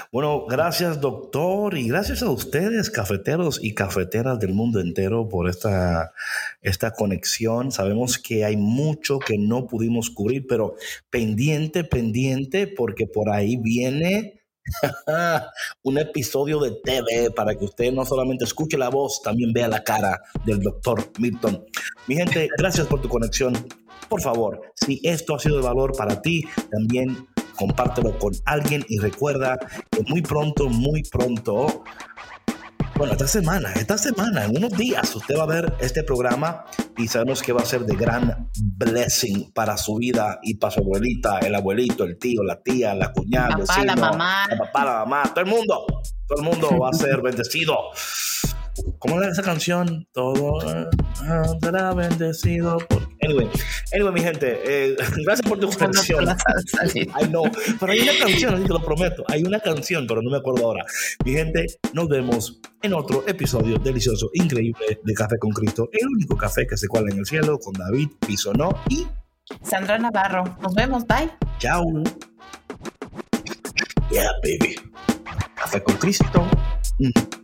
Bueno, 0.09 0.45
gracias, 0.45 1.01
doctor, 1.01 1.77
y 1.77 1.89
gracias 1.89 2.23
a 2.23 2.29
ustedes, 2.29 2.89
cafeteros 2.89 3.59
y 3.61 3.73
cafeteras 3.73 4.39
del 4.39 4.53
mundo 4.53 4.79
entero, 4.79 5.27
por 5.27 5.49
esta, 5.49 6.13
esta 6.61 6.91
conexión. 6.91 7.73
Sabemos 7.73 8.17
que 8.17 8.45
hay 8.45 8.55
mucho 8.55 9.19
que 9.19 9.37
no 9.37 9.67
pudimos 9.67 10.09
cubrir, 10.09 10.47
pero 10.47 10.75
pendiente, 11.09 11.83
pendiente, 11.83 12.67
porque 12.67 13.05
por 13.05 13.29
ahí 13.29 13.57
viene 13.57 14.42
un 15.83 15.97
episodio 15.97 16.59
de 16.59 16.71
TV 16.83 17.31
para 17.31 17.55
que 17.55 17.65
usted 17.65 17.91
no 17.91 18.05
solamente 18.05 18.45
escuche 18.45 18.77
la 18.77 18.89
voz, 18.89 19.21
también 19.21 19.53
vea 19.53 19.67
la 19.67 19.83
cara 19.83 20.21
del 20.45 20.59
doctor 20.59 21.11
Milton. 21.19 21.65
Mi 22.07 22.15
gente, 22.15 22.49
gracias 22.57 22.87
por 22.87 23.01
tu 23.01 23.09
conexión. 23.09 23.53
Por 24.09 24.21
favor, 24.21 24.61
si 24.75 24.99
esto 25.03 25.35
ha 25.35 25.39
sido 25.39 25.57
de 25.57 25.63
valor 25.63 25.95
para 25.97 26.21
ti, 26.21 26.43
también 26.71 27.27
compártelo 27.55 28.17
con 28.17 28.33
alguien 28.45 28.85
y 28.89 28.99
recuerda 28.99 29.57
que 29.91 30.03
muy 30.07 30.21
pronto, 30.21 30.69
muy 30.69 31.03
pronto 31.03 31.83
bueno, 32.95 33.13
esta 33.13 33.27
semana, 33.27 33.73
esta 33.73 33.97
semana, 33.97 34.45
en 34.45 34.57
unos 34.57 34.71
días, 34.77 35.15
usted 35.15 35.35
va 35.37 35.43
a 35.43 35.47
ver 35.47 35.73
este 35.79 36.03
programa 36.03 36.65
y 36.97 37.07
sabemos 37.07 37.41
que 37.41 37.51
va 37.51 37.61
a 37.61 37.65
ser 37.65 37.85
de 37.85 37.95
gran 37.95 38.49
blessing 38.77 39.51
para 39.53 39.77
su 39.77 39.95
vida 39.95 40.39
y 40.43 40.55
para 40.55 40.71
su 40.71 40.81
abuelita, 40.81 41.39
el 41.39 41.55
abuelito, 41.55 42.03
el 42.03 42.17
tío, 42.17 42.43
la 42.43 42.61
tía, 42.61 42.93
la 42.93 43.11
cuñada, 43.11 43.55
el 43.59 43.65
papá, 43.65 43.85
la 43.85 43.95
mamá. 43.95 44.47
La 44.47 44.57
papá, 44.57 44.85
la 44.85 44.91
mamá, 45.05 45.23
todo 45.33 45.45
el 45.45 45.51
mundo. 45.51 45.85
Todo 46.27 46.39
el 46.39 46.45
mundo 46.45 46.79
va 46.79 46.89
a 46.89 46.93
ser 46.93 47.21
bendecido. 47.23 47.77
¿Cómo 48.99 49.21
era 49.21 49.31
esa 49.31 49.43
canción? 49.43 50.07
Todo 50.13 50.59
será 51.61 51.93
bendecido. 51.93 52.77
Por... 52.89 53.07
Anyway, 53.21 53.49
anyway, 53.93 54.13
mi 54.13 54.21
gente, 54.21 54.59
eh, 54.65 54.95
gracias 55.25 55.47
por 55.47 55.59
tu 55.59 55.69
canción. 55.69 56.25
Ay, 57.13 57.29
no, 57.29 57.43
pero 57.79 57.91
hay 57.91 57.99
una 58.01 58.17
canción, 58.19 58.55
así 58.55 58.63
te 58.63 58.69
lo 58.69 58.83
prometo. 58.83 59.23
Hay 59.27 59.43
una 59.43 59.59
canción, 59.59 60.07
pero 60.07 60.21
no 60.21 60.29
me 60.29 60.37
acuerdo 60.37 60.65
ahora. 60.65 60.85
Mi 61.23 61.33
gente, 61.33 61.65
nos 61.93 62.07
vemos 62.09 62.59
en 62.81 62.93
otro 62.93 63.23
episodio 63.27 63.77
delicioso, 63.77 64.29
increíble 64.33 64.99
de 65.03 65.13
Café 65.13 65.37
con 65.37 65.51
Cristo. 65.51 65.89
El 65.91 66.07
único 66.07 66.35
café 66.35 66.65
que 66.67 66.77
se 66.77 66.87
cuela 66.87 67.11
en 67.11 67.19
el 67.19 67.25
cielo 67.25 67.59
con 67.59 67.73
David 67.73 68.09
Pisonó 68.25 68.69
y 68.89 69.07
Sandra 69.61 69.97
Navarro. 69.97 70.43
Nos 70.61 70.73
vemos, 70.73 71.05
bye. 71.05 71.29
Chao. 71.59 71.83
Yeah, 74.09 74.31
baby. 74.43 74.75
Café 75.55 75.81
con 75.83 75.95
Cristo. 75.97 76.47
Mm. 76.99 77.42